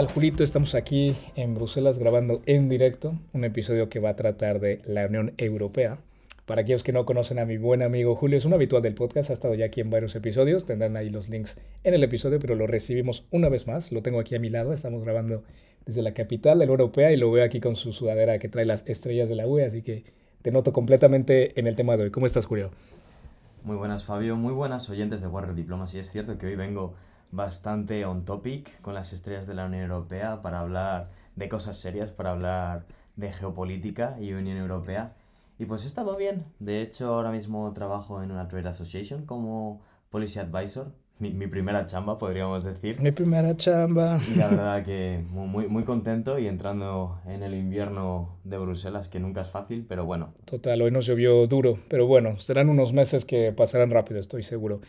¿Qué 0.00 0.06
tal, 0.06 0.14
Julito? 0.14 0.44
Estamos 0.44 0.74
aquí 0.74 1.14
en 1.36 1.54
Bruselas 1.54 1.98
grabando 1.98 2.40
en 2.46 2.70
directo 2.70 3.18
un 3.34 3.44
episodio 3.44 3.90
que 3.90 4.00
va 4.00 4.08
a 4.08 4.16
tratar 4.16 4.58
de 4.58 4.80
la 4.86 5.04
Unión 5.04 5.34
Europea. 5.36 5.98
Para 6.46 6.62
aquellos 6.62 6.82
que 6.82 6.94
no 6.94 7.04
conocen 7.04 7.38
a 7.38 7.44
mi 7.44 7.58
buen 7.58 7.82
amigo 7.82 8.16
Julio, 8.16 8.38
es 8.38 8.46
un 8.46 8.54
habitual 8.54 8.80
del 8.80 8.94
podcast, 8.94 9.28
ha 9.28 9.34
estado 9.34 9.52
ya 9.52 9.66
aquí 9.66 9.82
en 9.82 9.90
varios 9.90 10.16
episodios, 10.16 10.64
tendrán 10.64 10.96
ahí 10.96 11.10
los 11.10 11.28
links 11.28 11.58
en 11.84 11.92
el 11.92 12.02
episodio, 12.02 12.38
pero 12.38 12.54
lo 12.54 12.66
recibimos 12.66 13.26
una 13.30 13.50
vez 13.50 13.66
más, 13.66 13.92
lo 13.92 14.00
tengo 14.00 14.20
aquí 14.20 14.34
a 14.34 14.38
mi 14.38 14.48
lado, 14.48 14.72
estamos 14.72 15.04
grabando 15.04 15.42
desde 15.84 16.00
la 16.00 16.14
capital 16.14 16.60
de 16.60 16.64
la 16.64 16.70
Europea 16.70 17.12
y 17.12 17.18
lo 17.18 17.30
veo 17.30 17.44
aquí 17.44 17.60
con 17.60 17.76
su 17.76 17.92
sudadera 17.92 18.38
que 18.38 18.48
trae 18.48 18.64
las 18.64 18.88
estrellas 18.88 19.28
de 19.28 19.36
la 19.36 19.46
UE, 19.46 19.66
así 19.66 19.82
que 19.82 20.04
te 20.40 20.50
noto 20.50 20.72
completamente 20.72 21.60
en 21.60 21.66
el 21.66 21.76
tema 21.76 21.98
de 21.98 22.04
hoy. 22.04 22.10
¿Cómo 22.10 22.24
estás, 22.24 22.46
Julio? 22.46 22.70
Muy 23.64 23.76
buenas, 23.76 24.02
Fabio, 24.04 24.34
muy 24.34 24.54
buenas 24.54 24.88
oyentes 24.88 25.20
de 25.20 25.26
Warrior 25.26 25.54
Diplomas, 25.54 25.94
y 25.94 25.98
es 25.98 26.10
cierto 26.10 26.38
que 26.38 26.46
hoy 26.46 26.56
vengo 26.56 26.94
bastante 27.32 28.04
on 28.04 28.24
topic 28.24 28.80
con 28.80 28.94
las 28.94 29.12
estrellas 29.12 29.46
de 29.46 29.54
la 29.54 29.66
Unión 29.66 29.82
Europea 29.82 30.42
para 30.42 30.60
hablar 30.60 31.10
de 31.36 31.48
cosas 31.48 31.78
serias, 31.78 32.10
para 32.10 32.32
hablar 32.32 32.86
de 33.16 33.32
geopolítica 33.32 34.16
y 34.20 34.32
Unión 34.32 34.56
Europea. 34.56 35.14
Y 35.58 35.66
pues 35.66 35.84
he 35.84 35.86
estado 35.86 36.16
bien. 36.16 36.46
De 36.58 36.80
hecho, 36.80 37.14
ahora 37.14 37.30
mismo 37.30 37.70
trabajo 37.74 38.22
en 38.22 38.30
una 38.30 38.48
trade 38.48 38.68
association 38.68 39.26
como 39.26 39.82
policy 40.08 40.38
advisor. 40.38 40.92
Mi, 41.18 41.32
mi 41.32 41.46
primera 41.48 41.84
chamba, 41.84 42.16
podríamos 42.16 42.64
decir. 42.64 42.98
Mi 42.98 43.10
primera 43.10 43.54
chamba. 43.54 44.20
Y 44.26 44.36
la 44.36 44.48
verdad 44.48 44.82
que 44.82 45.22
muy, 45.28 45.68
muy 45.68 45.84
contento 45.84 46.38
y 46.38 46.46
entrando 46.46 47.20
en 47.26 47.42
el 47.42 47.52
invierno 47.52 48.38
de 48.42 48.56
Bruselas, 48.56 49.08
que 49.08 49.20
nunca 49.20 49.42
es 49.42 49.48
fácil, 49.50 49.84
pero 49.86 50.06
bueno. 50.06 50.32
Total, 50.46 50.80
hoy 50.80 50.90
nos 50.90 51.04
llovió 51.04 51.46
duro, 51.46 51.78
pero 51.88 52.06
bueno, 52.06 52.40
serán 52.40 52.70
unos 52.70 52.94
meses 52.94 53.26
que 53.26 53.52
pasarán 53.52 53.90
rápido, 53.90 54.18
estoy 54.18 54.42
seguro. 54.42 54.80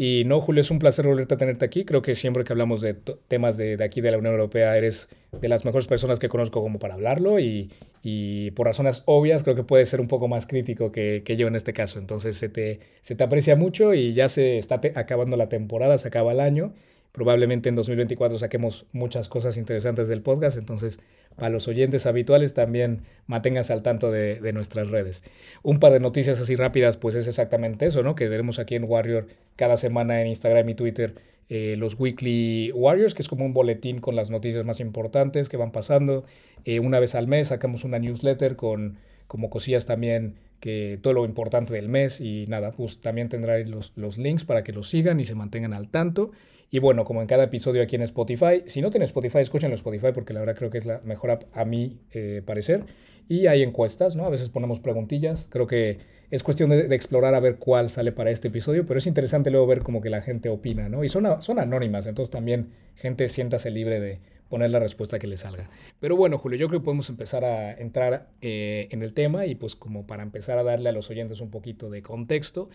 Y 0.00 0.22
no, 0.26 0.40
Julio, 0.40 0.60
es 0.60 0.70
un 0.70 0.78
placer 0.78 1.08
volverte 1.08 1.34
a 1.34 1.38
tenerte 1.38 1.64
aquí. 1.64 1.84
Creo 1.84 2.02
que 2.02 2.14
siempre 2.14 2.44
que 2.44 2.52
hablamos 2.52 2.80
de 2.80 2.94
temas 2.94 3.56
de, 3.56 3.76
de, 3.76 3.82
aquí 3.82 4.00
de 4.00 4.12
la 4.12 4.18
Unión 4.18 4.32
Europea, 4.32 4.78
eres 4.78 5.08
de 5.32 5.48
las 5.48 5.64
mejores 5.64 5.88
personas 5.88 6.20
que 6.20 6.28
conozco 6.28 6.62
como 6.62 6.78
para 6.78 6.94
hablarlo 6.94 7.40
y, 7.40 7.72
y 8.04 8.52
por 8.52 8.68
razones 8.68 9.02
obvias 9.06 9.42
creo 9.42 9.56
que 9.56 9.64
puedes 9.64 9.88
ser 9.88 10.00
un 10.00 10.06
poco 10.06 10.28
más 10.28 10.46
crítico 10.46 10.92
que, 10.92 11.24
que 11.24 11.36
yo 11.36 11.48
en 11.48 11.56
este 11.56 11.72
caso. 11.72 11.98
Entonces 11.98 12.36
se 12.36 12.48
te, 12.48 12.78
se 13.02 13.16
te 13.16 13.24
aprecia 13.24 13.56
mucho 13.56 13.92
y 13.92 14.12
ya 14.12 14.28
se 14.28 14.58
está 14.58 14.80
acabando 14.94 15.36
la 15.36 15.48
temporada, 15.48 15.98
se 15.98 16.06
acaba 16.06 16.30
el 16.30 16.38
año. 16.38 16.74
Probablemente 17.18 17.68
en 17.68 17.74
2024 17.74 18.38
saquemos 18.38 18.86
muchas 18.92 19.28
cosas 19.28 19.56
interesantes 19.56 20.06
del 20.06 20.22
podcast, 20.22 20.56
entonces 20.56 21.00
para 21.34 21.48
los 21.48 21.66
oyentes 21.66 22.06
habituales 22.06 22.54
también 22.54 23.00
manténganse 23.26 23.72
al 23.72 23.82
tanto 23.82 24.12
de, 24.12 24.52
nuestras 24.52 24.88
redes. 24.88 25.24
Un 25.64 25.80
par 25.80 25.92
de 25.92 25.98
noticias 25.98 26.38
así 26.38 26.54
rápidas, 26.54 26.96
pues 26.96 27.16
es 27.16 27.26
exactamente 27.26 27.86
eso, 27.86 28.04
¿no? 28.04 28.14
Que 28.14 28.28
tenemos 28.28 28.60
aquí 28.60 28.76
en 28.76 28.84
Warrior 28.84 29.26
cada 29.56 29.76
semana 29.76 30.22
en 30.22 30.28
Instagram 30.28 30.68
y 30.68 30.74
Twitter 30.76 31.16
eh, 31.48 31.74
los 31.76 31.98
Weekly 31.98 32.70
Warriors, 32.72 33.14
que 33.14 33.22
es 33.22 33.28
como 33.28 33.44
un 33.44 33.52
boletín 33.52 33.98
con 33.98 34.14
las 34.14 34.30
noticias 34.30 34.64
más 34.64 34.78
importantes 34.78 35.48
que 35.48 35.56
van 35.56 35.72
pasando. 35.72 36.24
Eh, 36.64 36.78
una 36.78 37.00
vez 37.00 37.16
al 37.16 37.26
mes 37.26 37.48
sacamos 37.48 37.82
una 37.82 37.98
newsletter 37.98 38.54
con 38.54 38.98
como 39.26 39.50
cosillas 39.50 39.86
también 39.86 40.36
que 40.60 40.98
todo 41.02 41.12
lo 41.12 41.24
importante 41.24 41.72
del 41.72 41.88
mes 41.88 42.20
y 42.20 42.46
nada, 42.48 42.72
pues 42.72 43.00
también 43.00 43.28
tendrán 43.28 43.70
los, 43.70 43.92
los 43.96 44.18
links 44.18 44.44
para 44.44 44.64
que 44.64 44.72
los 44.72 44.88
sigan 44.88 45.20
y 45.20 45.24
se 45.24 45.34
mantengan 45.34 45.72
al 45.72 45.88
tanto. 45.88 46.32
Y 46.70 46.80
bueno, 46.80 47.04
como 47.04 47.22
en 47.22 47.26
cada 47.26 47.44
episodio 47.44 47.82
aquí 47.82 47.96
en 47.96 48.02
Spotify, 48.02 48.62
si 48.66 48.82
no 48.82 48.90
tienen 48.90 49.06
Spotify, 49.06 49.38
escúchenlo 49.38 49.74
en 49.74 49.78
Spotify 49.78 50.12
porque 50.12 50.34
la 50.34 50.40
verdad 50.40 50.56
creo 50.56 50.70
que 50.70 50.78
es 50.78 50.86
la 50.86 51.00
mejor 51.04 51.30
app 51.30 51.44
a 51.52 51.64
mi 51.64 51.98
eh, 52.12 52.42
parecer. 52.44 52.84
Y 53.28 53.46
hay 53.46 53.62
encuestas, 53.62 54.16
¿no? 54.16 54.26
A 54.26 54.30
veces 54.30 54.50
ponemos 54.50 54.80
preguntillas. 54.80 55.48
Creo 55.50 55.66
que 55.66 55.98
es 56.30 56.42
cuestión 56.42 56.70
de, 56.70 56.94
explorar 56.94 57.34
a 57.34 57.40
ver 57.40 57.56
cuál 57.56 57.90
sale 57.90 58.12
para 58.12 58.30
este 58.30 58.48
episodio, 58.48 58.84
pero 58.86 58.98
es 58.98 59.06
interesante 59.06 59.50
luego 59.50 59.66
ver 59.66 59.82
como 59.82 60.00
que 60.00 60.10
la 60.10 60.20
gente 60.20 60.48
opina, 60.50 60.88
¿no? 60.88 61.04
Y 61.04 61.08
son, 61.08 61.40
son 61.40 61.58
anónimas, 61.58 62.06
entonces 62.06 62.30
también 62.30 62.68
gente 62.96 63.28
siéntase 63.28 63.70
libre 63.70 64.00
de 64.00 64.18
poner 64.48 64.70
la 64.70 64.78
respuesta 64.78 65.18
que 65.18 65.26
le 65.26 65.36
salga. 65.36 65.68
Pero 66.00 66.16
bueno, 66.16 66.38
Julio, 66.38 66.58
yo 66.58 66.68
creo 66.68 66.80
que 66.80 66.84
podemos 66.84 67.08
empezar 67.10 67.44
a 67.44 67.72
entrar 67.72 68.28
eh, 68.40 68.88
en 68.90 69.02
el 69.02 69.14
tema 69.14 69.46
y 69.46 69.54
pues 69.54 69.76
como 69.76 70.06
para 70.06 70.22
empezar 70.22 70.58
a 70.58 70.62
darle 70.62 70.88
a 70.88 70.92
los 70.92 71.10
oyentes 71.10 71.40
un 71.40 71.50
poquito 71.50 71.90
de 71.90 72.02
contexto 72.02 72.68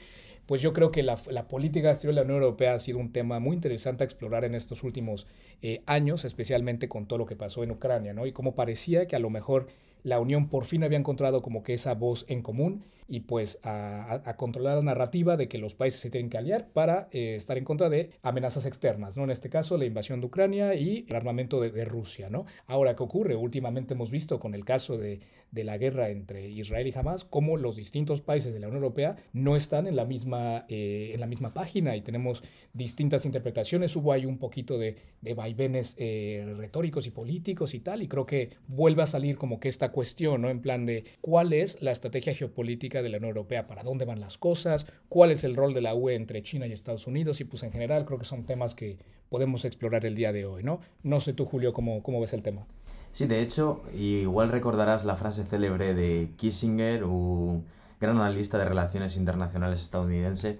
pues 0.45 0.61
yo 0.61 0.73
creo 0.73 0.91
que 0.91 1.03
la, 1.03 1.15
política 1.47 1.91
exterior 1.91 2.15
de 2.15 2.21
la 2.21 2.25
Unión 2.25 2.43
Europea 2.43 2.73
ha 2.73 2.79
sido 2.79 2.97
un 2.97 3.11
tema 3.11 3.39
muy 3.39 3.55
interesante 3.55 4.03
a 4.03 4.05
explorar 4.05 4.43
en 4.43 4.55
estos 4.55 4.83
últimos 4.83 5.25
eh, 5.61 5.81
años, 5.85 6.25
especialmente 6.25 6.89
con 6.89 7.05
todo 7.05 7.19
lo 7.19 7.25
que 7.25 7.35
pasó 7.35 7.63
en 7.63 7.71
Ucrania, 7.71 8.13
¿no? 8.13 8.25
Y 8.25 8.33
como 8.33 8.53
parecía 8.55 9.07
que 9.07 9.15
a 9.15 9.19
lo 9.19 9.29
mejor 9.29 9.67
la 10.03 10.19
Unión 10.19 10.49
por 10.49 10.65
fin 10.65 10.83
había 10.83 10.97
encontrado 10.97 11.41
como 11.41 11.63
que 11.63 11.73
esa 11.73 11.93
voz 11.93 12.25
en 12.27 12.41
común 12.41 12.83
y 13.07 13.21
pues 13.21 13.59
a, 13.63 14.35
controlar 14.37 14.77
la 14.77 14.83
narrativa 14.83 15.37
de 15.37 15.47
que 15.47 15.57
los 15.57 15.75
países 15.75 15.99
se 15.99 16.09
tienen 16.09 16.29
que 16.29 16.37
aliar 16.37 16.69
para 16.69 17.07
eh, 17.11 17.35
estar 17.35 17.57
en 17.57 17.65
contra 17.65 17.89
de 17.89 18.11
amenazas 18.21 18.65
externas, 18.65 19.17
¿no? 19.17 19.23
En 19.23 19.31
este 19.31 19.49
caso, 19.49 19.77
la 19.77 19.85
invasión 19.85 20.19
de 20.19 20.27
Ucrania 20.27 20.75
y 20.75 21.05
el 21.07 21.15
armamento 21.15 21.59
de, 21.59 21.71
de 21.71 21.85
Rusia, 21.85 22.29
¿no? 22.29 22.45
Ahora, 22.67 22.95
¿qué 22.95 23.03
ocurre? 23.03 23.35
Últimamente 23.35 23.93
hemos 23.93 24.11
visto 24.11 24.39
con 24.39 24.55
el 24.55 24.65
caso 24.65 24.97
de, 24.97 25.21
de, 25.53 25.63
la 25.63 25.77
guerra 25.77 26.09
entre 26.09 26.49
Israel 26.49 26.87
y 26.87 26.93
Hamas, 26.97 27.23
cómo 27.23 27.57
los 27.57 27.75
distintos 27.75 28.21
países 28.21 28.53
de 28.53 28.59
la 28.59 28.67
Unión 28.67 28.83
Europea 28.83 29.15
no 29.31 29.55
están 29.55 29.87
en 29.87 29.95
la 29.95 30.05
misma, 30.05 30.65
eh, 30.67 31.11
en 31.13 31.19
la 31.19 31.27
misma 31.27 31.53
página 31.53 31.95
y 31.95 32.01
tenemos 32.01 32.43
distintas 32.73 33.25
interpretaciones. 33.25 33.95
Hubo 33.95 34.11
ahí 34.11 34.25
un 34.25 34.37
poquito 34.37 34.77
de, 34.77 34.97
de 35.21 35.33
vaivenes 35.33 35.95
eh, 35.99 36.53
retóricos 36.57 37.07
y 37.07 37.11
políticos 37.11 37.73
y 37.73 37.79
tal, 37.79 38.01
y 38.03 38.07
creo 38.07 38.25
que 38.25 38.51
vuelve 38.67 39.03
a 39.03 39.07
salir 39.07 39.37
como 39.37 39.59
que 39.59 39.69
esta 39.69 39.91
cuestión, 39.91 40.41
¿no? 40.41 40.49
En 40.49 40.61
plan 40.61 40.85
de 40.85 41.05
cuál 41.21 41.53
es 41.53 41.81
la 41.81 41.91
estrategia 41.91 42.33
geopolítica 42.33 43.01
de 43.01 43.09
la 43.09 43.17
Unión 43.17 43.29
Europea, 43.29 43.67
para 43.67 43.83
dónde 43.83 44.05
van 44.05 44.19
las 44.19 44.37
cosas, 44.37 44.87
cuál 45.09 45.31
es 45.31 45.43
el 45.43 45.55
rol 45.55 45.73
de 45.73 45.81
la 45.81 45.95
UE 45.95 46.15
entre 46.15 46.43
China 46.43 46.67
y 46.67 46.73
Estados 46.73 47.07
Unidos 47.07 47.39
y 47.41 47.45
pues 47.45 47.63
en 47.63 47.71
general 47.71 48.05
creo 48.05 48.19
que 48.19 48.25
son 48.25 48.45
temas 48.45 48.75
que 48.75 48.97
podemos 49.29 49.65
explorar 49.65 50.05
el 50.05 50.15
día 50.15 50.31
de 50.31 50.45
hoy, 50.45 50.63
¿no? 50.63 50.79
No 51.01 51.19
sé 51.19 51.33
tú, 51.33 51.45
Julio, 51.45 51.73
cómo, 51.73 52.03
cómo 52.03 52.21
ves 52.21 52.33
el 52.33 52.43
tema. 52.43 52.67
Sí, 53.13 53.27
de 53.27 53.41
hecho, 53.43 53.83
igual 53.93 54.49
recordarás 54.49 55.05
la 55.05 55.15
frase 55.15 55.43
célebre 55.43 55.93
de 55.93 56.33
Kissinger, 56.35 57.03
un 57.03 57.63
gran 58.01 58.17
analista 58.17 58.57
de 58.57 58.65
relaciones 58.65 59.17
internacionales 59.17 59.83
estadounidense, 59.83 60.59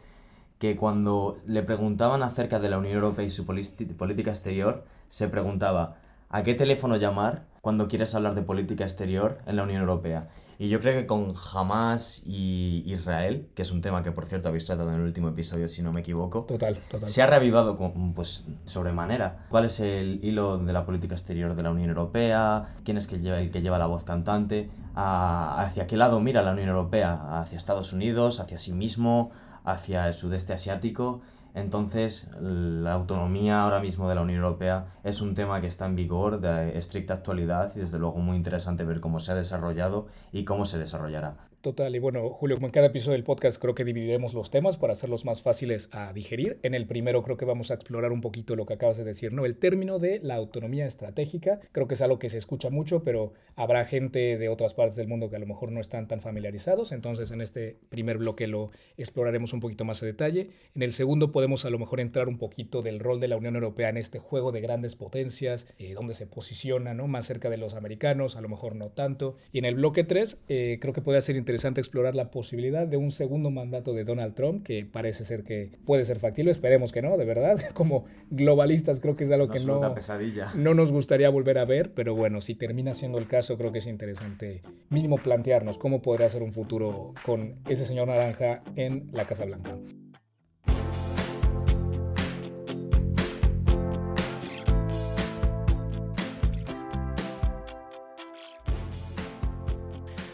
que 0.59 0.75
cuando 0.75 1.35
le 1.47 1.63
preguntaban 1.63 2.21
acerca 2.21 2.59
de 2.59 2.69
la 2.69 2.77
Unión 2.77 2.93
Europea 2.93 3.25
y 3.25 3.31
su 3.31 3.47
política 3.47 4.29
exterior, 4.29 4.85
se 5.07 5.29
preguntaba, 5.29 5.97
¿a 6.29 6.43
qué 6.43 6.53
teléfono 6.53 6.95
llamar 6.97 7.45
cuando 7.61 7.87
quieres 7.87 8.13
hablar 8.13 8.35
de 8.35 8.43
política 8.43 8.83
exterior 8.83 9.39
en 9.47 9.55
la 9.55 9.63
Unión 9.63 9.81
Europea? 9.81 10.29
Y 10.59 10.69
yo 10.69 10.79
creo 10.79 10.93
que 10.93 11.05
con 11.05 11.33
Hamas 11.53 12.21
y 12.25 12.83
Israel, 12.85 13.47
que 13.55 13.61
es 13.61 13.71
un 13.71 13.81
tema 13.81 14.03
que 14.03 14.11
por 14.11 14.25
cierto 14.25 14.49
habéis 14.49 14.65
tratado 14.65 14.89
en 14.89 14.95
el 14.95 15.01
último 15.01 15.29
episodio, 15.29 15.67
si 15.67 15.81
no 15.81 15.91
me 15.91 16.01
equivoco, 16.01 16.43
total, 16.43 16.77
total. 16.89 17.09
se 17.09 17.21
ha 17.21 17.27
reavivado 17.27 17.77
con, 17.77 18.13
pues, 18.13 18.47
sobremanera. 18.65 19.45
¿Cuál 19.49 19.65
es 19.65 19.79
el 19.79 20.19
hilo 20.23 20.57
de 20.57 20.73
la 20.73 20.85
política 20.85 21.15
exterior 21.15 21.55
de 21.55 21.63
la 21.63 21.71
Unión 21.71 21.89
Europea? 21.89 22.75
¿Quién 22.83 22.97
es 22.97 23.11
el 23.11 23.51
que 23.51 23.61
lleva 23.61 23.77
la 23.77 23.87
voz 23.87 24.03
cantante? 24.03 24.69
¿A, 24.95 25.61
¿Hacia 25.61 25.87
qué 25.87 25.97
lado 25.97 26.19
mira 26.19 26.41
la 26.43 26.51
Unión 26.51 26.69
Europea? 26.69 27.39
¿Hacia 27.39 27.57
Estados 27.57 27.93
Unidos? 27.93 28.39
¿Hacia 28.39 28.57
sí 28.57 28.73
mismo? 28.73 29.31
¿Hacia 29.65 30.07
el 30.07 30.13
sudeste 30.13 30.53
asiático? 30.53 31.21
Entonces, 31.53 32.29
la 32.39 32.93
autonomía 32.93 33.63
ahora 33.63 33.79
mismo 33.79 34.09
de 34.09 34.15
la 34.15 34.21
Unión 34.21 34.43
Europea 34.43 34.87
es 35.03 35.21
un 35.21 35.35
tema 35.35 35.61
que 35.61 35.67
está 35.67 35.85
en 35.85 35.95
vigor, 35.95 36.39
de 36.39 36.77
estricta 36.77 37.13
actualidad 37.13 37.71
y 37.75 37.79
desde 37.79 37.99
luego 37.99 38.17
muy 38.17 38.37
interesante 38.37 38.83
ver 38.83 38.99
cómo 38.99 39.19
se 39.19 39.33
ha 39.33 39.35
desarrollado 39.35 40.07
y 40.31 40.45
cómo 40.45 40.65
se 40.65 40.79
desarrollará. 40.79 41.52
Total, 41.63 41.95
y 41.95 41.99
bueno, 41.99 42.29
Julio, 42.29 42.57
como 42.57 42.67
en 42.67 42.73
cada 42.73 42.87
episodio 42.87 43.13
del 43.13 43.23
podcast 43.23 43.57
creo 43.57 43.73
que 43.73 43.85
dividiremos 43.85 44.33
los 44.33 44.51
temas 44.51 44.75
para 44.75 44.91
hacerlos 44.91 45.23
más 45.23 45.41
fáciles 45.41 45.87
a 45.93 46.11
digerir. 46.11 46.59
En 46.61 46.73
el 46.73 46.85
primero 46.85 47.23
creo 47.23 47.37
que 47.37 47.45
vamos 47.45 47.71
a 47.71 47.75
explorar 47.75 48.11
un 48.11 48.19
poquito 48.19 48.57
lo 48.57 48.65
que 48.65 48.73
acabas 48.73 48.97
de 48.97 49.05
decir, 49.05 49.31
¿no? 49.31 49.45
El 49.45 49.55
término 49.55 49.97
de 49.97 50.19
la 50.21 50.35
autonomía 50.35 50.85
estratégica, 50.85 51.61
creo 51.71 51.87
que 51.87 51.93
es 51.93 52.01
algo 52.01 52.19
que 52.19 52.29
se 52.29 52.37
escucha 52.37 52.69
mucho, 52.69 53.05
pero 53.05 53.31
habrá 53.55 53.85
gente 53.85 54.37
de 54.37 54.49
otras 54.49 54.73
partes 54.73 54.97
del 54.97 55.07
mundo 55.07 55.29
que 55.29 55.37
a 55.37 55.39
lo 55.39 55.45
mejor 55.45 55.71
no 55.71 55.79
están 55.79 56.09
tan 56.09 56.19
familiarizados, 56.19 56.91
entonces 56.91 57.31
en 57.31 57.39
este 57.39 57.77
primer 57.87 58.17
bloque 58.17 58.45
lo 58.45 58.71
exploraremos 58.97 59.53
un 59.53 59.61
poquito 59.61 59.85
más 59.85 60.03
a 60.03 60.05
detalle. 60.05 60.49
En 60.75 60.81
el 60.81 60.91
segundo 60.91 61.31
podemos 61.31 61.63
a 61.63 61.69
lo 61.69 61.79
mejor 61.79 62.01
entrar 62.01 62.27
un 62.27 62.39
poquito 62.39 62.81
del 62.81 62.99
rol 62.99 63.21
de 63.21 63.29
la 63.29 63.37
Unión 63.37 63.55
Europea 63.55 63.87
en 63.87 63.95
este 63.95 64.19
juego 64.19 64.51
de 64.51 64.59
grandes 64.59 64.97
potencias, 64.97 65.65
eh, 65.79 65.93
donde 65.93 66.13
se 66.13 66.27
posiciona, 66.27 66.93
¿no? 66.93 67.07
Más 67.07 67.25
cerca 67.25 67.49
de 67.49 67.55
los 67.55 67.73
americanos, 67.73 68.35
a 68.35 68.41
lo 68.41 68.49
mejor 68.49 68.75
no 68.75 68.89
tanto. 68.89 69.37
Y 69.53 69.59
en 69.59 69.65
el 69.65 69.75
bloque 69.75 70.03
3 70.03 70.43
eh, 70.49 70.77
creo 70.81 70.93
que 70.93 71.01
puede 71.01 71.21
ser 71.21 71.37
interesante 71.37 71.52
interesante 71.53 71.81
explorar 71.81 72.15
la 72.15 72.31
posibilidad 72.31 72.87
de 72.87 72.97
un 72.97 73.11
segundo 73.11 73.51
mandato 73.51 73.93
de 73.93 74.03
Donald 74.03 74.33
Trump, 74.33 74.65
que 74.65 74.87
parece 74.91 75.23
ser 75.23 75.43
que 75.43 75.69
puede 75.85 76.03
ser 76.03 76.17
factible, 76.17 76.49
esperemos 76.49 76.91
que 76.91 77.03
no, 77.03 77.15
de 77.15 77.25
verdad. 77.25 77.61
Como 77.75 78.05
globalistas 78.31 78.99
creo 78.99 79.15
que 79.15 79.25
es 79.25 79.31
algo 79.31 79.49
que 79.49 79.59
no, 79.59 79.93
pesadilla. 79.93 80.51
no 80.55 80.73
nos 80.73 80.91
gustaría 80.91 81.29
volver 81.29 81.59
a 81.59 81.65
ver, 81.65 81.93
pero 81.93 82.15
bueno, 82.15 82.41
si 82.41 82.55
termina 82.55 82.95
siendo 82.95 83.19
el 83.19 83.27
caso, 83.27 83.55
creo 83.55 83.71
que 83.71 83.79
es 83.79 83.85
interesante 83.85 84.63
mínimo 84.89 85.17
plantearnos 85.17 85.77
cómo 85.77 86.01
podrá 86.01 86.27
ser 86.27 86.41
un 86.41 86.53
futuro 86.53 87.13
con 87.23 87.57
ese 87.69 87.85
señor 87.85 88.07
naranja 88.07 88.63
en 88.75 89.09
la 89.11 89.25
Casa 89.25 89.45
Blanca. 89.45 89.77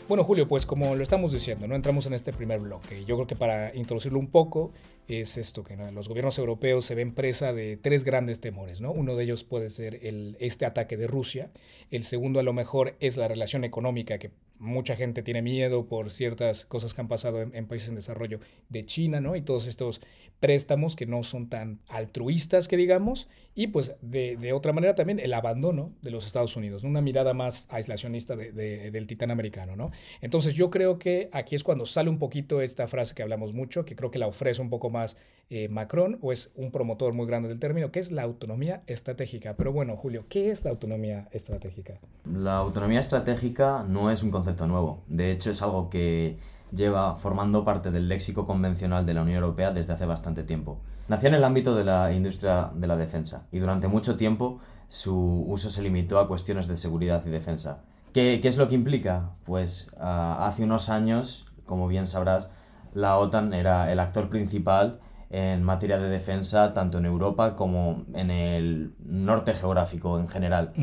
Bueno, 0.10 0.24
Julio, 0.24 0.48
pues 0.48 0.66
como 0.66 0.96
lo 0.96 1.04
estamos 1.04 1.32
diciendo, 1.32 1.68
no 1.68 1.76
entramos 1.76 2.08
en 2.08 2.16
este 2.16 2.34
primer 2.34 2.60
bloque. 2.60 3.06
Yo 3.06 3.16
creo 3.16 3.28
que 3.28 3.36
para 3.36 3.76
introducirlo 3.76 4.18
un 4.18 4.32
poco 4.32 4.72
es 5.08 5.38
esto, 5.38 5.64
que 5.64 5.78
los 5.78 6.10
gobiernos 6.10 6.40
europeos 6.40 6.84
se 6.84 6.96
ven 6.96 7.14
presa 7.14 7.54
de 7.54 7.78
tres 7.78 8.04
grandes 8.04 8.42
temores, 8.42 8.82
¿no? 8.82 8.92
Uno 8.92 9.16
de 9.16 9.26
ellos 9.26 9.44
puede 9.44 9.70
ser 9.70 10.00
este 10.40 10.66
ataque 10.66 10.98
de 10.98 11.06
Rusia, 11.06 11.52
el 11.92 12.06
segundo 12.06 12.40
a 12.40 12.44
lo 12.44 12.54
mejor 12.54 12.96
es 13.00 13.18
la 13.18 13.28
relación 13.28 13.64
económica, 13.64 14.18
que 14.18 14.32
mucha 14.60 14.96
gente 14.96 15.24
tiene 15.24 15.42
miedo 15.42 15.88
por 15.88 16.12
ciertas 16.12 16.66
cosas 16.66 16.94
que 16.94 17.02
han 17.02 17.08
pasado 17.08 17.42
en, 17.42 17.68
países 17.68 17.90
en 17.90 17.96
desarrollo 17.96 18.40
de 18.70 18.86
China, 18.86 19.22
¿no? 19.22 19.36
Y 19.36 19.42
todos 19.42 19.68
estos 19.68 20.02
préstamos 20.40 20.96
que 20.96 21.06
no 21.06 21.24
son 21.24 21.50
tan 21.50 21.80
altruistas 21.88 22.68
que 22.68 22.78
digamos, 22.78 23.28
y 23.56 23.68
pues 23.68 23.96
de, 24.02 24.38
de 24.38 24.54
otra 24.54 24.74
manera 24.74 24.96
también 24.96 25.20
el 25.20 25.34
abandono 25.34 25.94
de 26.02 26.12
los 26.12 26.26
Estados 26.26 26.56
Unidos, 26.56 26.84
una 26.84 27.02
mirada 27.02 27.34
más 27.34 27.68
aislacionista 27.72 28.36
del 28.36 29.08
titán 29.08 29.32
americano, 29.32 29.76
¿no? 29.76 29.92
Entonces 30.22 30.54
yo 30.54 30.70
creo 30.70 31.00
que 31.00 31.30
aquí 31.32 31.56
es 31.56 31.64
cuando 31.64 31.86
sale 31.86 32.10
un 32.10 32.20
poquito 32.20 32.62
esta 32.62 32.88
frase 32.88 33.16
que 33.16 33.24
hablamos 33.24 33.54
mucho, 33.54 33.86
que 33.86 33.96
creo 33.96 34.12
que 34.12 34.20
la 34.20 34.28
ofrece 34.28 34.62
un 34.62 34.70
poco 34.70 34.90
más 34.90 35.18
eh, 35.50 35.68
Macron, 35.70 36.20
o 36.22 36.32
es 36.32 36.52
un 36.56 36.72
promotor 36.72 37.14
muy 37.14 37.26
grande 37.26 37.50
del 37.50 37.60
término, 37.60 37.92
que 37.92 38.00
es 38.00 38.12
la 38.12 38.24
autonomía 38.24 38.84
estratégica. 38.88 39.56
Pero 39.58 39.72
bueno, 39.72 39.96
Julio, 39.96 40.26
¿qué 40.30 40.52
es 40.52 40.64
la 40.64 40.72
autonomía 40.72 41.28
estratégica? 41.32 42.00
La 42.26 42.58
autonomía 42.58 43.00
estratégica 43.00 43.84
no 43.88 44.12
es 44.12 44.24
un 44.24 44.32
concepto 44.32 44.68
nuevo, 44.68 45.04
de 45.08 45.32
hecho 45.32 45.52
es 45.52 45.62
algo 45.62 45.90
que 45.90 46.38
lleva 46.72 47.16
formando 47.16 47.66
parte 47.66 47.92
del 47.92 48.08
léxico 48.08 48.46
convencional 48.46 49.06
de 49.06 49.14
la 49.14 49.24
Unión 49.24 49.38
Europea 49.38 49.72
desde 49.72 49.94
hace 49.94 50.06
bastante 50.06 50.44
tiempo. 50.44 50.80
Nació 51.08 51.30
en 51.30 51.36
el 51.36 51.44
ámbito 51.44 51.76
de 51.76 51.84
la 51.84 52.12
industria 52.12 52.70
de 52.76 52.86
la 52.86 52.96
defensa 52.96 53.48
y 53.52 53.58
durante 53.58 53.88
mucho 53.88 54.18
tiempo 54.18 54.60
su 54.88 55.46
uso 55.48 55.70
se 55.70 55.82
limitó 55.82 56.20
a 56.20 56.28
cuestiones 56.28 56.68
de 56.68 56.78
seguridad 56.78 57.24
y 57.26 57.30
defensa. 57.30 57.84
¿Qué, 58.14 58.40
es 58.44 58.58
lo 58.58 58.70
que 58.70 58.76
implica? 58.76 59.32
Pues 59.46 59.90
ah, 60.00 60.46
hace 60.46 60.64
unos 60.64 60.90
años, 60.90 61.52
como 61.66 61.88
bien 61.88 62.06
sabrás, 62.06 62.54
la 62.94 63.18
OTAN 63.18 63.54
era 63.54 63.92
el 63.92 64.00
actor 64.00 64.30
principal 64.30 65.00
en 65.30 65.64
materia 65.64 66.00
de 66.00 66.10
defensa 66.10 66.74
tanto 66.74 66.98
en 66.98 67.06
Europa 67.06 67.56
como 67.56 68.06
en 68.14 68.32
el 68.32 68.94
norte 69.04 69.54
geográfico 69.54 70.20
en 70.20 70.28
general. 70.28 70.74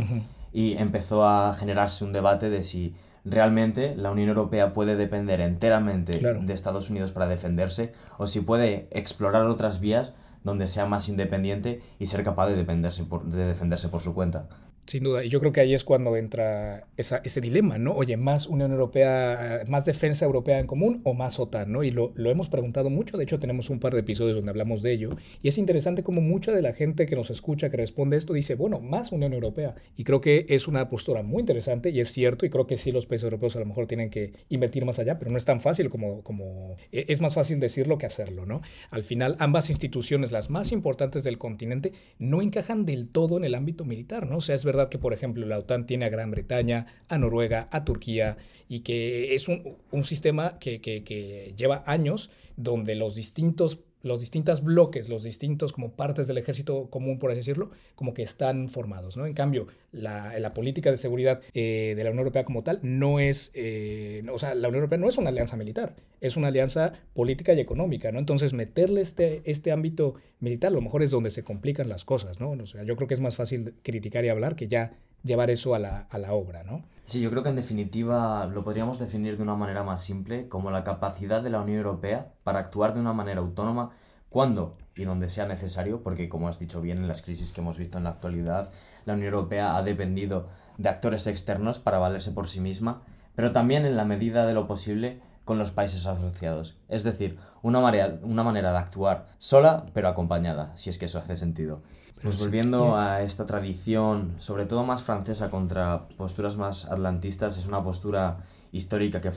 Y 0.52 0.74
empezó 0.78 1.26
a 1.26 1.52
generarse 1.52 2.04
un 2.04 2.12
debate 2.12 2.48
de 2.48 2.62
si 2.62 2.94
realmente 3.24 3.96
la 3.96 4.12
Unión 4.12 4.28
Europea 4.28 4.72
puede 4.72 4.96
depender 4.96 5.40
enteramente 5.40 6.18
de 6.20 6.54
Estados 6.54 6.90
Unidos 6.90 7.12
para 7.12 7.26
defenderse 7.26 7.92
o 8.18 8.26
si 8.26 8.40
puede 8.40 8.88
explorar 8.92 9.46
otras 9.46 9.80
vías 9.80 10.14
donde 10.44 10.68
sea 10.68 10.86
más 10.86 11.08
independiente 11.08 11.82
y 11.98 12.06
ser 12.06 12.22
capaz 12.22 12.46
de, 12.46 12.54
de 12.54 13.44
defenderse 13.44 13.88
por 13.88 14.00
su 14.00 14.14
cuenta. 14.14 14.48
Sin 14.86 15.02
duda, 15.02 15.24
y 15.24 15.28
yo 15.28 15.40
creo 15.40 15.52
que 15.52 15.60
ahí 15.60 15.74
es 15.74 15.82
cuando 15.82 16.16
entra 16.16 16.86
ese 16.96 17.40
dilema, 17.40 17.76
¿no? 17.76 17.92
Oye, 17.92 18.16
más 18.16 18.46
Unión 18.46 18.70
Europea, 18.70 19.64
más 19.66 19.84
defensa 19.84 20.24
europea 20.24 20.60
en 20.60 20.68
común 20.68 21.00
o 21.02 21.12
más 21.12 21.40
OTAN, 21.40 21.72
¿no? 21.72 21.82
Y 21.82 21.90
lo, 21.90 22.12
lo, 22.14 22.30
hemos 22.30 22.48
preguntado 22.48 22.88
mucho, 22.88 23.16
de 23.16 23.24
hecho 23.24 23.40
tenemos 23.40 23.68
un 23.68 23.80
par 23.80 23.94
de 23.94 24.00
episodios 24.00 24.36
donde 24.36 24.50
hablamos 24.50 24.82
de 24.82 24.92
ello, 24.92 25.16
y 25.42 25.48
es 25.48 25.58
interesante 25.58 26.04
como 26.04 26.20
mucha 26.20 26.52
de 26.52 26.62
la 26.62 26.72
gente 26.72 27.06
que 27.06 27.16
nos 27.16 27.30
escucha, 27.30 27.68
que 27.68 27.76
responde 27.76 28.16
esto, 28.16 28.32
dice, 28.32 28.54
bueno, 28.54 28.78
más 28.78 29.10
Unión 29.10 29.32
Europea. 29.32 29.74
Y 29.96 30.04
creo 30.04 30.20
que 30.20 30.46
es 30.48 30.68
una 30.68 30.88
postura 30.88 31.24
muy 31.24 31.40
interesante 31.40 31.90
y 31.90 31.98
es 31.98 32.12
cierto, 32.12 32.46
y 32.46 32.50
creo 32.50 32.68
que 32.68 32.76
sí 32.76 32.92
los 32.92 33.06
países 33.06 33.24
europeos 33.24 33.56
a 33.56 33.60
lo 33.60 33.66
mejor 33.66 33.88
tienen 33.88 34.10
que 34.10 34.34
invertir 34.50 34.84
más 34.84 35.00
allá, 35.00 35.18
pero 35.18 35.32
no 35.32 35.36
es 35.36 35.44
tan 35.44 35.60
fácil 35.60 35.90
como, 35.90 36.22
como 36.22 36.76
e, 36.92 37.06
es 37.08 37.20
más 37.20 37.34
fácil 37.34 37.58
decirlo 37.58 37.98
que 37.98 38.06
hacerlo, 38.06 38.46
¿no? 38.46 38.62
Al 38.90 39.02
final, 39.02 39.34
ambas 39.40 39.68
instituciones, 39.68 40.30
las 40.30 40.48
más 40.48 40.70
importantes 40.70 41.24
del 41.24 41.38
continente, 41.38 41.92
no 42.20 42.40
encajan 42.40 42.86
del 42.86 43.08
todo 43.08 43.36
en 43.36 43.44
el 43.44 43.56
ámbito 43.56 43.84
militar, 43.84 44.28
¿no? 44.28 44.36
O 44.36 44.40
sea, 44.40 44.54
es 44.54 44.64
verdad 44.64 44.75
que, 44.90 44.98
por 44.98 45.12
ejemplo, 45.12 45.46
la 45.46 45.58
OTAN 45.58 45.86
tiene 45.86 46.04
a 46.06 46.10
Gran 46.10 46.30
Bretaña, 46.30 46.86
a 47.08 47.18
Noruega, 47.18 47.68
a 47.70 47.84
Turquía, 47.84 48.36
y 48.68 48.80
que 48.80 49.34
es 49.34 49.48
un, 49.48 49.76
un 49.90 50.04
sistema 50.04 50.58
que 50.58 51.54
lleva 51.56 51.82
años 51.86 52.30
donde 52.56 52.94
los 52.94 53.14
distintos 53.14 53.80
los 54.06 54.22
bloques, 54.62 55.08
los 55.08 55.22
distintos 55.22 55.72
como 55.72 55.92
partes 55.92 56.26
del 56.26 56.38
ejército 56.38 56.88
común, 56.90 57.18
por 57.18 57.30
así 57.30 57.38
decirlo, 57.38 57.70
como 57.94 58.14
que 58.14 58.22
están 58.22 58.68
formados, 58.68 59.16
¿no? 59.16 59.26
En 59.26 59.34
cambio, 59.34 59.66
la, 59.92 60.38
la 60.38 60.54
política 60.54 60.90
de 60.90 60.96
seguridad 60.96 61.40
eh, 61.54 61.94
de 61.96 62.04
la 62.04 62.10
Unión 62.10 62.20
Europea 62.20 62.44
como 62.44 62.62
tal 62.62 62.78
no 62.82 63.20
es, 63.20 63.50
eh, 63.54 64.22
o 64.32 64.38
sea, 64.38 64.54
la 64.54 64.68
Unión 64.68 64.82
Europea 64.82 64.98
no 64.98 65.08
es 65.08 65.18
una 65.18 65.30
alianza 65.30 65.56
militar, 65.56 65.96
es 66.20 66.36
una 66.36 66.48
alianza 66.48 66.92
política 67.14 67.52
y 67.54 67.60
económica, 67.60 68.12
¿no? 68.12 68.18
Entonces, 68.18 68.52
meterle 68.52 69.00
este, 69.00 69.42
este 69.44 69.72
ámbito 69.72 70.14
militar 70.40 70.68
a 70.68 70.74
lo 70.74 70.80
mejor 70.80 71.02
es 71.02 71.10
donde 71.10 71.30
se 71.30 71.44
complican 71.44 71.88
las 71.88 72.04
cosas, 72.04 72.40
¿no? 72.40 72.64
Sea, 72.66 72.84
yo 72.84 72.96
creo 72.96 73.08
que 73.08 73.14
es 73.14 73.20
más 73.20 73.36
fácil 73.36 73.74
criticar 73.82 74.24
y 74.24 74.28
hablar 74.28 74.56
que 74.56 74.68
ya 74.68 74.92
llevar 75.24 75.50
eso 75.50 75.74
a 75.74 75.78
la, 75.78 76.00
a 76.02 76.18
la 76.18 76.32
obra, 76.32 76.62
¿no? 76.62 76.84
Sí, 77.06 77.20
yo 77.20 77.30
creo 77.30 77.44
que 77.44 77.50
en 77.50 77.56
definitiva 77.56 78.46
lo 78.46 78.64
podríamos 78.64 78.98
definir 78.98 79.36
de 79.36 79.42
una 79.44 79.54
manera 79.54 79.84
más 79.84 80.02
simple 80.02 80.48
como 80.48 80.72
la 80.72 80.82
capacidad 80.82 81.40
de 81.40 81.50
la 81.50 81.60
Unión 81.60 81.78
Europea 81.78 82.32
para 82.42 82.58
actuar 82.58 82.94
de 82.94 83.00
una 83.00 83.12
manera 83.12 83.40
autónoma 83.40 83.92
cuando 84.28 84.76
y 84.96 85.04
donde 85.04 85.28
sea 85.28 85.46
necesario, 85.46 86.02
porque 86.02 86.28
como 86.28 86.48
has 86.48 86.58
dicho 86.58 86.80
bien 86.80 86.98
en 86.98 87.06
las 87.06 87.22
crisis 87.22 87.52
que 87.52 87.60
hemos 87.60 87.78
visto 87.78 87.96
en 87.96 88.02
la 88.02 88.10
actualidad, 88.10 88.72
la 89.04 89.14
Unión 89.14 89.32
Europea 89.32 89.76
ha 89.76 89.84
dependido 89.84 90.48
de 90.78 90.88
actores 90.88 91.28
externos 91.28 91.78
para 91.78 91.98
valerse 91.98 92.32
por 92.32 92.48
sí 92.48 92.60
misma, 92.60 93.02
pero 93.36 93.52
también 93.52 93.86
en 93.86 93.96
la 93.96 94.04
medida 94.04 94.44
de 94.44 94.54
lo 94.54 94.66
posible 94.66 95.20
con 95.44 95.58
los 95.60 95.70
países 95.70 96.06
asociados. 96.06 96.76
Es 96.88 97.04
decir, 97.04 97.38
una 97.62 97.78
manera, 97.78 98.18
una 98.22 98.42
manera 98.42 98.72
de 98.72 98.78
actuar 98.78 99.26
sola 99.38 99.86
pero 99.94 100.08
acompañada, 100.08 100.76
si 100.76 100.90
es 100.90 100.98
que 100.98 101.04
eso 101.04 101.20
hace 101.20 101.36
sentido. 101.36 101.82
Pues 102.22 102.40
volviendo 102.40 102.96
a 102.96 103.22
esta 103.22 103.44
tradición, 103.44 104.34
sobre 104.38 104.64
todo 104.64 104.84
más 104.84 105.02
francesa 105.02 105.50
contra 105.50 106.08
posturas 106.16 106.56
más 106.56 106.86
atlantistas, 106.86 107.58
es 107.58 107.66
una 107.66 107.82
postura 107.82 108.38
histórica 108.72 109.20
que, 109.20 109.30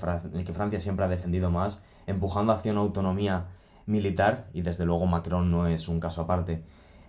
que 0.43 0.53
Francia 0.53 0.79
siempre 0.79 1.05
ha 1.05 1.09
defendido 1.09 1.51
más, 1.51 1.83
empujando 2.07 2.53
hacia 2.53 2.71
una 2.71 2.81
autonomía 2.81 3.47
militar, 3.85 4.47
y 4.53 4.61
desde 4.61 4.85
luego 4.85 5.05
Macron 5.07 5.51
no 5.51 5.67
es 5.67 5.89
un 5.89 5.99
caso 5.99 6.21
aparte. 6.21 6.63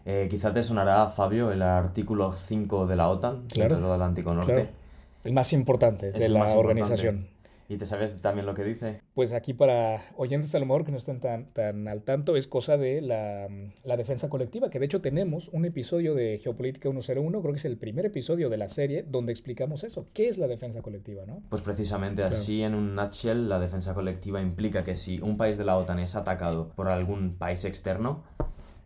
Eh, 0.05 0.29
quizá 0.31 0.53
te 0.53 0.63
sonará, 0.63 1.07
Fabio, 1.09 1.53
el 1.53 1.63
artículo 1.63 2.33
5 2.33 2.87
de 2.87 2.97
la 2.97 3.09
OTAN, 3.09 3.47
claro, 3.49 3.77
del 3.77 3.93
Atlántico 3.93 4.35
Norte. 4.35 4.71
El 5.23 5.33
más 5.35 5.53
importante 5.53 6.11
de 6.11 6.29
la 6.29 6.45
organización. 6.45 7.29
¿Y 7.71 7.79
te 7.79 7.87
sabes 7.87 8.21
también 8.21 8.47
lo 8.47 8.55
que 8.55 8.65
dice? 8.65 9.01
Pues 9.15 9.33
aquí 9.33 9.55
para 9.55 10.03
oyentes 10.17 10.53
a 10.57 10.59
lo 10.59 10.67
mejor 10.67 10.85
que 10.85 10.91
no 10.91 10.99
estén 10.99 11.21
tan, 11.21 11.53
tan 11.53 11.87
al 11.87 12.03
tanto, 12.03 12.35
es 12.35 12.49
cosa 12.49 12.77
de 12.77 13.01
la, 13.01 13.49
la, 13.85 13.97
defensa 13.97 14.29
colectiva, 14.29 14.71
que 14.71 14.81
de 14.81 14.87
hecho 14.87 15.01
tenemos 15.01 15.49
un 15.53 15.65
episodio 15.65 16.17
de 16.17 16.41
Geopolítica 16.43 16.91
101, 16.91 17.41
creo 17.41 17.53
que 17.53 17.59
es 17.59 17.65
el 17.65 17.77
primer 17.77 18.07
episodio 18.07 18.51
de 18.51 18.57
la 18.57 18.69
serie 18.69 19.05
donde 19.09 19.31
explicamos 19.31 19.85
eso. 19.85 20.09
¿Qué 20.13 20.29
es 20.29 20.37
la 20.37 20.49
defensa 20.49 20.83
colectiva? 20.83 21.25
¿no? 21.27 21.45
Pues 21.49 21.63
precisamente 21.63 22.25
así, 22.25 22.61
en 22.65 22.75
un 22.75 22.97
nutshell, 22.97 23.49
la 23.49 23.61
defensa 23.61 23.95
colectiva 23.95 24.43
implica 24.43 24.83
que 24.83 24.97
si 24.97 25.21
un 25.21 25.37
país 25.37 25.57
de 25.57 25.65
la 25.65 25.77
OTAN 25.77 26.01
es 26.01 26.17
atacado 26.17 26.73
por 26.75 26.89
algún 26.89 27.37
país 27.37 27.65
externo, 27.65 28.25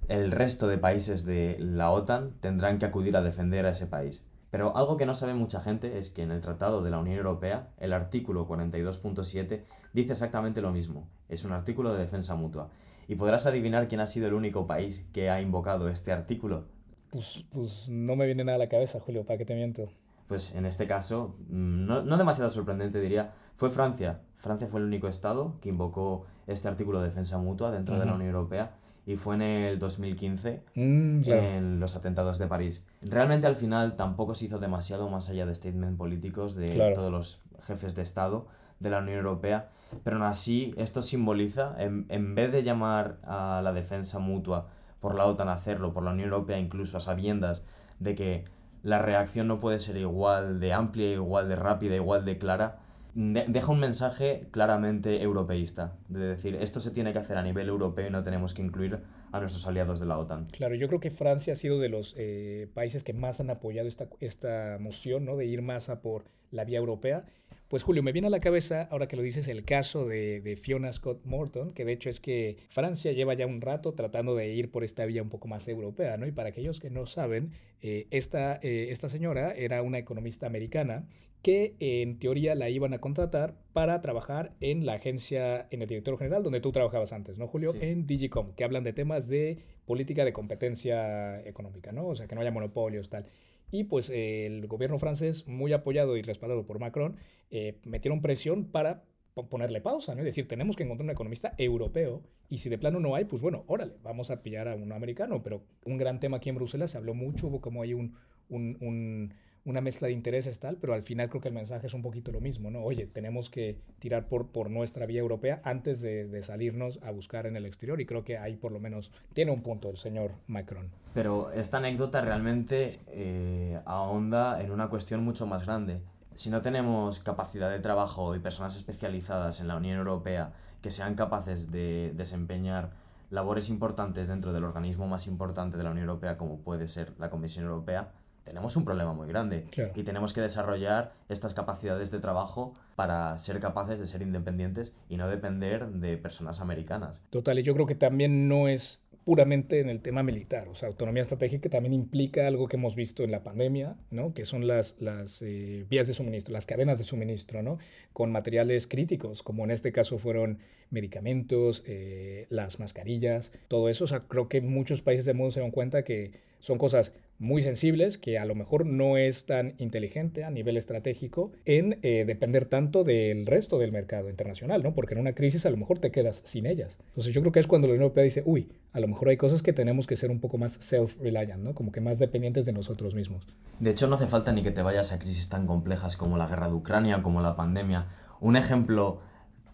el 0.08 0.30
resto 0.30 0.68
de 0.68 0.76
países 0.76 1.24
de 1.24 1.56
la 1.58 1.90
OTAN 1.90 2.34
tendrán 2.40 2.78
que 2.78 2.84
acudir 2.84 3.16
a 3.16 3.22
defender 3.22 3.64
a 3.64 3.70
ese 3.70 3.86
país. 3.86 4.22
Pero 4.54 4.76
algo 4.76 4.96
que 4.96 5.04
no 5.04 5.16
sabe 5.16 5.34
mucha 5.34 5.60
gente 5.60 5.98
es 5.98 6.10
que 6.10 6.22
en 6.22 6.30
el 6.30 6.40
Tratado 6.40 6.80
de 6.80 6.88
la 6.88 7.00
Unión 7.00 7.16
Europea, 7.16 7.70
el 7.76 7.92
artículo 7.92 8.46
42.7 8.46 9.64
dice 9.92 10.12
exactamente 10.12 10.62
lo 10.62 10.70
mismo. 10.70 11.08
Es 11.28 11.44
un 11.44 11.50
artículo 11.50 11.92
de 11.92 11.98
defensa 11.98 12.36
mutua. 12.36 12.70
¿Y 13.08 13.16
podrás 13.16 13.46
adivinar 13.46 13.88
quién 13.88 14.00
ha 14.00 14.06
sido 14.06 14.28
el 14.28 14.34
único 14.34 14.64
país 14.68 15.08
que 15.12 15.28
ha 15.28 15.40
invocado 15.40 15.88
este 15.88 16.12
artículo? 16.12 16.66
Pues, 17.10 17.44
pues 17.50 17.88
no 17.88 18.14
me 18.14 18.26
viene 18.26 18.44
nada 18.44 18.54
a 18.54 18.58
la 18.60 18.68
cabeza, 18.68 19.00
Julio, 19.00 19.24
¿para 19.24 19.38
qué 19.38 19.44
te 19.44 19.56
miento? 19.56 19.88
Pues 20.28 20.54
en 20.54 20.66
este 20.66 20.86
caso, 20.86 21.34
mm, 21.48 21.86
no, 21.86 22.02
no 22.02 22.16
demasiado 22.16 22.48
sorprendente 22.48 23.00
diría, 23.00 23.32
fue 23.56 23.70
Francia. 23.70 24.20
Francia 24.36 24.68
fue 24.68 24.78
el 24.78 24.86
único 24.86 25.08
estado 25.08 25.58
que 25.62 25.70
invocó 25.70 26.26
este 26.46 26.68
artículo 26.68 27.00
de 27.00 27.08
defensa 27.08 27.38
mutua 27.38 27.72
dentro 27.72 27.98
de 27.98 28.06
la 28.06 28.14
Unión 28.14 28.30
Europea 28.30 28.76
y 29.06 29.16
fue 29.16 29.34
en 29.34 29.42
el 29.42 29.78
2015 29.78 30.62
mm, 30.74 31.22
en 31.26 31.80
los 31.80 31.96
atentados 31.96 32.38
de 32.38 32.46
París. 32.46 32.86
Realmente 33.02 33.46
al 33.46 33.56
final 33.56 33.96
tampoco 33.96 34.34
se 34.34 34.46
hizo 34.46 34.58
demasiado 34.58 35.08
más 35.08 35.28
allá 35.28 35.46
de 35.46 35.54
statement 35.54 35.98
políticos 35.98 36.54
de 36.54 36.92
todos 36.94 37.12
los 37.12 37.42
jefes 37.66 37.94
de 37.94 38.02
Estado 38.02 38.46
de 38.80 38.90
la 38.90 38.98
Unión 38.98 39.18
Europea, 39.18 39.68
pero 40.02 40.16
aún 40.16 40.24
así 40.24 40.74
esto 40.76 41.02
simboliza, 41.02 41.74
en, 41.78 42.06
en, 42.08 42.34
vez 42.34 42.50
de 42.50 42.62
llamar 42.62 43.18
a 43.22 43.60
la 43.62 43.72
defensa 43.72 44.18
mutua 44.18 44.68
por 45.00 45.14
la 45.14 45.26
OTAN 45.26 45.48
a 45.48 45.52
hacerlo, 45.52 45.92
por 45.92 46.02
la 46.02 46.10
Unión 46.10 46.30
Europea 46.30 46.58
incluso 46.58 46.96
a 46.96 47.00
sabiendas 47.00 47.64
de 48.00 48.14
que 48.14 48.44
la 48.82 48.98
reacción 48.98 49.48
no 49.48 49.60
puede 49.60 49.78
ser 49.78 49.96
igual 49.96 50.60
de 50.60 50.72
amplia, 50.72 51.12
igual 51.12 51.48
de 51.48 51.56
rápida, 51.56 51.94
igual 51.94 52.24
de 52.24 52.36
clara, 52.36 52.78
deja 53.14 53.70
un 53.70 53.78
mensaje 53.78 54.48
claramente 54.50 55.22
europeísta, 55.22 55.96
de 56.08 56.20
decir, 56.20 56.56
esto 56.56 56.80
se 56.80 56.90
tiene 56.90 57.12
que 57.12 57.20
hacer 57.20 57.36
a 57.36 57.42
nivel 57.42 57.68
europeo 57.68 58.08
y 58.08 58.10
no 58.10 58.24
tenemos 58.24 58.54
que 58.54 58.62
incluir 58.62 58.98
a 59.30 59.40
nuestros 59.40 59.66
aliados 59.66 60.00
de 60.00 60.06
la 60.06 60.18
OTAN. 60.18 60.46
Claro, 60.46 60.74
yo 60.74 60.88
creo 60.88 61.00
que 61.00 61.10
Francia 61.10 61.52
ha 61.52 61.56
sido 61.56 61.78
de 61.78 61.88
los 61.88 62.14
eh, 62.16 62.68
países 62.74 63.04
que 63.04 63.12
más 63.12 63.40
han 63.40 63.50
apoyado 63.50 63.88
esta, 63.88 64.08
esta 64.20 64.78
moción, 64.80 65.24
¿no? 65.24 65.36
De 65.36 65.46
ir 65.46 65.62
más 65.62 65.88
a 65.88 66.02
por 66.02 66.24
la 66.50 66.64
vía 66.64 66.78
europea. 66.78 67.24
Pues 67.68 67.82
Julio, 67.82 68.02
me 68.02 68.12
viene 68.12 68.28
a 68.28 68.30
la 68.30 68.40
cabeza, 68.40 68.86
ahora 68.90 69.08
que 69.08 69.16
lo 69.16 69.22
dices, 69.22 69.48
el 69.48 69.64
caso 69.64 70.06
de, 70.06 70.58
Fiona 70.60 70.92
Scott 70.92 71.24
Morton, 71.24 71.72
que 71.72 71.84
de 71.84 71.92
hecho 71.92 72.10
es 72.10 72.20
que 72.20 72.58
Francia 72.68 73.10
lleva 73.12 73.34
ya 73.34 73.46
un 73.46 73.60
rato 73.60 73.94
tratando 73.94 74.36
de 74.36 74.52
ir 74.52 74.70
por 74.70 74.84
esta 74.84 75.06
vía 75.06 75.22
un 75.22 75.30
poco 75.30 75.48
más 75.48 75.66
europea, 75.66 76.16
¿no? 76.16 76.26
Y 76.26 76.32
para 76.32 76.50
aquellos 76.50 76.78
que 76.78 76.90
no 76.90 77.06
saben, 77.06 77.52
eh, 77.80 78.06
esta, 78.10 78.60
eh, 78.62 78.88
esta 78.90 79.08
señora 79.08 79.52
era 79.52 79.82
una 79.82 79.98
economista 79.98 80.46
americana 80.46 81.08
que 81.44 81.76
en 81.78 82.18
teoría 82.18 82.54
la 82.54 82.70
iban 82.70 82.94
a 82.94 83.02
contratar 83.02 83.54
para 83.74 84.00
trabajar 84.00 84.54
en 84.60 84.86
la 84.86 84.94
agencia, 84.94 85.68
en 85.70 85.82
el 85.82 85.88
director 85.88 86.16
general, 86.16 86.42
donde 86.42 86.62
tú 86.62 86.72
trabajabas 86.72 87.12
antes, 87.12 87.36
¿no, 87.36 87.46
Julio? 87.46 87.74
En 87.78 88.06
Digicom, 88.06 88.54
que 88.54 88.64
hablan 88.64 88.82
de 88.82 88.94
temas 88.94 89.28
de 89.28 89.58
política 89.84 90.24
de 90.24 90.32
competencia 90.32 91.46
económica, 91.46 91.92
¿no? 91.92 92.08
O 92.08 92.14
sea, 92.14 92.26
que 92.26 92.34
no 92.34 92.40
haya 92.40 92.50
monopolios, 92.50 93.10
tal. 93.10 93.26
Y 93.70 93.84
pues 93.84 94.08
el 94.08 94.66
gobierno 94.68 94.98
francés, 94.98 95.46
muy 95.46 95.74
apoyado 95.74 96.16
y 96.16 96.22
respaldado 96.22 96.64
por 96.64 96.78
Macron, 96.78 97.16
eh, 97.50 97.78
metieron 97.84 98.22
presión 98.22 98.64
para 98.64 99.04
ponerle 99.50 99.82
pausa, 99.82 100.14
¿no? 100.14 100.20
Es 100.20 100.24
decir, 100.24 100.48
tenemos 100.48 100.76
que 100.76 100.84
encontrar 100.84 101.04
un 101.04 101.10
economista 101.10 101.54
europeo 101.58 102.22
y 102.48 102.58
si 102.58 102.70
de 102.70 102.78
plano 102.78 103.00
no 103.00 103.16
hay, 103.16 103.26
pues 103.26 103.42
bueno, 103.42 103.64
órale, 103.66 103.92
vamos 104.02 104.30
a 104.30 104.42
pillar 104.42 104.66
a 104.66 104.76
un 104.76 104.92
americano. 104.92 105.42
Pero 105.42 105.62
un 105.84 105.98
gran 105.98 106.20
tema 106.20 106.38
aquí 106.38 106.48
en 106.48 106.54
Bruselas, 106.54 106.92
se 106.92 106.96
habló 106.96 107.12
mucho, 107.12 107.48
hubo 107.48 107.60
como 107.60 107.82
hay 107.82 107.92
un, 107.92 108.16
un 108.48 109.34
una 109.64 109.80
mezcla 109.80 110.08
de 110.08 110.12
intereses 110.12 110.60
tal, 110.60 110.76
pero 110.76 110.92
al 110.92 111.02
final 111.02 111.28
creo 111.30 111.40
que 111.40 111.48
el 111.48 111.54
mensaje 111.54 111.86
es 111.86 111.94
un 111.94 112.02
poquito 112.02 112.30
lo 112.32 112.40
mismo, 112.40 112.70
¿no? 112.70 112.82
Oye, 112.82 113.06
tenemos 113.06 113.48
que 113.48 113.78
tirar 113.98 114.28
por, 114.28 114.48
por 114.48 114.70
nuestra 114.70 115.06
vía 115.06 115.20
europea 115.20 115.60
antes 115.64 116.02
de, 116.02 116.42
salirnos 116.42 116.98
a 117.02 117.10
buscar 117.10 117.46
en 117.46 117.56
el 117.56 117.64
exterior 117.64 118.00
y 118.00 118.06
creo 118.06 118.24
que 118.24 118.36
ahí 118.36 118.56
por 118.56 118.72
lo 118.72 118.78
menos 118.78 119.10
tiene 119.32 119.50
un 119.50 119.62
punto 119.62 119.88
el 119.88 119.96
señor 119.96 120.32
Macron. 120.46 120.90
Pero 121.14 121.50
esta 121.52 121.78
anécdota 121.78 122.20
realmente 122.20 123.00
eh, 123.08 123.80
ahonda 123.86 124.60
en 124.60 124.70
una 124.70 124.88
cuestión 124.88 125.24
mucho 125.24 125.46
más 125.46 125.64
grande. 125.64 126.00
Si 126.34 126.50
no 126.50 126.60
tenemos 126.60 127.20
capacidad 127.20 127.70
de 127.70 127.78
trabajo 127.78 128.34
y 128.34 128.40
personas 128.40 128.76
especializadas 128.76 129.60
en 129.60 129.68
la 129.68 129.76
Unión 129.76 129.96
Europea 129.96 130.52
que 130.82 130.90
sean 130.90 131.14
capaces 131.14 131.70
de 131.70 132.12
desempeñar 132.14 132.90
labores 133.30 133.70
importantes 133.70 134.28
dentro 134.28 134.52
del 134.52 134.64
organismo 134.64 135.06
más 135.06 135.26
importante 135.26 135.78
de 135.78 135.84
la 135.84 135.90
Unión 135.90 136.08
Europea 136.08 136.36
como 136.36 136.58
puede 136.58 136.88
ser 136.88 137.14
la 137.18 137.30
Comisión 137.30 137.64
Europea, 137.64 138.12
tenemos 138.44 138.76
un 138.76 138.84
problema 138.84 139.12
muy 139.12 139.28
grande 139.28 139.66
y 139.94 140.02
tenemos 140.02 140.32
que 140.32 140.40
desarrollar 140.40 141.12
estas 141.28 141.54
capacidades 141.54 142.10
de 142.10 142.20
trabajo 142.20 142.74
para 142.94 143.38
ser 143.38 143.58
capaces 143.58 143.98
de 143.98 144.06
ser 144.06 144.22
independientes 144.22 144.94
y 145.08 145.16
no 145.16 145.28
depender 145.28 145.88
de 145.88 146.16
personas 146.16 146.60
americanas. 146.60 147.22
Total, 147.30 147.58
y 147.58 147.62
yo 147.62 147.74
creo 147.74 147.86
que 147.86 147.94
también 147.94 148.48
no 148.48 148.68
es 148.68 149.04
puramente 149.24 149.80
en 149.80 149.88
el 149.88 150.02
tema 150.02 150.22
militar, 150.22 150.68
o 150.68 150.74
sea, 150.74 150.88
autonomía 150.88 151.22
estratégica 151.22 151.70
también 151.70 151.94
implica 151.94 152.46
algo 152.46 152.68
que 152.68 152.76
hemos 152.76 152.94
visto 152.94 153.24
en 153.24 153.30
la 153.30 153.42
pandemia, 153.42 153.96
¿no? 154.10 154.34
Que 154.34 154.44
son 154.44 154.66
las, 154.66 155.00
las 155.00 155.40
eh, 155.40 155.86
vías 155.88 156.06
de 156.06 156.12
suministro, 156.12 156.52
las 156.52 156.66
cadenas 156.66 156.98
de 156.98 157.04
suministro, 157.04 157.62
¿no? 157.62 157.78
Con 158.12 158.30
materiales 158.30 158.86
críticos, 158.86 159.42
como 159.42 159.64
en 159.64 159.70
este 159.70 159.92
caso 159.92 160.18
fueron 160.18 160.58
medicamentos, 160.90 161.82
eh, 161.86 162.46
las 162.50 162.78
mascarillas, 162.80 163.52
todo 163.68 163.88
eso, 163.88 164.04
o 164.04 164.08
sea, 164.08 164.20
creo 164.20 164.48
que 164.48 164.60
muchos 164.60 165.00
países 165.00 165.24
del 165.24 165.36
mundo 165.36 165.52
se 165.52 165.60
dan 165.60 165.70
cuenta 165.70 166.04
que 166.04 166.32
son 166.64 166.78
cosas 166.78 167.12
muy 167.38 167.62
sensibles 167.62 168.16
que 168.16 168.38
a 168.38 168.46
lo 168.46 168.54
mejor 168.54 168.86
no 168.86 169.18
es 169.18 169.44
tan 169.44 169.74
inteligente 169.76 170.44
a 170.44 170.50
nivel 170.50 170.78
estratégico 170.78 171.52
en 171.66 171.98
eh, 172.00 172.24
depender 172.26 172.64
tanto 172.64 173.04
del 173.04 173.44
resto 173.44 173.78
del 173.78 173.92
mercado 173.92 174.30
internacional, 174.30 174.82
¿no? 174.82 174.94
Porque 174.94 175.12
en 175.12 175.20
una 175.20 175.34
crisis 175.34 175.66
a 175.66 175.70
lo 175.70 175.76
mejor 175.76 175.98
te 175.98 176.10
quedas 176.10 176.40
sin 176.46 176.64
ellas. 176.64 176.96
Entonces 177.08 177.34
yo 177.34 177.42
creo 177.42 177.52
que 177.52 177.60
es 177.60 177.66
cuando 177.66 177.86
la 177.86 177.92
Unión 177.92 178.04
Europea 178.04 178.24
dice, 178.24 178.42
uy, 178.46 178.72
a 178.94 179.00
lo 179.00 179.08
mejor 179.08 179.28
hay 179.28 179.36
cosas 179.36 179.62
que 179.62 179.74
tenemos 179.74 180.06
que 180.06 180.16
ser 180.16 180.30
un 180.30 180.40
poco 180.40 180.56
más 180.56 180.78
self-reliant, 180.80 181.62
¿no? 181.62 181.74
Como 181.74 181.92
que 181.92 182.00
más 182.00 182.18
dependientes 182.18 182.64
de 182.64 182.72
nosotros 182.72 183.14
mismos. 183.14 183.46
De 183.78 183.90
hecho, 183.90 184.06
no 184.06 184.14
hace 184.14 184.26
falta 184.26 184.50
ni 184.52 184.62
que 184.62 184.70
te 184.70 184.80
vayas 184.80 185.12
a 185.12 185.18
crisis 185.18 185.50
tan 185.50 185.66
complejas 185.66 186.16
como 186.16 186.38
la 186.38 186.46
guerra 186.46 186.68
de 186.68 186.74
Ucrania, 186.74 187.22
como 187.22 187.42
la 187.42 187.56
pandemia. 187.56 188.06
Un 188.40 188.56
ejemplo 188.56 189.20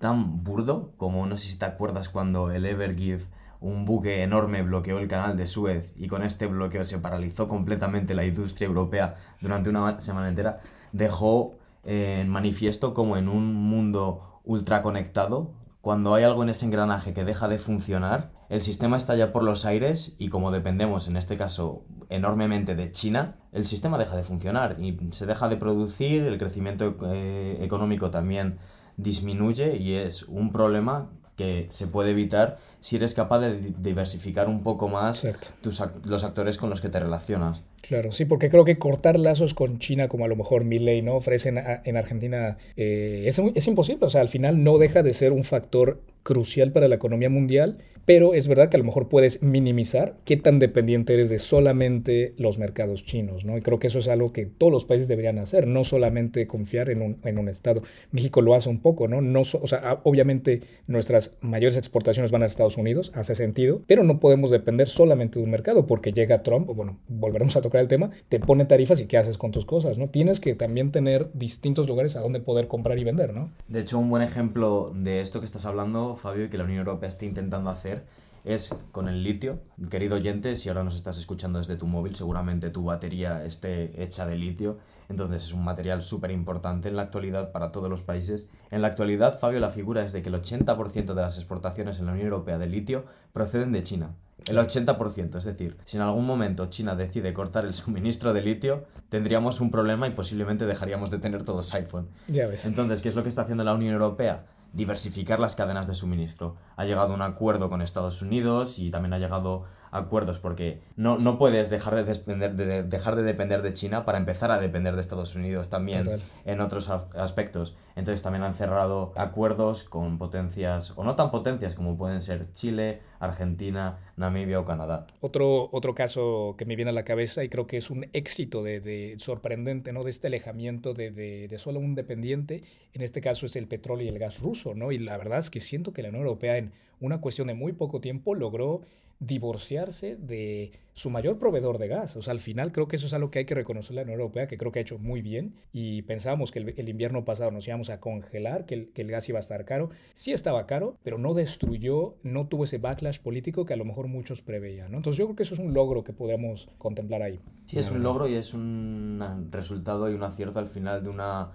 tan 0.01 0.43
burdo 0.43 0.93
como, 0.97 1.25
no 1.27 1.37
sé 1.37 1.51
si 1.51 1.59
te 1.59 1.67
acuerdas 1.67 2.09
cuando 2.09 2.51
el 2.51 2.67
Evergive 2.67 3.27
un 3.61 3.85
buque 3.85 4.23
enorme 4.23 4.63
bloqueó 4.63 4.99
el 4.99 5.09
canal 5.09 5.37
de 5.37 5.47
Suez 5.47 5.93
y 5.97 6.09
con 6.09 6.23
este 6.23 6.47
bloqueo 6.47 6.85
se 6.85 6.99
paralizó 6.99 7.49
completamente 7.49 8.15
la 8.15 8.25
industria 8.25 8.67
europea 8.67 9.17
durante 9.41 9.71
una 9.71 10.01
semana 10.01 10.29
entera, 10.29 10.61
dejó 10.93 11.55
en 11.85 12.29
manifiesto 12.29 12.95
como 12.95 13.17
en 13.17 13.29
un 13.29 13.55
mundo 13.55 14.41
ultraconectado, 14.45 15.53
cuando 15.81 16.15
hay 16.15 16.25
algo 16.25 16.43
en 16.43 16.51
ese 16.51 16.67
engranaje 16.67 17.15
que 17.15 17.25
deja 17.25 17.49
de 17.49 17.59
funcionar, 17.59 18.33
el 18.51 18.63
sistema 18.63 18.97
estalla 18.97 19.33
por 19.33 19.43
los 19.43 19.65
aires 19.65 20.17
y 20.19 20.29
como 20.29 20.51
dependemos 20.51 21.09
en 21.09 21.17
este 21.17 21.37
caso 21.37 21.85
enormemente 22.09 22.75
de 22.75 22.93
China, 22.93 23.37
el 23.53 23.67
sistema 23.67 23.97
deja 23.97 24.17
de 24.17 24.23
funcionar 24.23 24.77
y 24.81 24.99
se 25.13 25.25
deja 25.25 25.49
de 25.49 25.57
producir, 25.57 26.25
el 26.25 26.37
crecimiento 26.39 26.97
eh, 27.07 27.59
económico 27.61 28.11
también 28.11 28.59
disminuye 28.97 29.77
y 29.77 29.95
es 29.95 30.25
un 30.25 30.53
problema 30.53 31.11
que 31.41 31.65
se 31.71 31.87
puede 31.87 32.11
evitar 32.11 32.59
si 32.81 32.97
eres 32.97 33.15
capaz 33.15 33.39
de 33.39 33.73
diversificar 33.79 34.47
un 34.47 34.63
poco 34.63 34.89
más 34.89 35.27
tus, 35.63 35.83
los 36.05 36.23
actores 36.23 36.59
con 36.59 36.69
los 36.69 36.83
que 36.83 36.91
te 36.91 37.01
relacionas. 37.01 37.65
Claro, 37.81 38.13
sí, 38.13 38.27
porque 38.27 38.51
creo 38.51 38.67
que 38.67 38.77
cortar 38.77 39.19
lazos 39.19 39.55
con 39.55 39.79
China, 39.79 40.09
como 40.09 40.27
a 40.27 40.29
lo 40.29 40.37
mejor 40.37 40.65
Milley 40.65 41.01
no 41.01 41.15
ofrecen 41.15 41.59
en 41.59 41.97
Argentina, 41.97 42.59
eh, 42.77 43.25
es, 43.27 43.39
es 43.39 43.67
imposible. 43.67 44.05
O 44.05 44.11
sea, 44.11 44.21
al 44.21 44.29
final 44.29 44.63
no 44.63 44.77
deja 44.77 45.03
de 45.03 45.15
ser 45.15 45.33
un 45.33 45.45
factor 45.45 46.03
crucial 46.23 46.73
para 46.73 46.89
la 46.89 46.97
economía 46.97 47.31
mundial 47.31 47.79
pero 48.11 48.35
es 48.35 48.49
verdad 48.49 48.71
que 48.71 48.77
a 48.77 48.79
lo 48.79 48.85
mejor 48.85 49.09
puedes 49.09 49.41
minimizar 49.41 50.17
qué 50.25 50.37
tan 50.37 50.59
dependiente 50.59 51.15
eres 51.15 51.31
de 51.31 51.39
solamente 51.39 52.35
los 52.39 52.59
mercados 52.59 53.05
chinos, 53.05 53.45
¿no? 53.45 53.57
Y 53.57 53.61
creo 53.61 53.79
que 53.79 53.87
eso 53.87 54.01
es 54.01 54.09
algo 54.09 54.33
que 54.33 54.47
todos 54.47 54.73
los 54.73 54.85
países 54.85 55.07
deberían 55.07 55.39
hacer, 55.39 55.69
no 55.69 55.85
solamente 55.85 56.49
confiar 56.49 56.91
en 56.91 57.03
un, 57.03 57.19
en 57.23 57.39
un 57.39 57.49
Estado. 57.49 57.85
México 58.11 58.43
lo 58.43 58.57
hace 58.57 58.69
un 58.69 58.81
poco, 58.81 59.07
¿no? 59.07 59.21
no 59.21 59.43
o 59.43 59.67
sea, 59.69 60.01
obviamente 60.03 60.61
nuestras 60.89 61.39
mayores 61.41 61.77
exportaciones 61.77 62.33
van 62.33 62.43
a 62.43 62.47
Estados 62.47 62.79
Unidos, 62.79 63.13
hace 63.15 63.37
sentido, 63.37 63.83
pero 63.87 64.03
no 64.03 64.19
podemos 64.19 64.51
depender 64.51 64.89
solamente 64.89 65.39
de 65.39 65.45
un 65.45 65.53
mercado 65.53 65.87
porque 65.87 66.13
llega 66.13 66.43
Trump, 66.43 66.67
bueno, 66.67 66.99
volveremos 67.07 67.57
a 67.57 67.63
tocar 67.63 67.81
el 67.81 67.87
tema, 67.87 68.11
te 68.29 68.41
pone 68.41 68.65
tarifas 68.65 68.99
y 68.99 69.07
qué 69.07 69.19
haces 69.19 69.39
con 69.39 69.53
tus 69.53 69.67
cosas, 69.67 69.99
¿no? 69.99 70.09
Tienes 70.09 70.41
que 70.41 70.57
también 70.57 70.91
tener 70.91 71.31
distintos 71.35 71.87
lugares 71.87 72.17
a 72.17 72.23
donde 72.23 72.41
poder 72.41 72.67
comprar 72.67 72.99
y 72.99 73.05
vender, 73.05 73.33
¿no? 73.33 73.51
De 73.69 73.79
hecho, 73.79 74.01
un 74.01 74.11
buen 74.11 74.25
ejemplo 74.25 74.91
de 74.97 75.21
esto 75.21 75.39
que 75.39 75.47
estás 75.47 75.65
hablando, 75.65 76.17
Fabio, 76.17 76.47
y 76.47 76.49
que 76.49 76.59
la 76.59 76.65
Unión 76.65 76.81
Europea 76.81 77.09
está 77.09 77.25
intentando 77.25 77.71
hacer, 77.71 78.00
es 78.45 78.75
con 78.93 79.09
el 79.09 79.23
litio. 79.23 79.61
Querido 79.91 80.17
oyente, 80.17 80.57
si 80.57 80.69
ahora 80.69 80.85
nos 80.85 80.97
estás 80.97 81.19
escuchando 81.19 81.59
desde 81.59 81.77
tu 81.77 81.87
móvil, 81.87 82.15
seguramente 82.15 82.71
tu 82.71 82.85
batería 82.85 83.45
esté 83.45 84.03
hecha 84.03 84.27
de 84.27 84.37
litio. 84.37 84.79
Entonces 85.09 85.45
es 85.45 85.53
un 85.53 85.65
material 85.65 86.03
súper 86.05 86.31
importante 86.31 86.89
en 86.89 86.97
la 86.97 87.03
actualidad 87.03 87.51
para 87.53 87.73
todos 87.73 87.91
los 87.91 88.03
países. 88.03 88.47
En 88.71 88.83
la 88.83 88.89
actualidad, 88.89 89.39
Fabio, 89.39 89.59
la 89.59 89.71
figura 89.71 90.05
es 90.05 90.13
de 90.13 90.23
que 90.23 90.29
el 90.29 90.37
80% 90.37 91.15
de 91.15 91.23
las 91.23 91.37
exportaciones 91.37 91.99
en 91.99 92.07
la 92.07 92.13
Unión 92.13 92.29
Europea 92.29 92.59
de 92.59 92.69
litio 92.69 93.05
proceden 93.33 93.73
de 93.73 93.83
China. 93.83 94.15
El 94.47 94.57
80%, 94.57 95.37
es 95.37 95.45
decir, 95.45 95.77
si 95.85 95.97
en 95.97 96.03
algún 96.03 96.27
momento 96.27 96.67
China 96.67 96.95
decide 96.95 97.35
cortar 97.35 97.65
el 97.65 97.75
suministro 97.75 98.33
de 98.33 98.43
litio, 98.43 98.85
tendríamos 99.09 99.61
un 99.61 99.71
problema 99.71 100.07
y 100.07 100.11
posiblemente 100.11 100.67
dejaríamos 100.67 101.11
de 101.11 101.19
tener 101.19 101.45
todos 101.45 101.75
iPhone. 101.75 102.09
Ya 102.29 102.47
ves. 102.47 102.65
Entonces, 102.65 103.03
¿qué 103.03 103.09
es 103.09 103.15
lo 103.15 103.23
que 103.23 103.29
está 103.29 103.43
haciendo 103.43 103.65
la 103.65 103.75
Unión 103.75 103.93
Europea? 103.93 104.47
Diversificar 104.73 105.41
las 105.41 105.57
cadenas 105.57 105.87
de 105.87 105.95
suministro. 105.95 106.57
Ha 106.77 106.85
llegado 106.85 107.13
a 107.13 107.17
un 107.17 107.23
acuerdo 107.23 107.69
con 107.69 107.83
Estados 107.83 108.23
Unidos 108.23 108.79
y 108.79 108.91
también 108.91 109.13
ha 109.13 109.19
llegado 109.19 109.65
acuerdos 109.91 110.39
porque 110.39 110.81
no, 110.97 111.19
no 111.19 111.39
puedes 111.39 111.71
dejar 111.71 111.95
de, 111.97 112.05
depender 112.05 112.55
de, 112.55 112.83
dejar 112.83 113.17
de 113.17 113.23
depender 113.23 113.63
de 113.63 113.73
China 113.73 114.05
para 114.05 114.19
empezar 114.19 114.51
a 114.51 114.59
depender 114.59 114.95
de 114.95 115.01
Estados 115.01 115.35
Unidos 115.35 115.69
también 115.69 116.09
en 116.45 116.61
otros 116.61 116.91
aspectos. 116.91 117.77
Entonces 117.97 118.23
también 118.23 118.45
han 118.45 118.55
cerrado 118.55 119.13
acuerdos 119.17 119.85
con 119.85 120.17
potencias 120.19 120.93
o 120.97 121.05
no 121.05 121.17
tan 121.17 121.31
potencias 121.31 121.75
como 121.75 121.97
pueden 121.97 122.23
ser 122.23 122.53
Chile, 122.55 123.01
Argentina, 123.19 123.99
Namibia 124.17 124.61
o 124.61 124.65
Canadá. 124.65 125.07
Otro, 125.21 125.69
otro 125.73 125.95
caso 125.95 126.55
que 126.57 126.65
me 126.65 126.77
viene 126.77 126.91
a 126.91 126.95
la 126.95 127.05
cabeza 127.05 127.45
y 127.45 127.49
creo 127.49 127.67
que 127.67 127.77
es 127.77 127.91
un 127.91 128.07
éxito 128.13 128.63
de, 128.63 128.81
de 128.81 129.17
sorprendente, 129.19 129.93
¿no? 129.93 130.05
De 130.05 130.11
este 130.11 130.29
alejamiento 130.29 130.95
de, 130.95 131.11
de, 131.11 131.49
de, 131.49 131.59
solo 131.59 131.81
un 131.81 131.95
dependiente, 131.95 132.63
en 132.93 133.03
este 133.03 133.21
caso 133.21 133.47
es 133.47 133.57
el 133.57 133.67
petróleo 133.67 134.07
y 134.07 134.09
el 134.09 134.19
gas 134.19 134.41
ruso, 134.41 134.75
¿no? 134.75 134.93
Y 134.93 134.99
la 134.99 135.19
verdad 135.19 135.41
es 135.41 135.51
que 135.51 135.61
siento 135.61 135.93
que 135.93 136.03
la 136.03 136.09
Unión 136.09 136.25
Europea 136.25 136.57
en 136.57 136.73
una 137.01 137.21
cuestión 137.21 137.49
de 137.49 137.55
muy 137.55 137.73
poco 137.73 138.01
tiempo 138.01 138.35
logró 138.35 138.83
divorciarse 139.21 140.17
de 140.17 140.73
su 140.95 141.11
mayor 141.11 141.39
proveedor 141.39 141.79
de 141.79 141.89
gas. 141.89 142.17
O 142.17 142.23
sea, 142.23 142.33
al 142.33 142.41
final 142.41 142.73
creo 142.73 142.89
que 142.89 142.97
eso 142.97 143.07
es 143.07 143.13
algo 143.13 143.31
que 143.31 143.41
hay 143.41 143.45
que 143.45 143.55
reconocer 143.55 143.95
la 143.95 144.03
Unión 144.03 144.19
Europea, 144.19 144.49
que 144.49 144.59
creo 144.59 144.73
que 144.73 144.81
ha 144.81 144.83
hecho 144.83 144.99
muy 144.99 145.23
bien. 145.23 145.55
Y 145.73 146.03
pensábamos 146.03 146.51
que 146.51 146.59
el, 146.59 146.89
invierno 146.89 147.25
pasado 147.25 147.51
nos 147.51 147.69
íbamos 147.69 147.91
a 147.91 148.01
congelar, 148.01 148.65
que 148.65 148.91
el, 148.95 149.11
gas 149.11 149.29
iba 149.29 149.39
a 149.39 149.41
estar 149.41 149.65
caro. 149.65 149.91
Sí 150.15 150.33
estaba 150.33 150.67
caro, 150.67 150.97
pero 151.03 151.19
no 151.19 151.35
destruyó, 151.35 152.17
no 152.23 152.49
tuvo 152.49 152.65
ese 152.65 152.79
backlash 152.79 153.21
político 153.21 153.65
que 153.65 153.75
a 153.75 153.77
lo 153.77 153.85
mejor 153.85 154.09
muchos 154.09 154.43
preveían. 154.43 154.91
¿no? 154.91 154.97
Entonces 154.97 155.19
yo 155.19 155.27
creo 155.27 155.37
que 155.37 155.43
eso 155.43 155.55
es 155.55 155.61
un 155.61 155.75
logro 155.75 156.03
que 156.03 156.13
podemos 156.13 156.69
contemplar 156.79 157.23
ahí. 157.23 157.41
Sí, 157.67 157.79
es 157.79 157.91
un 157.91 158.03
logro 158.03 158.27
y 158.27 158.35
es 158.35 158.55
un 158.55 159.49
resultado 159.51 160.11
y 160.11 160.15
un 160.15 160.23
acierto 160.23 160.59
al 160.59 160.69
final 160.69 161.05
de 161.05 161.11
una 161.11 161.51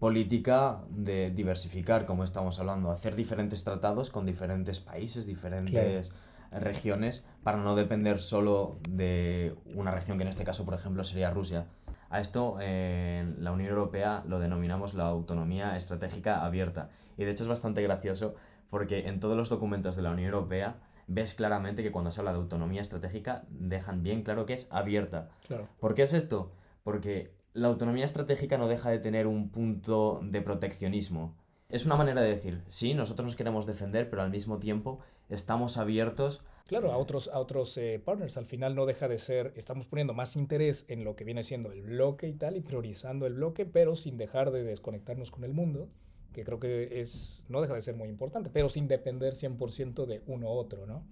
política 0.00 0.82
de 0.90 1.30
diversificar, 1.30 2.04
como 2.04 2.24
estamos 2.24 2.60
hablando, 2.60 2.90
hacer 2.90 3.16
diferentes 3.16 3.64
tratados 3.64 4.10
con 4.10 4.26
diferentes 4.26 4.80
países, 4.80 5.26
diferentes 5.26 6.12
regiones 6.50 7.26
para 7.42 7.58
no 7.58 7.74
depender 7.74 8.20
solo 8.20 8.78
de 8.88 9.54
una 9.74 9.90
región 9.90 10.18
que 10.18 10.22
en 10.22 10.28
este 10.28 10.44
caso, 10.44 10.64
por 10.64 10.74
ejemplo, 10.74 11.04
sería 11.04 11.30
Rusia. 11.30 11.66
A 12.08 12.20
esto 12.20 12.60
en 12.60 13.42
la 13.42 13.52
Unión 13.52 13.70
Europea 13.70 14.22
lo 14.26 14.38
denominamos 14.38 14.94
la 14.94 15.06
autonomía 15.06 15.76
estratégica 15.76 16.44
abierta. 16.44 16.90
Y 17.16 17.24
de 17.24 17.30
hecho 17.30 17.42
es 17.42 17.48
bastante 17.48 17.82
gracioso 17.82 18.34
porque 18.70 19.08
en 19.08 19.20
todos 19.20 19.36
los 19.36 19.48
documentos 19.48 19.96
de 19.96 20.02
la 20.02 20.10
Unión 20.10 20.28
Europea 20.28 20.76
ves 21.06 21.34
claramente 21.34 21.82
que 21.82 21.92
cuando 21.92 22.10
se 22.10 22.20
habla 22.20 22.32
de 22.32 22.38
autonomía 22.38 22.80
estratégica 22.80 23.44
dejan 23.48 24.02
bien 24.02 24.22
claro 24.22 24.46
que 24.46 24.54
es 24.54 24.68
abierta. 24.72 25.30
Claro. 25.46 25.68
¿Por 25.80 25.94
qué 25.94 26.02
es 26.02 26.12
esto? 26.12 26.52
Porque 26.82 27.34
la 27.52 27.68
autonomía 27.68 28.04
estratégica 28.04 28.58
no 28.58 28.68
deja 28.68 28.90
de 28.90 28.98
tener 28.98 29.26
un 29.26 29.50
punto 29.50 30.20
de 30.22 30.42
proteccionismo. 30.42 31.34
Es 31.68 31.84
una 31.84 31.96
manera 31.96 32.20
de 32.20 32.28
decir, 32.28 32.62
sí, 32.68 32.94
nosotros 32.94 33.26
nos 33.26 33.36
queremos 33.36 33.66
defender, 33.66 34.08
pero 34.08 34.22
al 34.22 34.30
mismo 34.30 34.58
tiempo 34.58 35.00
estamos 35.28 35.78
abiertos 35.78 36.42
Claro, 36.68 36.90
a 36.90 36.96
otros, 36.96 37.28
a 37.28 37.38
otros 37.38 37.76
eh, 37.78 38.00
partners. 38.04 38.36
Al 38.36 38.46
final 38.46 38.74
no 38.74 38.86
deja 38.86 39.06
de 39.06 39.18
ser, 39.18 39.52
estamos 39.54 39.86
poniendo 39.86 40.14
más 40.14 40.34
interés 40.34 40.84
en 40.88 41.04
lo 41.04 41.14
que 41.14 41.22
viene 41.22 41.44
siendo 41.44 41.70
el 41.70 41.82
bloque 41.82 42.26
y 42.26 42.32
tal, 42.32 42.56
y 42.56 42.60
priorizando 42.60 43.26
el 43.26 43.34
bloque, 43.34 43.66
pero 43.66 43.94
sin 43.94 44.16
dejar 44.16 44.50
de 44.50 44.64
desconectarnos 44.64 45.30
con 45.30 45.44
el 45.44 45.52
mundo, 45.52 45.88
que 46.32 46.44
creo 46.44 46.58
que 46.58 47.00
es, 47.00 47.44
no 47.48 47.60
deja 47.60 47.74
de 47.74 47.82
ser 47.82 47.94
muy 47.94 48.08
importante, 48.08 48.50
pero 48.52 48.68
sin 48.68 48.88
depender 48.88 49.34
100% 49.34 50.06
de 50.06 50.22
uno 50.26 50.48
u 50.48 50.56
otro, 50.56 50.86
¿no? 50.86 51.04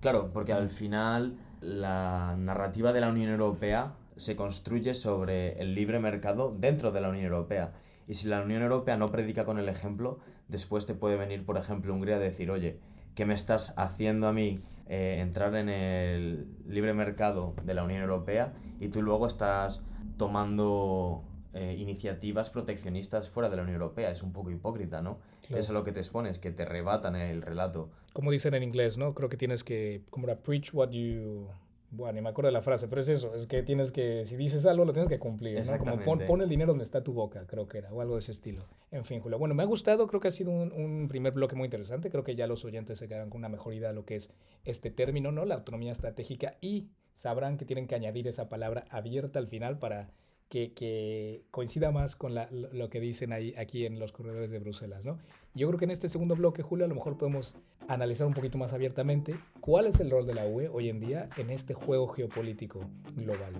Claro, 0.00 0.30
porque 0.32 0.52
al 0.52 0.70
final 0.70 1.36
la 1.60 2.36
narrativa 2.38 2.92
de 2.92 3.00
la 3.00 3.08
Unión 3.08 3.30
Europea 3.30 3.94
se 4.14 4.36
construye 4.36 4.94
sobre 4.94 5.60
el 5.60 5.74
libre 5.74 5.98
mercado 5.98 6.54
dentro 6.56 6.92
de 6.92 7.00
la 7.00 7.08
Unión 7.08 7.24
Europea. 7.24 7.72
Y 8.08 8.14
si 8.14 8.28
la 8.28 8.42
Unión 8.42 8.62
Europea 8.62 8.96
no 8.96 9.08
predica 9.08 9.44
con 9.44 9.58
el 9.58 9.68
ejemplo, 9.68 10.18
después 10.48 10.86
te 10.86 10.94
puede 10.94 11.16
venir, 11.16 11.44
por 11.44 11.56
ejemplo, 11.56 11.92
Hungría 11.92 12.16
a 12.16 12.20
decir, 12.20 12.50
oye, 12.50 12.78
¿qué 13.14 13.24
me 13.24 13.34
estás 13.34 13.74
haciendo 13.76 14.28
a 14.28 14.32
mí 14.32 14.60
eh, 14.88 15.18
entrar 15.20 15.54
en 15.56 15.68
el 15.68 16.46
libre 16.68 16.94
mercado 16.94 17.54
de 17.64 17.74
la 17.74 17.82
Unión 17.82 18.02
Europea 18.02 18.52
y 18.78 18.88
tú 18.88 19.02
luego 19.02 19.26
estás 19.26 19.84
tomando 20.16 21.24
eh, 21.54 21.74
iniciativas 21.76 22.50
proteccionistas 22.50 23.28
fuera 23.28 23.48
de 23.48 23.56
la 23.56 23.62
Unión 23.62 23.80
Europea. 23.80 24.10
Es 24.10 24.22
un 24.22 24.32
poco 24.32 24.50
hipócrita, 24.50 25.02
¿no? 25.02 25.18
Eso 25.48 25.58
es 25.58 25.70
lo 25.70 25.82
que 25.82 25.90
te 25.90 25.98
expones, 25.98 26.38
que 26.38 26.52
te 26.52 26.64
rebatan 26.64 27.16
el 27.16 27.42
relato. 27.42 27.90
Como 28.12 28.30
dicen 28.30 28.54
en 28.54 28.62
inglés, 28.62 28.96
¿no? 28.96 29.12
Creo 29.14 29.28
que 29.28 29.36
tienes 29.36 29.64
que, 29.64 30.02
como 30.10 30.26
era, 30.26 30.36
preach 30.36 30.72
what 30.72 30.90
you 30.90 31.48
bueno, 31.90 32.14
ni 32.14 32.20
me 32.20 32.28
acuerdo 32.30 32.48
de 32.48 32.52
la 32.52 32.62
frase, 32.62 32.88
pero 32.88 33.00
es 33.00 33.08
eso, 33.08 33.34
es 33.34 33.46
que 33.46 33.62
tienes 33.62 33.92
que, 33.92 34.24
si 34.24 34.36
dices 34.36 34.66
algo, 34.66 34.84
lo 34.84 34.92
tienes 34.92 35.08
que 35.08 35.18
cumplir, 35.18 35.60
¿no? 35.64 35.78
Como 35.78 36.00
pon, 36.00 36.20
pon, 36.26 36.42
el 36.42 36.48
dinero 36.48 36.72
donde 36.72 36.84
está 36.84 37.02
tu 37.02 37.12
boca, 37.12 37.46
creo 37.46 37.68
que 37.68 37.78
era, 37.78 37.92
o 37.92 38.00
algo 38.00 38.14
de 38.14 38.20
ese 38.20 38.32
estilo. 38.32 38.66
En 38.90 39.04
fin, 39.04 39.20
Julio, 39.20 39.38
bueno, 39.38 39.54
me 39.54 39.62
ha 39.62 39.66
gustado, 39.66 40.06
creo 40.06 40.20
que 40.20 40.28
ha 40.28 40.32
sido 40.32 40.50
un, 40.50 40.72
un 40.72 41.08
primer 41.08 41.32
bloque 41.32 41.54
muy 41.54 41.66
interesante, 41.66 42.10
creo 42.10 42.24
que 42.24 42.34
ya 42.34 42.46
los 42.46 42.64
oyentes 42.64 42.98
se 42.98 43.08
quedarán 43.08 43.30
con 43.30 43.38
una 43.38 43.48
mejor 43.48 43.74
idea 43.74 43.88
de 43.88 43.94
lo 43.94 44.04
que 44.04 44.16
es 44.16 44.30
este 44.64 44.90
término, 44.90 45.32
¿no? 45.32 45.44
La 45.44 45.54
autonomía 45.54 45.92
estratégica 45.92 46.56
y 46.60 46.88
sabrán 47.14 47.56
que 47.56 47.64
tienen 47.64 47.86
que 47.86 47.94
añadir 47.94 48.28
esa 48.28 48.48
palabra 48.48 48.84
abierta 48.90 49.38
al 49.38 49.48
final 49.48 49.78
para 49.78 50.10
que, 50.48 51.44
coincida 51.50 51.90
más 51.90 52.16
con 52.16 52.34
lo 52.34 52.88
que 52.88 53.00
dicen 53.00 53.32
ahí, 53.32 53.54
aquí 53.56 53.84
en 53.84 53.98
los 53.98 54.12
corredores 54.12 54.50
de 54.50 54.58
Bruselas. 54.58 55.04
¿no? 55.04 55.18
Yo 55.56 55.66
creo 55.68 55.78
que 55.78 55.86
en 55.86 55.90
este 55.90 56.10
segundo 56.10 56.36
bloque, 56.36 56.60
Julio, 56.62 56.84
a 56.84 56.88
lo 56.88 56.94
mejor 56.94 57.16
podemos 57.16 57.56
analizar 57.88 58.26
un 58.26 58.34
poquito 58.34 58.58
más 58.58 58.74
abiertamente 58.74 59.34
cuál 59.60 59.86
es 59.86 60.00
el 60.00 60.10
rol 60.10 60.26
de 60.26 60.34
la 60.34 60.46
UE 60.46 60.68
hoy 60.68 60.90
en 60.90 61.00
día 61.00 61.30
en 61.38 61.48
este 61.48 61.72
juego 61.72 62.08
geopolítico 62.08 62.80
global. 63.14 63.54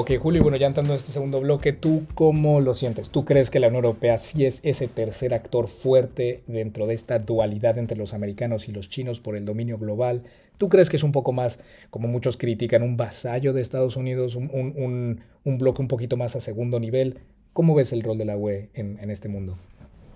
Ok, 0.00 0.12
Julio, 0.22 0.44
bueno, 0.44 0.56
ya 0.56 0.68
entrando 0.68 0.92
en 0.92 0.96
este 0.96 1.10
segundo 1.10 1.40
bloque, 1.40 1.72
¿tú 1.72 2.06
cómo 2.14 2.60
lo 2.60 2.72
sientes? 2.72 3.10
¿Tú 3.10 3.24
crees 3.24 3.50
que 3.50 3.58
la 3.58 3.66
Unión 3.66 3.84
Europea 3.84 4.16
sí 4.16 4.46
es 4.46 4.60
ese 4.62 4.86
tercer 4.86 5.34
actor 5.34 5.66
fuerte 5.66 6.44
dentro 6.46 6.86
de 6.86 6.94
esta 6.94 7.18
dualidad 7.18 7.78
entre 7.78 7.96
los 7.96 8.14
americanos 8.14 8.68
y 8.68 8.72
los 8.72 8.88
chinos 8.88 9.18
por 9.18 9.34
el 9.34 9.44
dominio 9.44 9.76
global? 9.76 10.22
¿Tú 10.56 10.68
crees 10.68 10.88
que 10.88 10.98
es 10.98 11.02
un 11.02 11.10
poco 11.10 11.32
más, 11.32 11.60
como 11.90 12.06
muchos 12.06 12.36
critican, 12.36 12.84
un 12.84 12.96
vasallo 12.96 13.52
de 13.52 13.60
Estados 13.60 13.96
Unidos, 13.96 14.36
un, 14.36 15.20
bloque 15.44 15.82
un 15.82 15.88
poquito 15.88 16.16
más 16.16 16.36
a 16.36 16.40
segundo 16.40 16.78
nivel? 16.78 17.18
¿Cómo 17.52 17.74
ves 17.74 17.92
el 17.92 18.04
rol 18.04 18.18
de 18.18 18.24
la 18.24 18.36
UE 18.36 18.70
en, 18.74 19.00
en 19.00 19.10
este 19.10 19.28
mundo? 19.28 19.58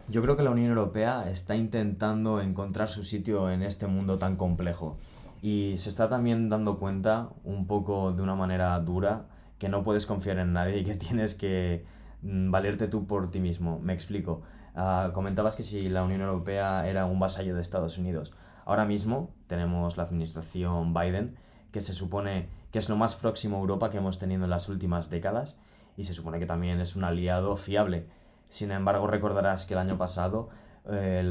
Yo 0.07 0.23
creo 0.23 0.37
que 0.37 0.45
la 0.45 0.51
Unión 0.51 0.68
Europea 0.68 1.29
está 1.29 1.57
intentando 1.57 2.40
encontrar 2.40 2.88
su 2.88 3.03
sitio 3.03 3.51
en 3.51 3.64
este 3.64 3.88
mundo 3.88 4.16
tan 4.16 4.37
complejo 4.37 4.97
y 5.42 5.75
se 5.77 5.88
está 5.88 6.09
también 6.09 6.49
dando 6.49 6.79
cuenta, 6.79 7.31
un 7.42 7.66
poco 7.66 8.12
de 8.12 8.23
una 8.23 8.37
manera 8.37 8.79
dura, 8.79 9.27
que 9.62 9.68
no 9.68 9.85
puedes 9.85 10.07
confiar 10.07 10.40
en 10.40 10.53
nadie 10.53 10.79
y 10.79 10.85
que 10.85 10.96
tienes 11.07 11.37
que 11.37 11.85
mm, 12.22 12.51
valerte 12.51 12.88
tú 12.88 13.07
por 13.07 13.31
ti 13.31 13.38
mismo. 13.38 13.79
Me 13.79 13.92
explico. 13.92 14.42
Ah, 14.75 15.12
comentabas 15.14 15.55
que 15.55 15.62
si 15.62 15.88
la 15.88 16.03
Unión 16.03 16.20
Europea 16.20 16.88
era 16.88 17.07
un 17.07 17.20
vasallo 17.20 17.55
de 17.55 17.62
Estados 17.62 17.96
Unidos. 17.96 18.35
Ahora 18.64 18.87
mismo 18.87 19.31
tenemos 19.46 19.96
la 19.96 20.03
administración 20.03 20.92
Biden, 20.92 21.37
que 21.70 21.81
se 21.81 21.92
supone 21.92 22.48
que 22.72 22.81
es 22.81 22.88
lo 22.88 22.96
más 22.96 23.14
próximo 23.14 23.59
a 23.59 23.61
Europa 23.61 23.88
que 23.88 23.98
hemos 23.98 24.18
tenido 24.18 24.42
en 24.42 24.51
las 24.51 24.68
últimas 24.68 25.11
décadas 25.11 25.61
y 25.96 26.03
se 26.03 26.14
supone 26.14 26.40
que 26.40 26.46
también 26.46 26.81
es 26.81 26.96
un 26.96 27.05
aliado 27.05 27.55
fiable. 27.55 28.09
Sin 28.48 28.72
embargo, 28.72 29.07
recordarás 29.07 29.64
que 29.64 29.75
el 29.75 29.79
año 29.79 29.96
pasado 29.96 30.48
eh, 30.90 31.22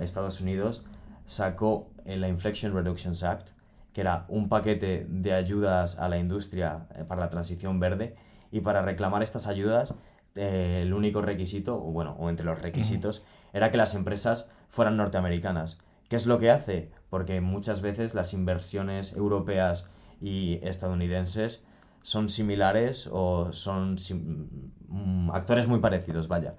Estados 0.00 0.40
Unidos 0.40 0.82
sacó 1.26 1.90
la 2.06 2.28
Inflation 2.28 2.72
Reduction 2.72 3.12
Act, 3.28 3.50
que 3.96 4.02
era 4.02 4.26
un 4.28 4.50
paquete 4.50 5.06
de 5.08 5.32
ayudas 5.32 5.98
a 5.98 6.10
la 6.10 6.18
industria 6.18 6.86
eh, 6.94 7.04
para 7.08 7.22
la 7.22 7.30
transición 7.30 7.80
verde 7.80 8.14
y 8.52 8.60
para 8.60 8.82
reclamar 8.82 9.22
estas 9.22 9.46
ayudas 9.46 9.94
eh, 10.34 10.80
el 10.82 10.92
único 10.92 11.22
requisito, 11.22 11.76
o 11.76 11.92
bueno, 11.92 12.14
o 12.18 12.28
entre 12.28 12.44
los 12.44 12.60
requisitos, 12.60 13.24
era 13.54 13.70
que 13.70 13.78
las 13.78 13.94
empresas 13.94 14.50
fueran 14.68 14.98
norteamericanas. 14.98 15.78
¿Qué 16.10 16.16
es 16.16 16.26
lo 16.26 16.38
que 16.38 16.50
hace? 16.50 16.90
Porque 17.08 17.40
muchas 17.40 17.80
veces 17.80 18.14
las 18.14 18.34
inversiones 18.34 19.14
europeas 19.14 19.88
y 20.20 20.60
estadounidenses 20.62 21.66
son 22.02 22.28
similares 22.28 23.08
o 23.10 23.50
son 23.52 23.96
mm, 24.88 25.30
actores 25.30 25.68
muy 25.68 25.78
parecidos, 25.78 26.28
vaya. 26.28 26.54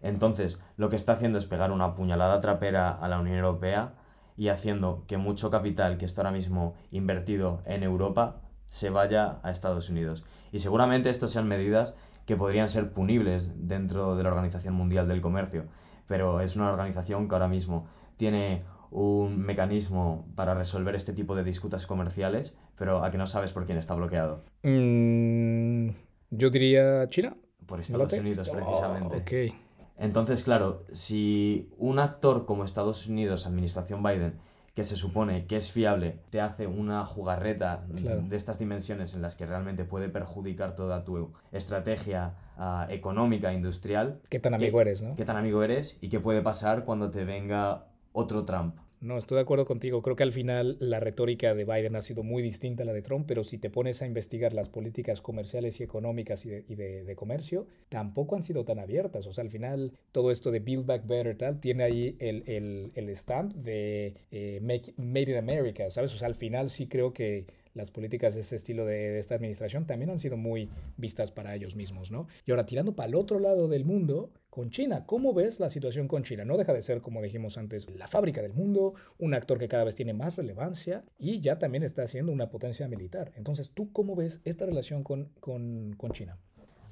Entonces, 0.00 0.58
lo 0.78 0.88
que 0.88 0.96
está 0.96 1.12
haciendo 1.12 1.36
es 1.36 1.44
pegar 1.44 1.72
una 1.72 1.94
puñalada 1.94 2.40
trapera 2.40 2.88
a 2.90 3.06
la 3.06 3.20
Unión 3.20 3.36
Europea 3.36 3.99
y 4.40 4.48
haciendo 4.48 5.04
que 5.06 5.18
mucho 5.18 5.50
capital 5.50 5.98
que 5.98 6.06
está 6.06 6.22
ahora 6.22 6.30
mismo 6.30 6.74
invertido 6.90 7.60
en 7.66 7.82
Europa 7.82 8.40
se 8.64 8.88
vaya 8.88 9.38
a 9.42 9.50
Estados 9.50 9.90
Unidos. 9.90 10.24
Y 10.50 10.60
seguramente 10.60 11.10
estas 11.10 11.32
sean 11.32 11.46
medidas 11.46 11.94
que 12.24 12.38
podrían 12.38 12.70
ser 12.70 12.90
punibles 12.94 13.50
dentro 13.54 14.16
de 14.16 14.22
la 14.22 14.30
Organización 14.30 14.72
Mundial 14.72 15.06
del 15.08 15.20
Comercio, 15.20 15.66
pero 16.06 16.40
es 16.40 16.56
una 16.56 16.70
organización 16.70 17.28
que 17.28 17.34
ahora 17.34 17.48
mismo 17.48 17.86
tiene 18.16 18.62
un 18.90 19.38
mecanismo 19.42 20.26
para 20.36 20.54
resolver 20.54 20.94
este 20.94 21.12
tipo 21.12 21.36
de 21.36 21.44
disputas 21.44 21.84
comerciales, 21.84 22.56
pero 22.78 23.04
a 23.04 23.10
que 23.10 23.18
no 23.18 23.26
sabes 23.26 23.52
por 23.52 23.66
quién 23.66 23.76
está 23.76 23.92
bloqueado. 23.94 24.46
Mm, 24.62 25.90
yo 26.30 26.48
diría 26.48 27.06
China. 27.10 27.36
Por 27.66 27.78
Estados 27.78 28.14
Unidos, 28.14 28.48
precisamente. 28.48 29.16
okay. 29.18 29.69
Entonces, 30.00 30.42
claro, 30.44 30.86
si 30.92 31.68
un 31.76 31.98
actor 31.98 32.46
como 32.46 32.64
Estados 32.64 33.06
Unidos, 33.06 33.46
Administración 33.46 34.02
Biden, 34.02 34.40
que 34.74 34.82
se 34.82 34.96
supone 34.96 35.44
que 35.46 35.56
es 35.56 35.72
fiable, 35.72 36.20
te 36.30 36.40
hace 36.40 36.66
una 36.66 37.04
jugarreta 37.04 37.84
de 37.86 38.34
estas 38.36 38.58
dimensiones 38.58 39.14
en 39.14 39.20
las 39.20 39.36
que 39.36 39.44
realmente 39.44 39.84
puede 39.84 40.08
perjudicar 40.08 40.74
toda 40.74 41.04
tu 41.04 41.34
estrategia 41.52 42.34
uh, 42.56 42.90
económica, 42.90 43.52
industrial. 43.52 44.22
¿Qué 44.30 44.38
tan 44.38 44.54
amigo 44.54 44.80
eres, 44.80 45.02
no? 45.02 45.16
¿Qué 45.16 45.26
tan 45.26 45.36
amigo 45.36 45.62
eres? 45.62 45.98
¿Y 46.00 46.08
qué 46.08 46.18
puede 46.18 46.40
pasar 46.40 46.84
cuando 46.86 47.10
te 47.10 47.26
venga 47.26 47.88
otro 48.12 48.46
Trump? 48.46 48.76
No, 49.00 49.16
estoy 49.16 49.36
de 49.36 49.42
acuerdo 49.42 49.64
contigo. 49.64 50.02
Creo 50.02 50.14
que 50.14 50.24
al 50.24 50.32
final 50.32 50.76
la 50.78 51.00
retórica 51.00 51.54
de 51.54 51.64
Biden 51.64 51.96
ha 51.96 52.02
sido 52.02 52.22
muy 52.22 52.42
distinta 52.42 52.82
a 52.82 52.86
la 52.86 52.92
de 52.92 53.00
Trump, 53.00 53.24
pero 53.26 53.44
si 53.44 53.56
te 53.56 53.70
pones 53.70 54.02
a 54.02 54.06
investigar 54.06 54.52
las 54.52 54.68
políticas 54.68 55.22
comerciales 55.22 55.80
y 55.80 55.84
económicas 55.84 56.44
y 56.44 56.50
de, 56.50 57.14
comercio, 57.16 57.66
tampoco 57.88 58.36
han 58.36 58.42
sido 58.42 58.66
tan 58.66 58.78
abiertas. 58.78 59.26
O 59.26 59.32
sea, 59.32 59.42
al 59.42 59.50
final 59.50 59.92
todo 60.12 60.30
esto 60.30 60.50
de 60.50 60.60
Build 60.60 60.84
Back 60.84 61.06
Better 61.06 61.38
tal 61.38 61.60
tiene 61.60 61.84
ahí 61.84 62.16
el, 62.18 62.44
el, 62.46 62.92
el 62.94 63.08
stamp 63.16 63.54
de 63.54 64.16
eh, 64.30 64.60
Made 64.60 65.30
in 65.30 65.36
America, 65.36 65.90
¿sabes? 65.90 66.14
O 66.14 66.18
sea, 66.18 66.28
al 66.28 66.34
final 66.34 66.68
sí 66.68 66.86
creo 66.86 67.14
que 67.14 67.46
las 67.74 67.90
políticas 67.90 68.34
de 68.34 68.40
este 68.40 68.56
estilo 68.56 68.84
de, 68.84 69.18
esta 69.18 69.34
administración 69.36 69.86
también 69.86 70.10
han 70.10 70.18
sido 70.18 70.36
muy 70.36 70.68
vistas 70.96 71.30
para 71.30 71.54
ellos 71.54 71.76
mismos, 71.76 72.10
¿no? 72.10 72.26
Y 72.46 72.50
ahora 72.50 72.66
tirando 72.66 72.94
para 72.94 73.08
el 73.08 73.14
otro 73.14 73.38
lado 73.38 73.68
del 73.68 73.84
mundo, 73.84 74.30
con 74.50 74.70
China, 74.70 75.06
¿cómo 75.06 75.32
ves 75.32 75.60
la 75.60 75.70
situación 75.70 76.08
con 76.08 76.24
China? 76.24 76.44
No 76.44 76.56
deja 76.56 76.72
de 76.72 76.82
ser, 76.82 77.00
como 77.00 77.22
dijimos 77.22 77.56
antes, 77.56 77.88
la 77.88 78.08
fábrica 78.08 78.42
del 78.42 78.52
mundo, 78.52 78.94
un 79.18 79.32
actor 79.34 79.58
que 79.58 79.68
cada 79.68 79.84
vez 79.84 79.94
tiene 79.94 80.12
más 80.12 80.36
relevancia 80.36 81.04
y 81.18 81.40
ya 81.40 81.58
también 81.58 81.84
está 81.84 82.06
siendo 82.08 82.32
una 82.32 82.50
potencia 82.50 82.88
militar. 82.88 83.32
Entonces, 83.36 83.70
¿tú 83.72 83.92
cómo 83.92 84.16
ves 84.16 84.40
esta 84.44 84.66
relación 84.66 85.04
con, 85.04 85.30
con, 85.38 85.94
con 85.96 86.10
China? 86.10 86.36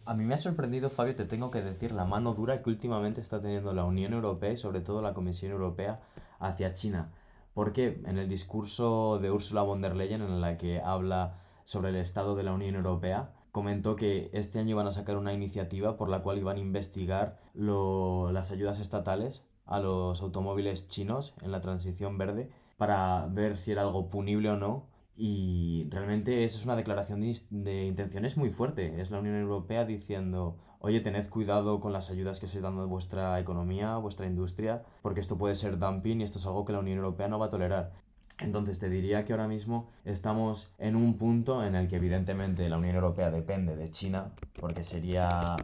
A 0.04 0.14
mí 0.14 0.24
me 0.24 0.34
ha 0.34 0.38
sorprendido, 0.38 0.88
Fabio, 0.88 1.16
te 1.16 1.24
tengo 1.24 1.50
que 1.50 1.60
decir, 1.60 1.92
la 1.92 2.04
mano 2.04 2.32
dura 2.32 2.62
que 2.62 2.70
últimamente 2.70 3.20
está 3.20 3.42
teniendo 3.42 3.74
la 3.74 3.84
Unión 3.84 4.14
Europea 4.14 4.52
y 4.52 4.56
sobre 4.56 4.80
todo 4.80 5.02
la 5.02 5.12
Comisión 5.12 5.52
Europea 5.52 6.00
hacia 6.38 6.74
China. 6.74 7.12
Porque 7.54 8.00
en 8.06 8.18
el 8.18 8.28
discurso 8.28 9.18
de 9.18 9.32
Ursula 9.32 9.62
von 9.62 9.82
der 9.82 9.96
Leyen, 9.96 10.22
en 10.22 10.40
la 10.40 10.56
que 10.56 10.80
habla 10.80 11.40
sobre 11.64 11.90
el 11.90 11.96
estado 11.96 12.36
de 12.36 12.44
la 12.44 12.54
Unión 12.54 12.76
Europea, 12.76 13.32
comentó 13.52 13.96
que 13.96 14.30
este 14.32 14.58
año 14.58 14.70
iban 14.70 14.86
a 14.86 14.92
sacar 14.92 15.16
una 15.16 15.32
iniciativa 15.32 15.96
por 15.96 16.08
la 16.08 16.22
cual 16.22 16.38
iban 16.38 16.56
a 16.56 16.60
investigar 16.60 17.38
las 17.54 18.52
ayudas 18.52 18.80
estatales 18.80 19.46
a 19.66 19.80
los 19.80 20.22
automóviles 20.22 20.88
chinos 20.88 21.34
en 21.42 21.52
la 21.52 21.60
transición 21.60 22.18
verde 22.18 22.50
para 22.76 23.26
ver 23.26 23.58
si 23.58 23.72
era 23.72 23.82
algo 23.82 24.08
punible 24.10 24.50
o 24.50 24.56
no. 24.56 24.86
Y 25.16 25.88
realmente 25.90 26.44
esa 26.44 26.58
es 26.58 26.64
una 26.64 26.76
declaración 26.76 27.20
de, 27.20 27.36
de 27.50 27.86
intenciones 27.86 28.36
muy 28.36 28.50
fuerte. 28.50 29.00
Es 29.00 29.10
la 29.10 29.18
Unión 29.18 29.34
Europea 29.34 29.84
diciendo, 29.84 30.58
oye, 30.78 31.00
tened 31.00 31.28
cuidado 31.28 31.80
con 31.80 31.92
las 31.92 32.10
ayudas 32.10 32.38
que 32.40 32.46
se 32.46 32.60
dan 32.60 32.78
a 32.78 32.84
vuestra 32.84 33.38
economía, 33.40 33.94
a 33.94 33.98
vuestra 33.98 34.26
industria, 34.26 34.84
porque 35.02 35.20
esto 35.20 35.36
puede 35.36 35.56
ser 35.56 35.78
dumping 35.78 36.20
y 36.20 36.24
esto 36.24 36.38
es 36.38 36.46
algo 36.46 36.64
que 36.64 36.72
la 36.72 36.78
Unión 36.78 36.98
Europea 36.98 37.28
no 37.28 37.38
va 37.38 37.46
a 37.46 37.50
tolerar. 37.50 37.92
Entonces 38.40 38.78
te 38.78 38.88
diría 38.88 39.24
que 39.24 39.32
ahora 39.32 39.48
mismo 39.48 39.88
estamos 40.04 40.72
en 40.78 40.94
un 40.94 41.18
punto 41.18 41.64
en 41.64 41.74
el 41.74 41.88
que 41.88 41.96
evidentemente 41.96 42.68
la 42.68 42.78
Unión 42.78 42.94
Europea 42.94 43.30
depende 43.30 43.74
de 43.74 43.90
China, 43.90 44.30
porque 44.60 44.84
sería 44.84 45.56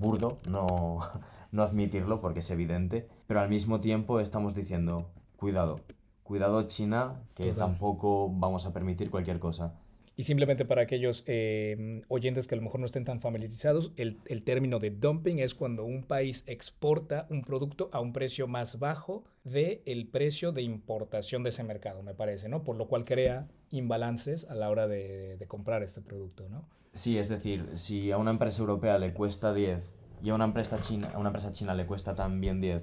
burdo 0.00 0.38
no, 0.48 1.00
no 1.52 1.62
admitirlo, 1.62 2.20
porque 2.20 2.40
es 2.40 2.50
evidente, 2.50 3.08
pero 3.26 3.40
al 3.40 3.50
mismo 3.50 3.80
tiempo 3.80 4.18
estamos 4.18 4.54
diciendo, 4.54 5.10
cuidado, 5.36 5.80
cuidado 6.22 6.62
China, 6.62 7.20
que 7.34 7.52
tampoco 7.52 8.30
vamos 8.30 8.64
a 8.64 8.72
permitir 8.72 9.10
cualquier 9.10 9.38
cosa. 9.38 9.74
Y 10.22 10.24
simplemente 10.24 10.64
para 10.64 10.82
aquellos 10.82 11.24
eh, 11.26 12.04
oyentes 12.06 12.46
que 12.46 12.54
a 12.54 12.56
lo 12.56 12.62
mejor 12.62 12.78
no 12.78 12.86
estén 12.86 13.04
tan 13.04 13.20
familiarizados, 13.20 13.92
el, 13.96 14.20
el, 14.26 14.44
término 14.44 14.78
de 14.78 14.90
dumping 14.90 15.40
es 15.40 15.52
cuando 15.52 15.84
un 15.84 16.04
país 16.04 16.44
exporta 16.46 17.26
un 17.28 17.42
producto 17.42 17.90
a 17.92 17.98
un 17.98 18.12
precio 18.12 18.46
más 18.46 18.78
bajo 18.78 19.24
del 19.42 19.82
el 19.84 20.06
precio 20.06 20.52
de 20.52 20.62
importación 20.62 21.42
de 21.42 21.48
ese 21.48 21.64
mercado, 21.64 22.04
me 22.04 22.14
parece, 22.14 22.48
¿no? 22.48 22.62
Por 22.62 22.76
lo 22.76 22.86
cual 22.86 23.04
crea 23.04 23.48
imbalances 23.72 24.44
a 24.48 24.54
la 24.54 24.70
hora 24.70 24.86
de, 24.86 25.38
de 25.38 25.46
comprar 25.48 25.82
este 25.82 26.00
producto, 26.02 26.48
¿no? 26.48 26.68
Sí, 26.92 27.18
es 27.18 27.28
decir, 27.28 27.70
si 27.74 28.12
a 28.12 28.16
una 28.16 28.30
empresa 28.30 28.60
europea 28.60 28.98
le 28.98 29.12
cuesta 29.14 29.52
10 29.52 29.80
y 30.22 30.30
a 30.30 30.36
una 30.36 30.44
empresa 30.44 30.78
china, 30.80 31.10
a 31.12 31.18
una 31.18 31.30
empresa 31.30 31.50
china 31.50 31.74
le 31.74 31.84
cuesta 31.84 32.14
también 32.14 32.60
10, 32.60 32.80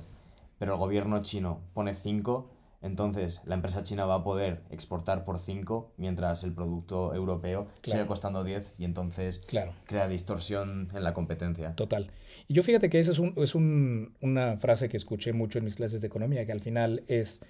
pero 0.58 0.74
el 0.74 0.78
gobierno 0.78 1.22
chino 1.22 1.62
pone 1.74 1.96
5, 1.96 2.52
entonces, 2.82 3.42
la 3.46 3.56
empresa 3.56 3.84
china 3.84 4.06
va 4.06 4.16
a 4.16 4.24
poder 4.24 4.62
exportar 4.70 5.26
por 5.26 5.40
5 5.40 5.94
mientras 5.98 6.44
el 6.44 6.54
producto 6.54 7.14
europeo 7.14 7.68
sigue 7.84 8.06
costando 8.06 8.44
10 8.44 8.76
y 8.78 8.86
entonces 8.86 9.46
crea 9.86 10.08
distorsión 10.08 10.90
en 10.94 11.04
la 11.04 11.14
competencia. 11.14 11.76
Total. 11.76 12.10
Y 12.48 12.54
yo 12.54 12.64
fíjate 12.64 12.90
que 12.90 13.00
esa 13.00 13.12
es, 13.12 13.20
un, 13.20 13.34
es 13.36 13.54
un, 13.54 14.14
una 14.22 14.58
frase 14.58 14.88
que 14.88 14.96
escuché 14.96 15.34
mucho 15.34 15.60
en 15.60 15.66
mis 15.66 15.76
clases 15.76 16.00
de 16.00 16.08
economía, 16.08 16.46
que 16.46 16.54
al 16.54 16.62
final 16.62 17.04
es 17.08 17.42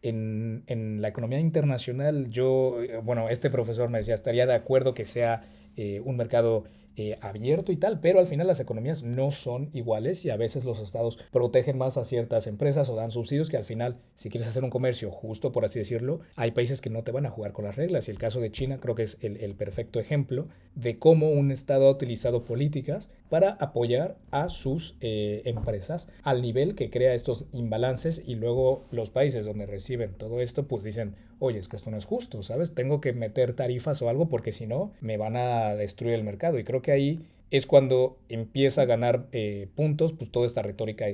en, 0.00 0.64
en, 0.68 1.02
la 1.02 1.08
economía 1.08 1.40
internacional, 1.40 2.30
yo, 2.30 2.80
eh, 2.82 3.00
bueno, 3.02 3.28
este 3.28 3.50
profesor 3.50 3.90
me 3.90 3.98
decía, 3.98 4.14
estaría 4.14 4.46
de 4.46 4.54
acuerdo 4.54 4.94
que 4.94 5.04
sea 5.04 5.42
eh, 5.76 6.00
un 6.04 6.16
mercado 6.16 6.64
eh, 7.00 7.16
abierto 7.20 7.70
y 7.70 7.76
tal, 7.76 8.00
pero 8.00 8.18
al 8.18 8.26
final 8.26 8.48
las 8.48 8.58
economías 8.58 9.04
no 9.04 9.30
son 9.30 9.70
iguales 9.72 10.24
y 10.24 10.30
a 10.30 10.36
veces 10.36 10.64
los 10.64 10.80
estados 10.80 11.16
protegen 11.30 11.78
más 11.78 11.96
a 11.96 12.04
ciertas 12.04 12.48
empresas 12.48 12.88
o 12.88 12.96
dan 12.96 13.12
subsidios 13.12 13.50
que 13.50 13.56
al 13.56 13.64
final, 13.64 13.98
si 14.16 14.30
quieres 14.30 14.48
hacer 14.48 14.64
un 14.64 14.70
comercio 14.70 15.12
justo, 15.12 15.52
por 15.52 15.64
así 15.64 15.78
decirlo, 15.78 16.22
hay 16.34 16.50
países 16.50 16.80
que 16.80 16.90
no 16.90 17.04
te 17.04 17.12
van 17.12 17.24
a 17.24 17.30
jugar 17.30 17.52
con 17.52 17.66
las 17.66 17.76
reglas. 17.76 18.08
Y 18.08 18.10
el 18.10 18.18
caso 18.18 18.40
de 18.40 18.50
China 18.50 18.78
creo 18.80 18.96
que 18.96 19.04
es 19.04 19.18
el, 19.22 19.54
perfecto 19.54 20.00
ejemplo 20.00 20.48
de 20.74 20.98
cómo 20.98 21.30
un 21.30 21.52
estado 21.52 21.86
ha 21.86 21.92
utilizado 21.92 22.44
políticas 22.44 23.08
para 23.28 23.52
apoyar 23.52 24.16
a 24.32 24.48
sus 24.48 24.96
eh, 25.00 25.42
empresas 25.44 26.08
al 26.24 26.42
nivel 26.42 26.74
que 26.74 26.90
crea 26.90 27.14
estos 27.14 27.46
imbalances 27.52 28.24
y 28.26 28.34
luego 28.34 28.86
los 28.90 29.10
países 29.10 29.46
donde 29.46 29.66
reciben 29.66 30.14
todo 30.14 30.40
esto 30.40 30.66
pues 30.66 30.82
dicen, 30.82 31.14
oye, 31.38 31.58
es 31.58 31.68
que 31.68 31.76
esto 31.76 31.90
no 31.90 31.96
es 31.96 32.04
justo, 32.04 32.42
¿sabes? 32.42 32.74
Tengo 32.74 33.00
que 33.00 33.12
meter 33.12 33.54
tarifas 33.54 34.02
o 34.02 34.08
algo 34.08 34.28
porque 34.28 34.52
si 34.52 34.66
no 34.66 34.92
me 35.00 35.16
van 35.16 35.36
a 35.36 35.74
destruir 35.74 36.14
el 36.14 36.24
mercado 36.24 36.58
y 36.58 36.64
creo 36.64 36.82
que 36.82 36.92
ahí 36.92 37.20
es 37.50 37.66
cuando 37.66 38.18
empieza 38.28 38.82
a 38.82 38.84
ganar 38.84 39.26
eh, 39.32 39.68
puntos, 39.74 40.12
pues 40.12 40.30
toda 40.30 40.46
esta 40.46 40.62
retórica 40.62 41.06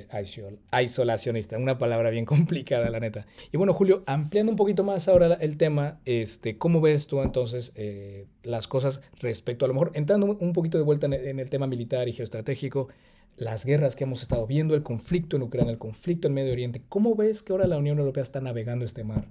isolacionista, 0.83 1.59
una 1.59 1.79
palabra 1.79 2.11
bien 2.11 2.25
complicada, 2.25 2.91
la 2.91 3.01
neta. 3.01 3.27
Y 3.53 3.57
bueno, 3.57 3.73
Julio, 3.73 4.03
ampliando 4.07 4.51
un 4.51 4.57
poquito 4.57 4.83
más 4.83 5.09
ahora 5.09 5.35
el 5.35 5.57
tema, 5.57 6.01
este, 6.05 6.59
¿cómo 6.59 6.81
ves 6.81 7.07
tú 7.07 7.23
entonces 7.23 7.73
eh, 7.77 8.27
las 8.43 8.67
cosas 8.67 9.01
respecto 9.21 9.65
a 9.65 9.69
lo 9.69 9.75
mejor, 9.75 9.93
entrando 9.95 10.27
un 10.27 10.53
poquito 10.53 10.79
de 10.79 10.85
vuelta 10.85 11.07
en 11.07 11.39
el, 11.39 11.51
tema 11.51 11.67
militar 11.67 12.09
y 12.09 12.13
geoestratégico, 12.13 12.89
las 13.37 13.65
guerras 13.65 13.95
que 13.95 14.05
hemos 14.05 14.23
estado 14.23 14.47
viendo, 14.47 14.75
el 14.75 14.83
conflicto 14.83 15.37
en 15.37 15.43
Ucrania, 15.43 15.73
el 15.73 15.79
conflicto 15.79 16.29
en 16.29 16.35
Medio 16.35 16.53
Oriente, 16.53 16.83
¿cómo 16.89 17.15
ves 17.15 17.43
que 17.43 17.53
ahora 17.53 17.67
la 17.67 17.79
Unión 17.79 17.99
Europea 17.99 18.23
está 18.23 18.41
navegando 18.41 18.85
este 18.85 19.05
mar? 19.05 19.27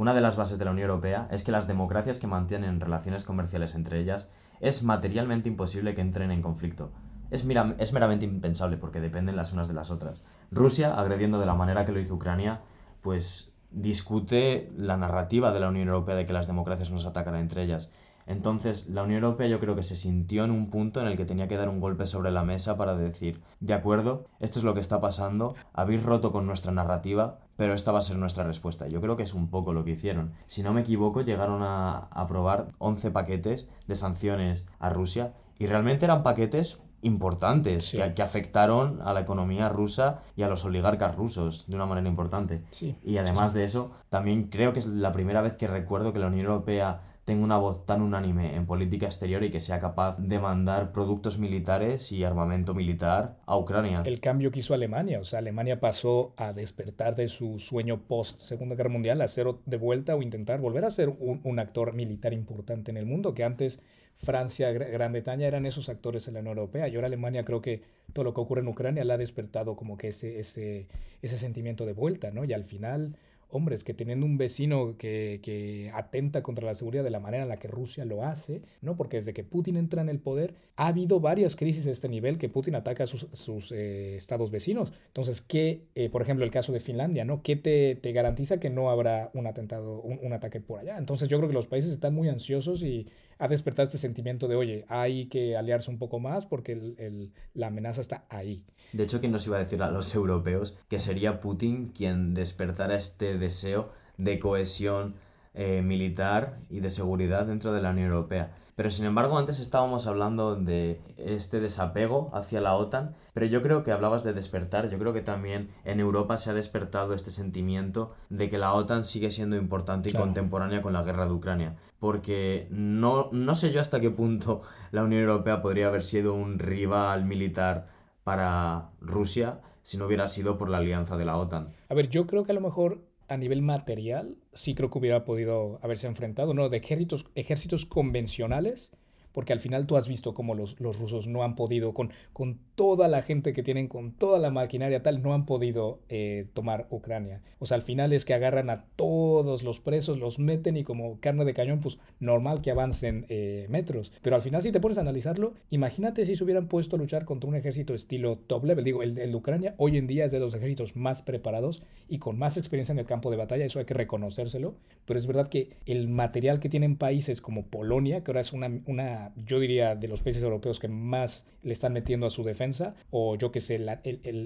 Una 0.00 0.14
de 0.14 0.22
las 0.22 0.38
bases 0.38 0.58
de 0.58 0.64
la 0.64 0.70
Unión 0.70 0.88
Europea 0.88 1.28
es 1.30 1.44
que 1.44 1.52
las 1.52 1.66
democracias 1.66 2.20
que 2.20 2.26
mantienen 2.26 2.80
relaciones 2.80 3.26
comerciales 3.26 3.74
entre 3.74 4.00
ellas 4.00 4.30
es 4.58 4.82
materialmente 4.82 5.50
imposible 5.50 5.94
que 5.94 6.00
entren 6.00 6.30
en 6.30 6.40
conflicto. 6.40 6.90
Es, 7.30 7.44
es 7.76 7.92
meramente 7.92 8.24
impensable 8.24 8.78
porque 8.78 9.02
dependen 9.02 9.36
las 9.36 9.52
unas 9.52 9.68
de 9.68 9.74
las 9.74 9.90
otras. 9.90 10.22
Rusia, 10.50 10.94
agrediendo 10.94 11.38
de 11.38 11.44
la 11.44 11.52
manera 11.52 11.84
que 11.84 11.92
lo 11.92 12.00
hizo 12.00 12.14
Ucrania, 12.14 12.62
pues 13.02 13.52
discute 13.72 14.72
la 14.74 14.96
narrativa 14.96 15.52
de 15.52 15.60
la 15.60 15.68
Unión 15.68 15.88
Europea 15.88 16.16
de 16.16 16.24
que 16.24 16.32
las 16.32 16.46
democracias 16.46 16.90
nos 16.90 17.04
atacan 17.04 17.34
entre 17.34 17.62
ellas. 17.62 17.90
Entonces, 18.26 18.88
la 18.88 19.02
Unión 19.02 19.24
Europea 19.24 19.48
yo 19.48 19.60
creo 19.60 19.74
que 19.74 19.82
se 19.82 19.96
sintió 19.96 20.44
en 20.44 20.50
un 20.50 20.70
punto 20.70 21.00
en 21.00 21.08
el 21.08 21.16
que 21.16 21.24
tenía 21.24 21.48
que 21.48 21.56
dar 21.56 21.68
un 21.68 21.80
golpe 21.80 22.06
sobre 22.06 22.30
la 22.30 22.44
mesa 22.44 22.76
para 22.76 22.94
decir, 22.94 23.42
de 23.58 23.74
acuerdo, 23.74 24.24
esto 24.38 24.60
es 24.60 24.64
lo 24.64 24.72
que 24.72 24.80
está 24.80 25.00
pasando, 25.00 25.56
habéis 25.72 26.02
roto 26.02 26.30
con 26.30 26.46
nuestra 26.46 26.70
narrativa, 26.70 27.40
pero 27.60 27.74
esta 27.74 27.92
va 27.92 27.98
a 27.98 28.00
ser 28.00 28.16
nuestra 28.16 28.42
respuesta. 28.42 28.88
Yo 28.88 29.02
creo 29.02 29.18
que 29.18 29.22
es 29.22 29.34
un 29.34 29.50
poco 29.50 29.74
lo 29.74 29.84
que 29.84 29.90
hicieron. 29.90 30.32
Si 30.46 30.62
no 30.62 30.72
me 30.72 30.80
equivoco, 30.80 31.20
llegaron 31.20 31.62
a 31.62 32.08
aprobar 32.10 32.68
11 32.78 33.10
paquetes 33.10 33.68
de 33.86 33.96
sanciones 33.96 34.66
a 34.78 34.88
Rusia 34.88 35.34
y 35.58 35.66
realmente 35.66 36.06
eran 36.06 36.22
paquetes 36.22 36.80
importantes 37.02 37.90
que, 37.90 38.14
que, 38.14 38.22
afectaron 38.22 39.02
a 39.02 39.12
la 39.12 39.20
economía 39.20 39.68
rusa 39.68 40.22
y 40.36 40.42
a 40.42 40.48
los 40.48 40.64
oligarcas 40.64 41.14
rusos 41.14 41.66
de 41.68 41.76
una 41.76 41.84
manera 41.84 42.08
importante. 42.08 42.62
Y 43.04 43.18
además 43.18 43.52
de 43.52 43.64
eso, 43.64 43.90
también 44.08 44.44
creo 44.44 44.72
que 44.72 44.78
es 44.78 44.86
la 44.86 45.12
primera 45.12 45.42
vez 45.42 45.54
que 45.56 45.66
recuerdo 45.66 46.14
que 46.14 46.18
la 46.18 46.28
Unión 46.28 46.46
Europea 46.46 47.02
tenga 47.30 47.44
una 47.44 47.58
voz 47.58 47.86
tan 47.86 48.02
unánime 48.02 48.56
en 48.56 48.66
política 48.66 49.06
exterior 49.06 49.44
y 49.44 49.52
que 49.52 49.60
sea 49.60 49.78
capaz 49.78 50.18
de 50.18 50.40
mandar 50.40 50.90
productos 50.90 51.38
militares 51.38 52.10
y 52.10 52.24
armamento 52.24 52.74
militar 52.74 53.36
a 53.46 53.56
Ucrania. 53.56 54.02
El 54.04 54.18
cambio 54.18 54.50
que 54.50 54.58
hizo 54.58 54.74
Alemania, 54.74 55.20
o 55.20 55.24
sea, 55.24 55.38
Alemania 55.38 55.78
pasó 55.78 56.34
a 56.36 56.52
despertar 56.52 57.14
de 57.14 57.28
su 57.28 57.60
sueño 57.60 58.00
post 58.08 58.40
Segunda 58.40 58.74
Guerra 58.74 58.90
Mundial 58.90 59.20
a 59.20 59.28
ser 59.28 59.46
de 59.64 59.76
vuelta 59.76 60.16
o 60.16 60.22
intentar 60.22 60.58
volver 60.58 60.84
a 60.84 60.90
ser 60.90 61.08
un, 61.08 61.40
un 61.44 61.60
actor 61.60 61.92
militar 61.92 62.32
importante 62.32 62.90
en 62.90 62.96
el 62.96 63.06
mundo, 63.06 63.32
que 63.32 63.44
antes 63.44 63.80
Francia, 64.18 64.72
Gran 64.72 65.12
Bretaña 65.12 65.46
eran 65.46 65.66
esos 65.66 65.88
actores 65.88 66.26
en 66.26 66.34
la 66.34 66.40
Unión 66.40 66.58
Europea 66.58 66.88
y 66.88 66.96
ahora 66.96 67.06
Alemania 67.06 67.44
creo 67.44 67.62
que 67.62 67.84
todo 68.12 68.24
lo 68.24 68.34
que 68.34 68.40
ocurre 68.40 68.62
en 68.62 68.66
Ucrania 68.66 69.04
le 69.04 69.12
ha 69.12 69.18
despertado 69.18 69.76
como 69.76 69.96
que 69.96 70.08
ese, 70.08 70.40
ese, 70.40 70.88
ese 71.22 71.38
sentimiento 71.38 71.86
de 71.86 71.92
vuelta, 71.92 72.32
¿no? 72.32 72.44
Y 72.44 72.52
al 72.52 72.64
final 72.64 73.14
hombres, 73.52 73.84
que 73.84 73.94
teniendo 73.94 74.26
un 74.26 74.38
vecino 74.38 74.96
que, 74.98 75.40
que, 75.42 75.90
atenta 75.94 76.42
contra 76.42 76.66
la 76.66 76.74
seguridad 76.74 77.04
de 77.04 77.10
la 77.10 77.20
manera 77.20 77.42
en 77.42 77.48
la 77.48 77.58
que 77.58 77.68
Rusia 77.68 78.04
lo 78.04 78.24
hace, 78.24 78.62
¿no? 78.80 78.96
Porque 78.96 79.16
desde 79.18 79.32
que 79.32 79.44
Putin 79.44 79.76
entra 79.76 80.02
en 80.02 80.08
el 80.08 80.18
poder, 80.18 80.54
ha 80.76 80.88
habido 80.88 81.20
varias 81.20 81.56
crisis 81.56 81.84
de 81.84 81.92
este 81.92 82.08
nivel 82.08 82.38
que 82.38 82.48
Putin 82.48 82.74
ataca 82.74 83.04
a 83.04 83.06
sus, 83.06 83.26
sus 83.32 83.72
eh, 83.72 84.16
estados 84.16 84.50
vecinos. 84.50 84.92
Entonces, 85.08 85.40
¿qué, 85.40 85.82
eh, 85.94 86.08
por 86.08 86.22
ejemplo, 86.22 86.44
el 86.44 86.50
caso 86.50 86.72
de 86.72 86.80
Finlandia, 86.80 87.24
¿no? 87.24 87.42
¿Qué 87.42 87.56
te, 87.56 87.96
te 87.96 88.12
garantiza 88.12 88.60
que 88.60 88.70
no 88.70 88.90
habrá 88.90 89.30
un 89.34 89.46
atentado, 89.46 90.00
un, 90.00 90.18
un 90.22 90.32
ataque 90.32 90.60
por 90.60 90.80
allá? 90.80 90.98
Entonces, 90.98 91.28
yo 91.28 91.38
creo 91.38 91.48
que 91.48 91.54
los 91.54 91.66
países 91.66 91.90
están 91.90 92.14
muy 92.14 92.28
ansiosos 92.28 92.82
y 92.82 93.08
ha 93.40 93.48
despertado 93.48 93.84
este 93.84 93.98
sentimiento 93.98 94.48
de, 94.48 94.54
oye, 94.54 94.84
hay 94.88 95.26
que 95.26 95.56
aliarse 95.56 95.90
un 95.90 95.98
poco 95.98 96.20
más 96.20 96.44
porque 96.44 96.72
el, 96.72 97.32
la 97.54 97.68
amenaza 97.68 98.02
está 98.02 98.26
ahí. 98.28 98.64
De 98.92 99.04
hecho, 99.04 99.18
¿quién 99.20 99.32
nos 99.32 99.46
iba 99.46 99.56
a 99.56 99.60
decir 99.60 99.82
a 99.82 99.90
los 99.90 100.14
europeos 100.14 100.78
que 100.88 100.98
sería 100.98 101.40
Putin 101.40 101.88
quien 101.88 102.34
despertara 102.34 102.96
este 102.96 103.38
deseo 103.38 103.92
de 104.18 104.38
cohesión 104.38 105.14
eh, 105.54 105.82
militar 105.82 106.60
y 106.68 106.80
de 106.80 106.90
seguridad 106.90 107.46
dentro 107.46 107.72
de 107.72 107.82
la 107.82 107.90
Unión 107.90 108.08
Europea? 108.08 108.54
Pero 108.80 108.90
sin 108.90 109.04
embargo, 109.04 109.36
antes 109.36 109.60
estábamos 109.60 110.06
hablando 110.06 110.56
de 110.56 111.02
este 111.18 111.60
desapego 111.60 112.30
hacia 112.32 112.62
la 112.62 112.76
OTAN, 112.76 113.14
pero 113.34 113.44
yo 113.44 113.62
creo 113.62 113.82
que 113.82 113.92
hablabas 113.92 114.24
de 114.24 114.32
despertar, 114.32 114.88
yo 114.88 114.98
creo 114.98 115.12
que 115.12 115.20
también 115.20 115.68
en 115.84 116.00
Europa 116.00 116.38
se 116.38 116.48
ha 116.48 116.54
despertado 116.54 117.12
este 117.12 117.30
sentimiento 117.30 118.14
de 118.30 118.48
que 118.48 118.56
la 118.56 118.72
OTAN 118.72 119.04
sigue 119.04 119.30
siendo 119.30 119.56
importante 119.56 120.08
y 120.08 120.14
contemporánea 120.14 120.80
con 120.80 120.94
la 120.94 121.02
guerra 121.02 121.26
de 121.26 121.32
Ucrania, 121.32 121.76
porque 121.98 122.68
no, 122.70 123.28
no 123.32 123.54
sé 123.54 123.70
yo 123.70 123.82
hasta 123.82 124.00
qué 124.00 124.08
punto 124.08 124.62
la 124.92 125.02
Unión 125.02 125.24
Europea 125.24 125.60
podría 125.60 125.88
haber 125.88 126.02
sido 126.02 126.32
un 126.32 126.58
rival 126.58 127.26
militar 127.26 127.88
para 128.24 128.92
Rusia 129.02 129.60
si 129.82 129.98
no 129.98 130.06
hubiera 130.06 130.26
sido 130.26 130.56
por 130.56 130.70
la 130.70 130.78
alianza 130.78 131.18
de 131.18 131.26
la 131.26 131.36
OTAN. 131.36 131.74
A 131.90 131.94
ver, 131.94 132.08
yo 132.08 132.26
creo 132.26 132.44
que 132.44 132.52
a 132.52 132.54
lo 132.54 132.62
mejor 132.62 133.02
a 133.30 133.36
nivel 133.36 133.62
material, 133.62 134.36
sí 134.52 134.74
creo 134.74 134.90
que 134.90 134.98
hubiera 134.98 135.24
podido 135.24 135.78
haberse 135.82 136.08
enfrentado, 136.08 136.52
¿no? 136.52 136.68
De 136.68 136.78
ejércitos, 136.78 137.26
ejércitos 137.36 137.86
convencionales, 137.86 138.90
porque 139.32 139.52
al 139.52 139.60
final 139.60 139.86
tú 139.86 139.96
has 139.96 140.08
visto 140.08 140.34
cómo 140.34 140.56
los, 140.56 140.80
los 140.80 140.98
rusos 140.98 141.28
no 141.28 141.44
han 141.44 141.54
podido, 141.54 141.94
con, 141.94 142.12
con 142.32 142.58
toda 142.80 143.08
la 143.08 143.20
gente 143.20 143.52
que 143.52 143.62
tienen, 143.62 143.88
con 143.88 144.12
toda 144.12 144.38
la 144.38 144.50
maquinaria 144.50 145.02
tal, 145.02 145.22
no 145.22 145.34
han 145.34 145.44
podido 145.44 146.00
eh, 146.08 146.46
tomar 146.54 146.86
Ucrania. 146.88 147.42
O 147.58 147.66
sea, 147.66 147.74
al 147.74 147.82
final 147.82 148.14
es 148.14 148.24
que 148.24 148.32
agarran 148.32 148.70
a 148.70 148.86
todos 148.96 149.62
los 149.62 149.80
presos, 149.80 150.18
los 150.18 150.38
meten 150.38 150.78
y 150.78 150.82
como 150.82 151.20
carne 151.20 151.44
de 151.44 151.52
cañón, 151.52 151.80
pues 151.80 151.98
normal 152.20 152.62
que 152.62 152.70
avancen 152.70 153.26
eh, 153.28 153.66
metros. 153.68 154.14
Pero 154.22 154.34
al 154.34 154.40
final, 154.40 154.62
si 154.62 154.72
te 154.72 154.80
pones 154.80 154.96
a 154.96 155.02
analizarlo, 155.02 155.52
imagínate 155.68 156.24
si 156.24 156.36
se 156.36 156.42
hubieran 156.42 156.68
puesto 156.68 156.96
a 156.96 156.98
luchar 156.98 157.26
contra 157.26 157.50
un 157.50 157.54
ejército 157.54 157.92
estilo 157.92 158.38
top 158.38 158.64
level. 158.64 158.82
Digo, 158.82 159.02
el, 159.02 159.14
de 159.14 159.34
Ucrania 159.34 159.74
hoy 159.76 159.98
en 159.98 160.06
día 160.06 160.24
es 160.24 160.32
de 160.32 160.40
los 160.40 160.54
ejércitos 160.54 160.96
más 160.96 161.20
preparados 161.20 161.82
y 162.08 162.16
con 162.16 162.38
más 162.38 162.56
experiencia 162.56 162.92
en 162.92 162.98
el 162.98 163.04
campo 163.04 163.30
de 163.30 163.36
batalla, 163.36 163.66
eso 163.66 163.78
hay 163.78 163.84
que 163.84 163.92
reconocérselo. 163.92 164.74
Pero 165.04 165.18
es 165.18 165.26
verdad 165.26 165.48
que 165.48 165.76
el 165.84 166.08
material 166.08 166.60
que 166.60 166.70
tienen 166.70 166.96
países 166.96 167.42
como 167.42 167.66
Polonia, 167.66 168.24
que 168.24 168.30
ahora 168.30 168.40
es 168.40 168.54
una 168.54 169.32
yo 169.44 169.60
diría, 169.60 169.96
de 169.96 170.08
los 170.08 170.22
países 170.22 170.42
europeos 170.42 170.78
que 170.78 170.88
más 170.88 171.46
le 171.62 171.72
están 171.72 171.92
metiendo 171.92 172.26
a 172.26 172.30
su 172.30 172.42
defensa, 172.42 172.69
o 173.10 173.36
yo 173.36 173.50
que 173.52 173.60
sé, 173.60 173.78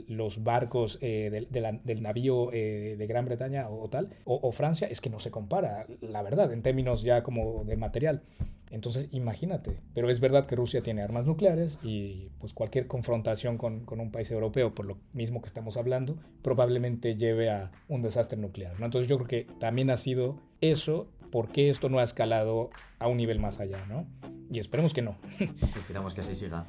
los 0.08 0.42
barcos 0.42 0.98
eh, 1.00 1.46
del, 1.50 2.02
navío 2.02 2.52
eh, 2.52 2.96
de 2.98 3.06
Gran 3.06 3.24
Bretaña 3.24 3.68
o, 3.68 3.88
tal, 3.88 4.10
o, 4.24 4.52
Francia, 4.52 4.88
es 4.88 5.00
que 5.00 5.10
no 5.10 5.18
se 5.18 5.30
compara, 5.30 5.87
la 6.00 6.22
verdad, 6.22 6.52
en 6.52 6.62
términos 6.62 7.02
ya 7.02 7.22
como 7.22 7.64
de 7.64 7.76
material. 7.76 8.22
Entonces, 8.70 9.08
imagínate. 9.12 9.78
Pero 9.94 10.10
es 10.10 10.18
verdad 10.18 10.46
que 10.46 10.56
Rusia 10.56 10.82
tiene 10.82 11.02
armas 11.02 11.26
nucleares 11.26 11.78
y 11.82 12.30
pues 12.40 12.52
cualquier 12.52 12.88
confrontación 12.88 13.56
con, 13.56 13.84
con 13.84 14.00
un 14.00 14.10
país 14.10 14.30
europeo, 14.32 14.74
por 14.74 14.87
lo 14.87 14.98
mismo 15.12 15.40
que 15.42 15.46
estamos 15.46 15.76
hablando, 15.76 16.16
probablemente 16.42 17.14
lleve 17.14 17.50
a 17.50 17.70
un 17.88 18.02
desastre 18.02 18.37
nuclear. 18.37 18.78
¿no? 18.80 18.87
Entonces 18.87 19.08
yo 19.08 19.16
creo 19.18 19.28
que 19.28 19.46
también 19.60 19.90
ha 19.90 19.96
sido 19.96 20.40
eso, 20.60 21.08
porque 21.30 21.70
esto 21.70 21.88
no 21.88 21.98
ha 22.00 22.02
escalado 22.02 22.70
a 22.98 23.06
un 23.06 23.16
nivel 23.16 23.38
más 23.38 23.60
allá, 23.60 23.84
¿no? 23.87 24.06
Y 24.50 24.58
esperemos 24.58 24.92
que 24.92 25.02
no. 25.02 25.16
Esperamos 25.76 26.14
que 26.14 26.20
así 26.20 26.34
siga. 26.37 26.66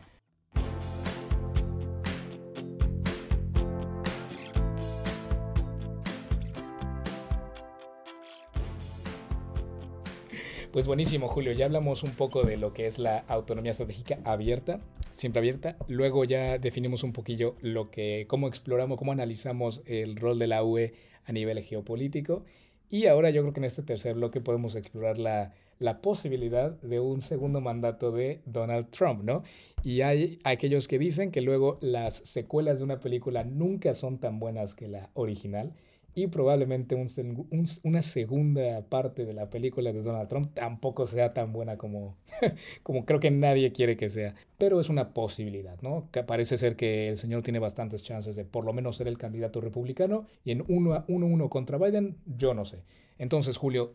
Pues 10.76 10.88
buenísimo, 10.88 11.30
Julio. 11.30 11.54
Ya 11.54 11.68
hablamos 11.68 12.04
un 12.04 12.12
poco 12.12 12.44
de 12.44 12.58
lo 12.58 12.74
que 12.74 12.86
es 12.86 13.00
la 13.00 13.20
autonomía 13.30 13.72
estratégica 13.72 14.20
abierta, 14.26 14.82
siempre 15.14 15.40
abierta. 15.40 15.78
Luego 15.88 16.26
ya 16.26 16.58
definimos 16.58 17.04
un 17.04 17.14
poquillo 17.14 17.56
lo 17.62 17.92
que, 17.92 18.26
cómo 18.28 18.50
exploramos, 18.50 18.98
cómo 18.98 19.14
analizamos 19.14 19.82
el 19.86 20.18
rol 20.18 20.38
de 20.38 20.48
la 20.48 20.66
UE 20.66 20.94
a 21.24 21.32
nivel 21.32 21.64
geopolítico. 21.64 22.44
Y 22.90 23.06
ahora 23.06 23.30
yo 23.30 23.42
creo 23.42 23.54
que 23.54 23.62
en 23.62 23.64
este 23.64 23.84
tercer 23.84 24.16
bloque 24.16 24.42
podemos 24.42 24.76
explorar 24.76 25.18
la, 25.18 25.54
la 25.80 26.02
posibilidad 26.02 26.72
de 26.82 27.00
un 27.00 27.22
segundo 27.22 27.62
mandato 27.62 28.12
de 28.12 28.42
Donald 28.46 28.90
Trump, 28.90 29.24
¿no? 29.24 29.44
Y 29.82 30.02
hay 30.02 30.40
aquellos 30.44 30.90
que 30.90 31.00
dicen 31.00 31.32
que 31.32 31.40
luego 31.40 31.78
las 31.80 32.16
secuelas 32.16 32.80
de 32.80 32.84
una 32.84 33.00
película 33.00 33.46
nunca 33.46 33.94
son 33.94 34.18
tan 34.18 34.40
buenas 34.40 34.76
que 34.76 34.90
la 34.90 35.10
original 35.14 35.72
y 36.16 36.28
probablemente 36.28 36.96
una 36.96 38.02
segunda 38.02 38.82
parte 38.88 39.26
de 39.26 39.34
la 39.34 39.50
película 39.50 39.92
de 39.92 40.02
Donald 40.02 40.30
Trump 40.30 40.54
tampoco 40.54 41.06
sea 41.06 41.34
tan 41.34 41.52
buena 41.52 41.78
como, 41.78 42.16
como 42.84 43.06
creo 43.06 43.20
que 43.20 43.32
nadie 43.32 43.74
quiere 43.74 43.98
que 43.98 44.08
sea. 44.08 44.34
Pero 44.58 44.80
es 44.80 44.88
una 44.88 45.14
posibilidad, 45.14 45.78
¿no? 45.82 46.08
Que 46.12 46.24
parece 46.24 46.58
ser 46.58 46.78
que 46.78 47.10
el 47.10 47.18
señor 47.18 47.44
tiene 47.44 47.60
bastantes 47.60 48.02
chances 48.02 48.38
de 48.38 48.46
por 48.46 48.64
lo 48.64 48.72
menos 48.72 48.96
ser 48.96 49.10
el 49.10 49.18
candidato 49.18 49.60
republicano 49.60 50.26
y 50.46 50.52
en 50.52 50.64
uno 50.70 50.94
a 50.94 51.04
uno, 51.10 51.26
uno 51.26 51.50
contra 51.50 51.78
Biden, 51.78 52.16
yo 52.26 52.54
no 52.54 52.64
sé. 52.64 52.84
Entonces, 53.18 53.58
Julio, 53.58 53.94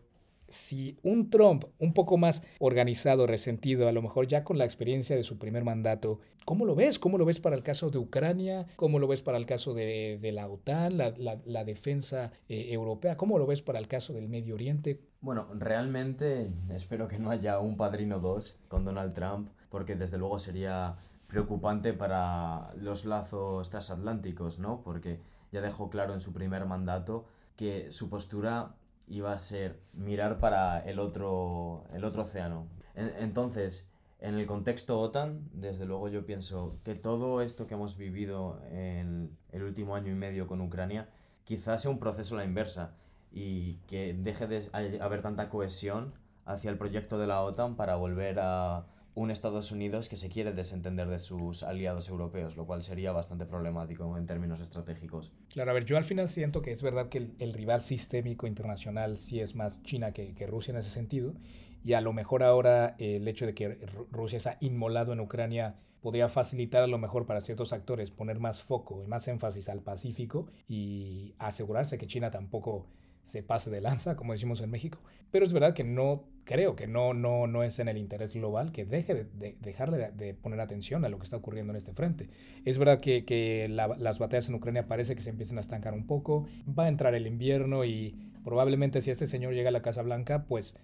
si 0.51 0.97
un 1.01 1.29
Trump 1.29 1.65
un 1.79 1.93
poco 1.93 2.17
más 2.17 2.45
organizado, 2.59 3.25
resentido, 3.25 3.87
a 3.87 3.91
lo 3.91 4.01
mejor 4.01 4.27
ya 4.27 4.43
con 4.43 4.57
la 4.57 4.65
experiencia 4.65 5.15
de 5.15 5.23
su 5.23 5.39
primer 5.39 5.63
mandato, 5.63 6.19
¿cómo 6.45 6.65
lo 6.65 6.75
ves? 6.75 6.99
¿Cómo 6.99 7.17
lo 7.17 7.25
ves 7.25 7.39
para 7.39 7.55
el 7.55 7.63
caso 7.63 7.89
de 7.89 7.97
Ucrania? 7.97 8.67
¿Cómo 8.75 8.99
lo 8.99 9.07
ves 9.07 9.21
para 9.21 9.37
el 9.37 9.45
caso 9.45 9.73
de, 9.73 10.19
la 10.33 10.47
OTAN, 10.47 10.97
la, 10.97 11.63
defensa 11.63 12.31
eh, 12.49 12.67
europea? 12.71 13.17
¿Cómo 13.17 13.39
lo 13.39 13.47
ves 13.47 13.61
para 13.61 13.79
el 13.79 13.87
caso 13.87 14.13
del 14.13 14.29
Medio 14.29 14.55
Oriente? 14.55 14.99
Bueno, 15.21 15.47
realmente 15.53 16.51
espero 16.69 17.07
que 17.07 17.19
no 17.19 17.31
haya 17.31 17.59
un 17.59 17.77
padrino 17.77 18.19
2 18.19 18.55
con 18.67 18.85
Donald 18.85 19.13
Trump, 19.13 19.49
porque 19.69 19.95
desde 19.95 20.17
luego 20.17 20.39
sería 20.39 20.97
preocupante 21.27 21.93
para 21.93 22.73
los 22.75 23.05
lazos 23.05 23.69
transatlánticos, 23.69 24.59
¿no? 24.59 24.81
Porque 24.83 25.21
ya 25.51 25.61
dejó 25.61 25.89
claro 25.89 26.13
en 26.13 26.19
su 26.19 26.33
primer 26.33 26.65
mandato 26.65 27.25
que 27.55 27.91
su 27.91 28.09
postura 28.09 28.75
iba 29.07 29.33
a 29.33 29.37
ser 29.37 29.79
mirar 29.93 30.39
para 30.39 30.79
el 30.79 30.99
otro, 30.99 31.85
el 31.93 32.03
otro 32.03 32.23
océano. 32.23 32.67
entonces, 32.95 33.91
en 34.19 34.35
el 34.35 34.45
contexto 34.45 34.99
OTAN, 34.99 35.49
desde 35.53 35.85
luego 35.85 36.07
yo 36.07 36.25
pienso 36.25 36.79
que 36.83 36.95
todo 36.95 37.41
esto 37.41 37.65
que 37.67 37.73
hemos 37.73 37.97
vivido 37.97 38.61
en 38.69 39.35
el 39.51 39.63
último 39.63 39.95
año 39.95 40.11
y 40.11 40.15
medio 40.15 40.47
con 40.47 40.61
Ucrania, 40.61 41.09
quizás 41.43 41.81
sea 41.81 41.91
un 41.91 41.99
proceso 41.99 42.35
a 42.35 42.39
la 42.39 42.45
inversa 42.45 42.95
y 43.31 43.75
que 43.87 44.13
deje 44.13 44.47
de 44.47 44.99
haber 45.01 45.21
tanta 45.21 45.49
cohesión 45.49 46.13
hacia 46.45 46.69
el 46.69 46.77
proyecto 46.77 47.17
de 47.17 47.27
la 47.27 47.41
OTAN 47.41 47.75
para 47.75 47.95
volver 47.95 48.39
a 48.39 48.85
un 49.13 49.29
Estados 49.29 49.71
Unidos 49.71 50.07
que 50.07 50.15
se 50.15 50.29
quiere 50.29 50.53
desentender 50.53 51.07
de 51.07 51.19
sus 51.19 51.63
aliados 51.63 52.07
europeos, 52.09 52.55
lo 52.55 52.65
cual 52.65 52.81
sería 52.81 53.11
bastante 53.11 53.45
problemático 53.45 54.17
en 54.17 54.25
términos 54.25 54.61
estratégicos. 54.61 55.31
Claro, 55.49 55.71
a 55.71 55.73
ver, 55.73 55.85
yo 55.85 55.97
al 55.97 56.05
final 56.05 56.29
siento 56.29 56.61
que 56.61 56.71
es 56.71 56.81
verdad 56.81 57.09
que 57.09 57.29
el, 57.39 57.53
rival 57.53 57.81
sistémico 57.81 58.47
internacional 58.47 59.17
sí 59.17 59.39
es 59.39 59.55
más 59.55 59.83
China 59.83 60.13
que, 60.13 60.33
Rusia 60.47 60.71
en 60.71 60.77
ese 60.77 60.89
sentido, 60.89 61.33
y 61.83 61.93
a 61.93 62.01
lo 62.01 62.13
mejor 62.13 62.43
ahora 62.43 62.95
eh, 62.99 63.17
el 63.17 63.27
hecho 63.27 63.45
de 63.45 63.53
que 63.53 63.79
Rusia 64.11 64.39
se 64.39 64.49
ha 64.49 64.57
inmolado 64.61 65.13
en 65.13 65.19
Ucrania 65.19 65.75
podría 66.01 66.29
facilitar 66.29 66.83
a 66.83 66.87
lo 66.87 66.97
mejor 66.97 67.25
para 67.25 67.41
ciertos 67.41 67.73
actores 67.73 68.11
poner 68.11 68.39
más 68.39 68.61
foco 68.61 69.03
y 69.03 69.07
más 69.07 69.27
énfasis 69.27 69.69
al 69.69 69.81
Pacífico 69.81 70.47
y 70.67 71.35
asegurarse 71.37 71.97
que 71.97 72.07
China 72.07 72.31
tampoco 72.31 72.87
se 73.25 73.43
pase 73.43 73.69
de 73.69 73.81
lanza, 73.81 74.15
como 74.15 74.33
decimos 74.33 74.61
en 74.61 74.71
México. 74.71 74.99
Pero 75.31 75.45
es 75.45 75.53
verdad 75.53 75.73
que 75.73 75.83
no 75.83 76.25
creo 76.43 76.75
que 76.75 76.87
no, 76.87 77.13
no, 77.13 77.47
no 77.47 77.63
es 77.63 77.79
en 77.79 77.87
el 77.87 77.97
interés 77.97 78.33
global 78.33 78.71
que 78.71 78.85
deje 78.85 79.25
de, 79.25 79.55
dejarle 79.59 80.11
de, 80.11 80.33
poner 80.33 80.59
atención 80.59 81.05
a 81.05 81.09
lo 81.09 81.17
que 81.17 81.25
está 81.25 81.37
ocurriendo 81.37 81.71
en 81.71 81.77
este 81.77 81.93
frente. 81.93 82.29
Es 82.65 82.77
verdad 82.77 82.99
que, 82.99 83.25
que 83.25 83.67
las 83.69 84.19
batallas 84.19 84.49
en 84.49 84.55
Ucrania 84.55 84.87
parece 84.87 85.15
que 85.15 85.21
se 85.21 85.29
empiezan 85.29 85.57
a 85.57 85.61
estancar 85.61 85.93
un 85.93 86.07
poco, 86.07 86.47
va 86.67 86.85
a 86.85 86.89
entrar 86.89 87.15
el 87.15 87.27
invierno 87.27 87.85
y 87.85 88.15
probablemente 88.43 89.01
si 89.01 89.11
este 89.11 89.27
señor 89.27 89.53
llega 89.53 89.69
a 89.69 89.73
la 89.73 89.81
Casa 89.81 90.01
Blanca, 90.01 90.45
pues 90.45 90.75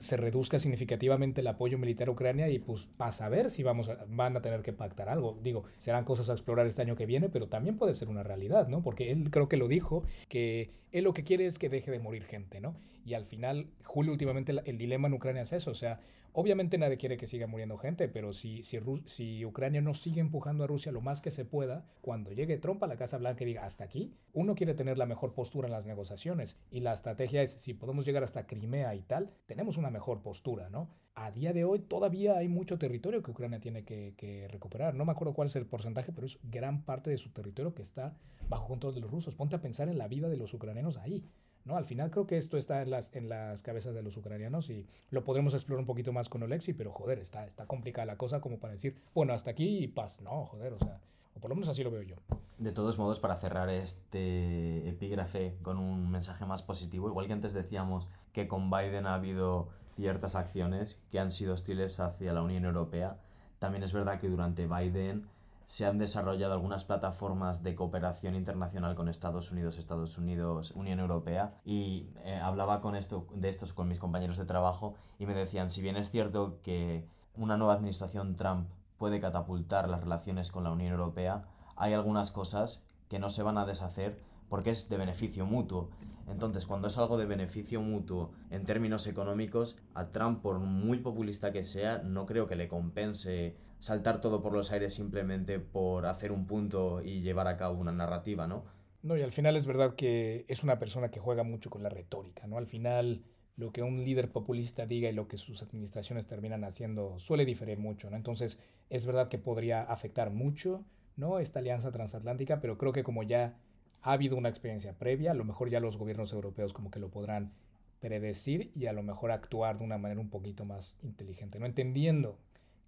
se 0.00 0.16
reduzca 0.16 0.58
significativamente 0.58 1.40
el 1.40 1.46
apoyo 1.46 1.78
militar 1.78 2.08
a 2.08 2.12
Ucrania 2.12 2.48
y 2.48 2.58
pues 2.58 2.86
pasa 2.96 3.26
a 3.26 3.28
ver 3.28 3.50
si 3.50 3.62
vamos 3.62 3.90
van 4.08 4.36
a 4.36 4.42
tener 4.42 4.62
que 4.62 4.72
pactar 4.72 5.08
algo. 5.08 5.38
Digo, 5.42 5.64
serán 5.78 6.04
cosas 6.04 6.30
a 6.30 6.32
explorar 6.32 6.66
este 6.66 6.82
año 6.82 6.96
que 6.96 7.06
viene, 7.06 7.28
pero 7.28 7.48
también 7.48 7.76
puede 7.76 7.94
ser 7.94 8.08
una 8.08 8.22
realidad, 8.22 8.68
¿no? 8.68 8.82
Porque 8.82 9.10
él 9.10 9.30
creo 9.30 9.48
que 9.48 9.56
lo 9.56 9.68
dijo, 9.68 10.04
que 10.28 10.70
él 10.90 11.04
lo 11.04 11.12
que 11.12 11.24
quiere 11.24 11.46
es 11.46 11.58
que 11.58 11.68
deje 11.68 11.90
de 11.90 11.98
morir 11.98 12.24
gente, 12.24 12.60
¿no? 12.60 12.74
Y 13.04 13.14
al 13.14 13.24
final, 13.24 13.70
Julio, 13.84 14.12
últimamente 14.12 14.52
el, 14.64 14.78
dilema 14.78 15.08
en 15.08 15.14
Ucrania 15.14 15.42
es 15.42 15.52
eso, 15.52 15.70
o 15.70 15.74
sea, 15.74 16.00
obviamente 16.32 16.78
nadie 16.78 16.96
quiere 16.96 17.16
que 17.16 17.26
siga 17.26 17.46
muriendo 17.46 17.76
gente, 17.78 18.08
pero 18.08 18.32
si, 18.32 18.62
si, 18.62 18.78
si 19.06 19.44
Ucrania 19.44 19.80
no 19.80 19.94
sigue 19.94 20.20
empujando 20.20 20.64
a 20.64 20.66
Rusia 20.66 20.92
lo 20.92 21.00
más 21.00 21.20
que 21.20 21.30
se 21.30 21.44
pueda, 21.44 21.84
cuando 22.00 22.32
llegue 22.32 22.58
Trump 22.58 22.82
a 22.84 22.86
la 22.86 22.96
Casa 22.96 23.18
Blanca 23.18 23.42
y 23.42 23.48
diga 23.48 23.66
hasta 23.66 23.84
aquí, 23.84 24.14
uno 24.32 24.54
quiere 24.54 24.74
tener 24.74 24.98
la 24.98 25.06
mejor 25.06 25.34
postura 25.34 25.66
en 25.66 25.72
las 25.72 25.86
negociaciones 25.86 26.56
y 26.70 26.80
la 26.80 26.92
estrategia 26.92 27.42
es 27.42 27.52
si 27.52 27.74
podemos 27.74 28.06
llegar 28.06 28.24
hasta 28.24 28.46
Crimea 28.46 28.94
y 28.94 29.02
tal, 29.02 29.30
tenemos 29.46 29.76
una 29.76 29.90
mejor 29.90 30.22
postura, 30.22 30.70
¿no? 30.70 30.90
A 31.14 31.30
día 31.30 31.52
de 31.52 31.64
hoy 31.64 31.80
todavía 31.80 32.38
hay 32.38 32.48
mucho 32.48 32.78
territorio 32.78 33.22
que 33.22 33.32
Ucrania 33.32 33.60
tiene 33.60 33.84
que, 33.84 34.14
que 34.16 34.48
recuperar. 34.48 34.94
No 34.94 35.04
me 35.04 35.12
acuerdo 35.12 35.34
cuál 35.34 35.48
es 35.48 35.56
el 35.56 35.66
porcentaje, 35.66 36.10
pero 36.10 36.26
es 36.26 36.38
gran 36.42 36.86
parte 36.86 37.10
de 37.10 37.18
su 37.18 37.30
territorio 37.32 37.74
que 37.74 37.82
está 37.82 38.16
bajo 38.48 38.66
control 38.66 38.94
de 38.94 39.00
los 39.00 39.10
rusos. 39.10 39.34
Ponte 39.34 39.56
a 39.56 39.60
pensar 39.60 39.90
en 39.90 39.98
la 39.98 40.08
vida 40.08 40.30
de 40.30 40.38
los 40.38 40.54
ucranianos 40.54 40.96
ahí. 40.96 41.28
¿No? 41.64 41.76
Al 41.76 41.84
final 41.84 42.10
creo 42.10 42.26
que 42.26 42.36
esto 42.36 42.56
está 42.56 42.82
en 42.82 42.90
las, 42.90 43.14
en 43.14 43.28
las 43.28 43.62
cabezas 43.62 43.94
de 43.94 44.02
los 44.02 44.16
ucranianos 44.16 44.70
y 44.70 44.86
lo 45.10 45.24
podremos 45.24 45.54
explorar 45.54 45.80
un 45.80 45.86
poquito 45.86 46.12
más 46.12 46.28
con 46.28 46.42
Olexi, 46.42 46.72
pero 46.72 46.92
joder, 46.92 47.18
está, 47.18 47.46
está 47.46 47.66
complicada 47.66 48.06
la 48.06 48.16
cosa 48.16 48.40
como 48.40 48.58
para 48.58 48.74
decir, 48.74 48.96
bueno, 49.14 49.32
hasta 49.32 49.50
aquí 49.50 49.78
y 49.84 49.88
paz. 49.88 50.20
No, 50.22 50.46
joder, 50.46 50.72
o 50.72 50.78
sea, 50.78 51.00
o 51.34 51.40
por 51.40 51.50
lo 51.50 51.56
menos 51.56 51.68
así 51.68 51.82
lo 51.82 51.90
veo 51.90 52.02
yo. 52.02 52.16
De 52.58 52.72
todos 52.72 52.98
modos, 52.98 53.20
para 53.20 53.36
cerrar 53.36 53.68
este 53.70 54.88
epígrafe 54.88 55.56
con 55.62 55.78
un 55.78 56.10
mensaje 56.10 56.46
más 56.46 56.62
positivo, 56.62 57.08
igual 57.08 57.26
que 57.26 57.32
antes 57.32 57.52
decíamos 57.52 58.06
que 58.32 58.48
con 58.48 58.70
Biden 58.70 59.06
ha 59.06 59.14
habido 59.14 59.68
ciertas 59.96 60.36
acciones 60.36 61.00
que 61.10 61.18
han 61.18 61.32
sido 61.32 61.54
hostiles 61.54 62.00
hacia 62.00 62.32
la 62.32 62.42
Unión 62.42 62.64
Europea, 62.64 63.18
también 63.58 63.84
es 63.84 63.92
verdad 63.92 64.20
que 64.20 64.28
durante 64.28 64.66
Biden 64.66 65.28
se 65.66 65.86
han 65.86 65.98
desarrollado 65.98 66.52
algunas 66.52 66.84
plataformas 66.84 67.62
de 67.62 67.74
cooperación 67.74 68.34
internacional 68.34 68.94
con 68.94 69.08
Estados 69.08 69.52
Unidos, 69.52 69.78
Estados 69.78 70.18
Unidos, 70.18 70.72
Unión 70.72 71.00
Europea 71.00 71.54
y 71.64 72.08
eh, 72.24 72.36
hablaba 72.36 72.80
con 72.80 72.96
esto, 72.96 73.26
de 73.34 73.48
estos 73.48 73.72
con 73.72 73.88
mis 73.88 73.98
compañeros 73.98 74.38
de 74.38 74.44
trabajo 74.44 74.94
y 75.18 75.26
me 75.26 75.34
decían, 75.34 75.70
si 75.70 75.82
bien 75.82 75.96
es 75.96 76.10
cierto 76.10 76.60
que 76.62 77.06
una 77.36 77.56
nueva 77.56 77.74
administración 77.74 78.36
Trump 78.36 78.68
puede 78.98 79.20
catapultar 79.20 79.88
las 79.88 80.02
relaciones 80.02 80.52
con 80.52 80.64
la 80.64 80.72
Unión 80.72 80.92
Europea, 80.92 81.44
hay 81.76 81.92
algunas 81.92 82.30
cosas 82.30 82.84
que 83.08 83.18
no 83.18 83.30
se 83.30 83.42
van 83.42 83.58
a 83.58 83.66
deshacer 83.66 84.20
porque 84.48 84.70
es 84.70 84.88
de 84.88 84.98
beneficio 84.98 85.46
mutuo. 85.46 85.88
Entonces, 86.28 86.66
cuando 86.66 86.88
es 86.88 86.98
algo 86.98 87.16
de 87.16 87.26
beneficio 87.26 87.80
mutuo 87.80 88.32
en 88.50 88.64
términos 88.64 89.06
económicos, 89.06 89.78
a 89.94 90.08
Trump, 90.08 90.42
por 90.42 90.58
muy 90.58 90.98
populista 90.98 91.52
que 91.52 91.64
sea, 91.64 91.98
no 91.98 92.26
creo 92.26 92.46
que 92.46 92.56
le 92.56 92.68
compense 92.68 93.56
saltar 93.82 94.20
todo 94.20 94.40
por 94.40 94.52
los 94.52 94.70
aires 94.70 94.94
simplemente 94.94 95.58
por 95.58 96.06
hacer 96.06 96.30
un 96.30 96.46
punto 96.46 97.02
y 97.02 97.20
llevar 97.20 97.48
a 97.48 97.56
cabo 97.56 97.80
una 97.80 97.90
narrativa, 97.90 98.46
¿no? 98.46 98.64
No, 99.02 99.16
y 99.16 99.22
al 99.22 99.32
final 99.32 99.56
es 99.56 99.66
verdad 99.66 99.96
que 99.96 100.44
es 100.46 100.62
una 100.62 100.78
persona 100.78 101.10
que 101.10 101.18
juega 101.18 101.42
mucho 101.42 101.68
con 101.68 101.82
la 101.82 101.88
retórica, 101.88 102.46
¿no? 102.46 102.58
Al 102.58 102.68
final 102.68 103.24
lo 103.56 103.72
que 103.72 103.82
un 103.82 104.04
líder 104.04 104.30
populista 104.30 104.86
diga 104.86 105.08
y 105.08 105.12
lo 105.12 105.26
que 105.26 105.36
sus 105.36 105.62
administraciones 105.62 106.28
terminan 106.28 106.62
haciendo 106.62 107.18
suele 107.18 107.44
diferir 107.44 107.80
mucho, 107.80 108.08
¿no? 108.08 108.16
Entonces, 108.16 108.60
es 108.88 109.04
verdad 109.04 109.28
que 109.28 109.38
podría 109.38 109.82
afectar 109.82 110.30
mucho, 110.30 110.84
¿no? 111.16 111.40
Esta 111.40 111.58
alianza 111.58 111.90
transatlántica, 111.90 112.60
pero 112.60 112.78
creo 112.78 112.92
que 112.92 113.02
como 113.02 113.24
ya 113.24 113.56
ha 114.02 114.12
habido 114.12 114.36
una 114.36 114.48
experiencia 114.48 114.96
previa, 114.96 115.32
a 115.32 115.34
lo 115.34 115.44
mejor 115.44 115.70
ya 115.70 115.80
los 115.80 115.96
gobiernos 115.96 116.32
europeos 116.32 116.72
como 116.72 116.92
que 116.92 117.00
lo 117.00 117.10
podrán 117.10 117.52
predecir 117.98 118.70
y 118.76 118.86
a 118.86 118.92
lo 118.92 119.02
mejor 119.02 119.32
actuar 119.32 119.78
de 119.78 119.84
una 119.84 119.98
manera 119.98 120.20
un 120.20 120.30
poquito 120.30 120.64
más 120.64 120.94
inteligente, 121.02 121.58
¿no? 121.58 121.66
Entendiendo 121.66 122.38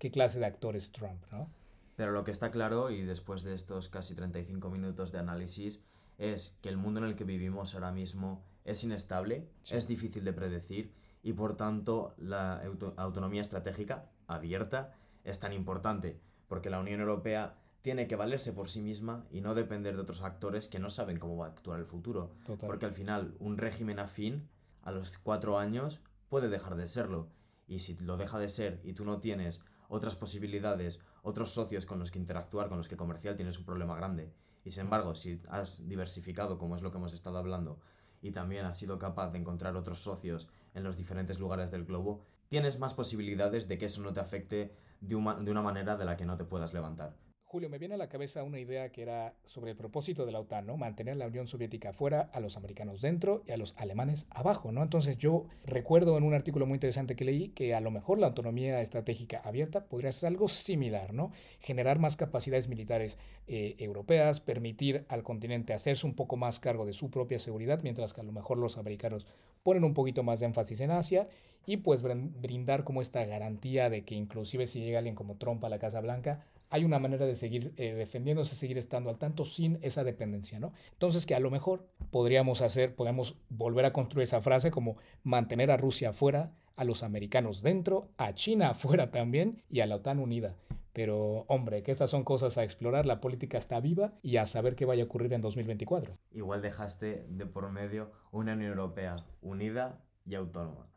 qué 0.04 0.10
clase 0.10 0.38
de 0.38 0.44
actor 0.44 0.76
es 0.76 0.92
Trump, 0.92 1.24
¿no? 1.32 1.50
Pero 1.96 2.12
lo 2.12 2.24
que 2.24 2.30
está 2.30 2.50
claro, 2.50 2.90
y 2.90 3.00
después 3.04 3.42
de 3.42 3.54
estos 3.54 3.88
casi 3.88 4.14
35 4.14 4.68
minutos 4.68 5.12
de 5.12 5.18
análisis, 5.18 5.82
es 6.18 6.58
que 6.60 6.68
el 6.68 6.76
mundo 6.76 7.00
en 7.00 7.06
el 7.06 7.16
que 7.16 7.24
vivimos 7.24 7.74
ahora 7.74 7.90
mismo 7.90 8.44
es 8.66 8.84
inestable, 8.84 9.48
es 9.70 9.88
difícil 9.88 10.22
de 10.22 10.34
predecir 10.34 10.92
y 11.22 11.32
por 11.32 11.56
tanto 11.56 12.14
la 12.18 12.62
autonomía 12.96 13.40
estratégica 13.40 14.10
abierta 14.26 14.92
es 15.24 15.40
tan 15.40 15.54
importante 15.54 16.20
porque 16.48 16.68
la 16.68 16.80
Unión 16.80 17.00
Europea 17.00 17.54
tiene 17.80 18.06
que 18.06 18.16
valerse 18.16 18.52
por 18.52 18.68
sí 18.68 18.82
misma 18.82 19.24
y 19.30 19.40
no 19.40 19.54
depender 19.54 19.96
de 19.96 20.02
otros 20.02 20.20
actores 20.20 20.68
que 20.68 20.80
no 20.80 20.90
saben 20.90 21.18
cómo 21.18 21.38
va 21.38 21.46
a 21.46 21.48
actuar 21.48 21.80
el 21.80 21.86
futuro. 21.86 22.34
Porque 22.66 22.84
al 22.84 22.92
final 22.92 23.36
un 23.38 23.56
régimen 23.56 23.98
afín 23.98 24.50
a 24.82 24.92
los 24.92 25.16
cuatro 25.16 25.58
años 25.58 26.02
puede 26.28 26.50
dejar 26.50 26.76
de 26.76 26.88
serlo 26.88 27.30
y 27.66 27.78
si 27.78 27.96
lo 27.96 28.18
deja 28.18 28.38
de 28.38 28.50
ser 28.50 28.82
y 28.84 28.92
tú 28.92 29.06
no 29.06 29.20
tienes 29.20 29.62
otras 29.88 30.16
posibilidades, 30.16 31.00
otros 31.22 31.50
socios 31.50 31.86
con 31.86 31.98
los 31.98 32.10
que 32.10 32.18
interactuar, 32.18 32.68
con 32.68 32.78
los 32.78 32.88
que 32.88 32.96
comercial, 32.96 33.36
tienes 33.36 33.58
un 33.58 33.64
problema 33.64 33.96
grande. 33.96 34.32
Y 34.64 34.70
sin 34.70 34.82
embargo, 34.84 35.14
si 35.14 35.40
has 35.48 35.86
diversificado, 35.88 36.58
como 36.58 36.76
es 36.76 36.82
lo 36.82 36.90
que 36.90 36.98
hemos 36.98 37.12
estado 37.12 37.38
hablando, 37.38 37.80
y 38.22 38.32
también 38.32 38.64
has 38.64 38.78
sido 38.78 38.98
capaz 38.98 39.30
de 39.30 39.38
encontrar 39.38 39.76
otros 39.76 39.98
socios 39.98 40.48
en 40.72 40.82
los 40.82 40.96
diferentes 40.96 41.38
lugares 41.38 41.70
del 41.70 41.84
globo, 41.84 42.24
tienes 42.48 42.78
más 42.78 42.94
posibilidades 42.94 43.68
de 43.68 43.76
que 43.76 43.86
eso 43.86 44.00
no 44.02 44.12
te 44.12 44.20
afecte 44.20 44.74
de, 45.00 45.14
una 45.16 45.62
manera 45.62 45.96
de 45.96 46.04
la 46.04 46.16
que 46.16 46.24
no 46.24 46.36
te 46.36 46.44
puedas 46.44 46.72
levantar. 46.72 47.16
Julio, 47.54 47.70
me 47.70 47.78
viene 47.78 47.94
a 47.94 47.98
la 47.98 48.08
cabeza 48.08 48.42
una 48.42 48.58
idea 48.58 48.90
que 48.90 49.02
era 49.02 49.32
sobre 49.44 49.70
el 49.70 49.76
propósito 49.76 50.26
de 50.26 50.32
la 50.32 50.40
OTAN, 50.40 50.66
¿no? 50.66 50.76
Mantener 50.76 51.16
la 51.16 51.28
Unión 51.28 51.46
Soviética 51.46 51.92
fuera, 51.92 52.22
a 52.32 52.40
los 52.40 52.56
americanos 52.56 53.00
dentro 53.00 53.44
y 53.46 53.52
a 53.52 53.56
los 53.56 53.76
alemanes 53.76 54.26
abajo, 54.30 54.72
¿no? 54.72 54.82
Entonces 54.82 55.18
yo 55.18 55.46
recuerdo 55.64 56.18
en 56.18 56.24
un 56.24 56.34
artículo 56.34 56.66
muy 56.66 56.74
interesante 56.74 57.14
que 57.14 57.24
leí 57.24 57.50
que 57.50 57.72
a 57.72 57.80
lo 57.80 57.92
mejor 57.92 58.18
la 58.18 58.26
autonomía 58.26 58.80
estratégica 58.80 59.40
abierta 59.44 59.84
podría 59.84 60.10
ser 60.10 60.30
algo 60.30 60.48
similar, 60.48 61.14
¿no? 61.14 61.30
Generar 61.60 62.00
más 62.00 62.16
capacidades 62.16 62.68
militares 62.68 63.18
eh, 63.46 63.76
europeas, 63.78 64.40
permitir 64.40 65.04
al 65.08 65.22
continente 65.22 65.74
hacerse 65.74 66.08
un 66.08 66.14
poco 66.14 66.36
más 66.36 66.58
cargo 66.58 66.86
de 66.86 66.92
su 66.92 67.08
propia 67.08 67.38
seguridad, 67.38 67.78
mientras 67.84 68.14
que 68.14 68.20
a 68.20 68.24
lo 68.24 68.32
mejor 68.32 68.58
los 68.58 68.78
americanos 68.78 69.28
ponen 69.62 69.84
un 69.84 69.94
poquito 69.94 70.24
más 70.24 70.40
de 70.40 70.46
énfasis 70.46 70.80
en 70.80 70.90
Asia 70.90 71.28
y 71.66 71.76
pues 71.76 72.02
brindar 72.02 72.82
como 72.82 73.00
esta 73.00 73.24
garantía 73.24 73.90
de 73.90 74.04
que 74.04 74.16
inclusive 74.16 74.66
si 74.66 74.80
llega 74.80 74.98
alguien 74.98 75.14
como 75.14 75.36
Trump 75.36 75.64
a 75.64 75.68
la 75.68 75.78
Casa 75.78 76.00
Blanca, 76.00 76.44
hay 76.74 76.84
una 76.84 76.98
manera 76.98 77.24
de 77.24 77.36
seguir 77.36 77.72
eh, 77.76 77.94
defendiéndose, 77.94 78.56
seguir 78.56 78.78
estando 78.78 79.08
al 79.08 79.16
tanto 79.16 79.44
sin 79.44 79.78
esa 79.82 80.02
dependencia, 80.02 80.58
¿no? 80.58 80.72
Entonces 80.90 81.24
que 81.24 81.36
a 81.36 81.38
lo 81.38 81.48
mejor 81.48 81.86
podríamos 82.10 82.62
hacer, 82.62 82.96
podemos 82.96 83.36
volver 83.48 83.84
a 83.84 83.92
construir 83.92 84.24
esa 84.24 84.40
frase 84.40 84.72
como 84.72 84.96
mantener 85.22 85.70
a 85.70 85.76
Rusia 85.76 86.12
fuera, 86.12 86.50
a 86.74 86.82
los 86.82 87.04
americanos 87.04 87.62
dentro, 87.62 88.08
a 88.18 88.34
China 88.34 88.70
afuera 88.70 89.12
también 89.12 89.62
y 89.70 89.82
a 89.82 89.86
la 89.86 89.94
OTAN 89.94 90.18
unida. 90.18 90.56
Pero 90.92 91.44
hombre, 91.46 91.84
que 91.84 91.92
estas 91.92 92.10
son 92.10 92.24
cosas 92.24 92.58
a 92.58 92.64
explorar, 92.64 93.06
la 93.06 93.20
política 93.20 93.56
está 93.56 93.78
viva 93.78 94.14
y 94.20 94.38
a 94.38 94.46
saber 94.46 94.74
qué 94.74 94.84
vaya 94.84 95.04
a 95.04 95.06
ocurrir 95.06 95.32
en 95.32 95.42
2024. 95.42 96.18
Igual 96.32 96.60
dejaste 96.60 97.24
de 97.28 97.46
por 97.46 97.70
medio 97.70 98.10
una 98.32 98.54
Unión 98.54 98.72
Europea 98.72 99.14
unida 99.42 100.00
y 100.26 100.34
autónoma. 100.34 100.88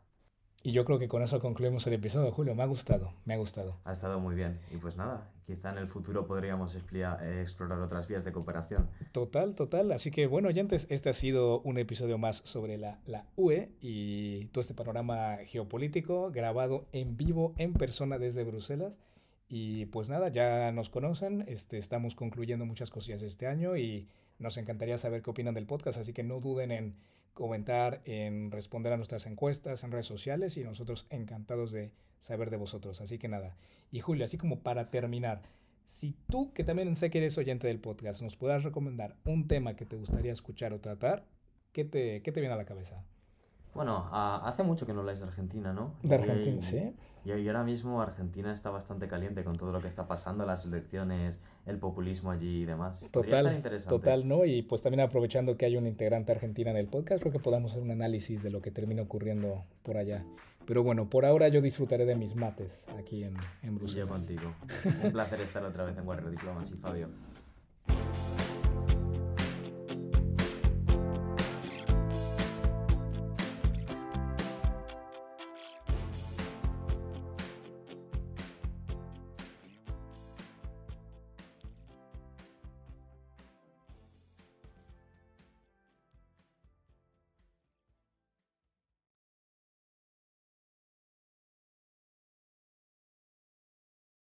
Y 0.64 0.72
yo 0.72 0.84
creo 0.84 0.98
que 0.98 1.06
con 1.06 1.22
eso 1.22 1.38
concluimos 1.38 1.86
el 1.86 1.92
episodio, 1.92 2.32
Julio. 2.32 2.56
Me 2.56 2.64
ha 2.64 2.66
gustado, 2.66 3.12
me 3.24 3.34
ha 3.34 3.36
gustado. 3.36 3.76
Ha 3.84 3.92
estado 3.92 4.18
muy 4.18 4.34
bien. 4.34 4.60
Y 4.72 4.76
pues 4.78 4.96
nada, 4.96 5.30
quizá 5.48 5.70
en 5.70 5.78
el 5.78 5.88
futuro 5.88 6.26
podríamos 6.26 6.76
eh, 6.76 7.40
explorar 7.40 7.80
otras 7.80 8.06
vías 8.06 8.22
de 8.22 8.32
cooperación. 8.32 8.90
Total, 9.12 9.54
total. 9.54 9.92
Así 9.92 10.10
que 10.10 10.26
bueno, 10.26 10.48
oyentes, 10.48 10.86
este 10.90 11.08
ha 11.08 11.14
sido 11.14 11.62
un 11.62 11.78
episodio 11.78 12.18
más 12.18 12.36
sobre 12.44 12.76
la, 12.76 13.00
la 13.06 13.24
UE 13.34 13.70
y 13.80 14.44
todo 14.48 14.60
este 14.60 14.74
panorama 14.74 15.38
geopolítico 15.46 16.30
grabado 16.30 16.86
en 16.92 17.16
vivo, 17.16 17.54
en 17.56 17.72
persona 17.72 18.18
desde 18.18 18.44
Bruselas. 18.44 18.92
Y 19.48 19.86
pues 19.86 20.10
nada, 20.10 20.28
ya 20.28 20.70
nos 20.72 20.90
conocen, 20.90 21.46
este, 21.48 21.78
estamos 21.78 22.14
concluyendo 22.14 22.66
muchas 22.66 22.90
cosillas 22.90 23.22
este 23.22 23.46
año 23.46 23.78
y 23.78 24.06
nos 24.38 24.58
encantaría 24.58 24.98
saber 24.98 25.22
qué 25.22 25.30
opinan 25.30 25.54
del 25.54 25.64
podcast, 25.64 25.98
así 25.98 26.12
que 26.12 26.24
no 26.24 26.40
duden 26.40 26.70
en 26.72 26.96
comentar, 27.32 28.02
en 28.04 28.50
responder 28.50 28.92
a 28.92 28.98
nuestras 28.98 29.24
encuestas 29.24 29.82
en 29.82 29.92
redes 29.92 30.04
sociales 30.04 30.58
y 30.58 30.64
nosotros 30.64 31.06
encantados 31.08 31.72
de 31.72 31.90
saber 32.20 32.50
de 32.50 32.56
vosotros. 32.56 33.00
Así 33.00 33.18
que 33.18 33.28
nada. 33.28 33.56
Y 33.90 34.00
Julio, 34.00 34.24
así 34.24 34.38
como 34.38 34.60
para 34.60 34.90
terminar, 34.90 35.42
si 35.86 36.14
tú, 36.30 36.52
que 36.52 36.64
también 36.64 36.94
sé 36.96 37.10
que 37.10 37.18
eres 37.18 37.38
oyente 37.38 37.66
del 37.66 37.80
podcast, 37.80 38.22
nos 38.22 38.36
puedas 38.36 38.62
recomendar 38.62 39.16
un 39.24 39.48
tema 39.48 39.74
que 39.74 39.86
te 39.86 39.96
gustaría 39.96 40.32
escuchar 40.32 40.72
o 40.72 40.80
tratar, 40.80 41.26
¿qué 41.72 41.84
te, 41.84 42.22
qué 42.22 42.32
te 42.32 42.40
viene 42.40 42.54
a 42.54 42.58
la 42.58 42.66
cabeza? 42.66 43.02
Bueno, 43.74 44.08
hace 44.12 44.62
mucho 44.62 44.86
que 44.86 44.92
no 44.92 45.00
habláis 45.00 45.20
de 45.20 45.26
Argentina, 45.26 45.72
¿no? 45.72 45.94
De 46.02 46.14
Argentina, 46.14 46.60
sí. 46.60 46.94
Y, 47.24 47.46
ahora 47.46 47.62
mismo 47.62 48.00
Argentina 48.00 48.52
está 48.52 48.70
bastante 48.70 49.06
caliente 49.06 49.44
con 49.44 49.56
todo 49.56 49.70
lo 49.70 49.80
que 49.80 49.88
está 49.88 50.08
pasando, 50.08 50.46
las 50.46 50.64
elecciones, 50.64 51.42
el 51.66 51.78
populismo 51.78 52.30
allí 52.30 52.62
y 52.62 52.64
demás. 52.64 53.04
Total, 53.10 53.62
total, 53.86 54.26
¿no? 54.26 54.44
Y 54.46 54.62
pues 54.62 54.82
también 54.82 55.00
aprovechando 55.00 55.56
que 55.56 55.66
hay 55.66 55.76
una 55.76 55.88
integrante 55.88 56.32
argentina 56.32 56.70
en 56.70 56.76
el 56.76 56.86
podcast, 56.86 57.20
creo 57.20 57.32
que 57.32 57.38
podamos 57.38 57.72
hacer 57.72 57.82
un 57.82 57.90
análisis 57.90 58.42
de 58.42 58.50
lo 58.50 58.62
que 58.62 58.70
termina 58.70 59.02
ocurriendo 59.02 59.64
por 59.82 59.96
allá. 59.96 60.24
Pero 60.68 60.82
bueno, 60.82 61.08
por 61.08 61.24
ahora 61.24 61.48
yo 61.48 61.62
disfrutaré 61.62 62.04
de 62.04 62.14
mis 62.14 62.34
mates 62.34 62.86
aquí 62.98 63.24
en, 63.24 63.34
Bruselas. 63.74 64.28
Un 65.02 65.12
placer 65.12 65.40
estar 65.40 65.64
otra 65.64 65.84
vez 65.84 65.96
en 65.96 66.06
Warrior 66.06 66.30
Diplomas 66.30 66.70
y 66.70 66.76
Fabio. 66.76 67.08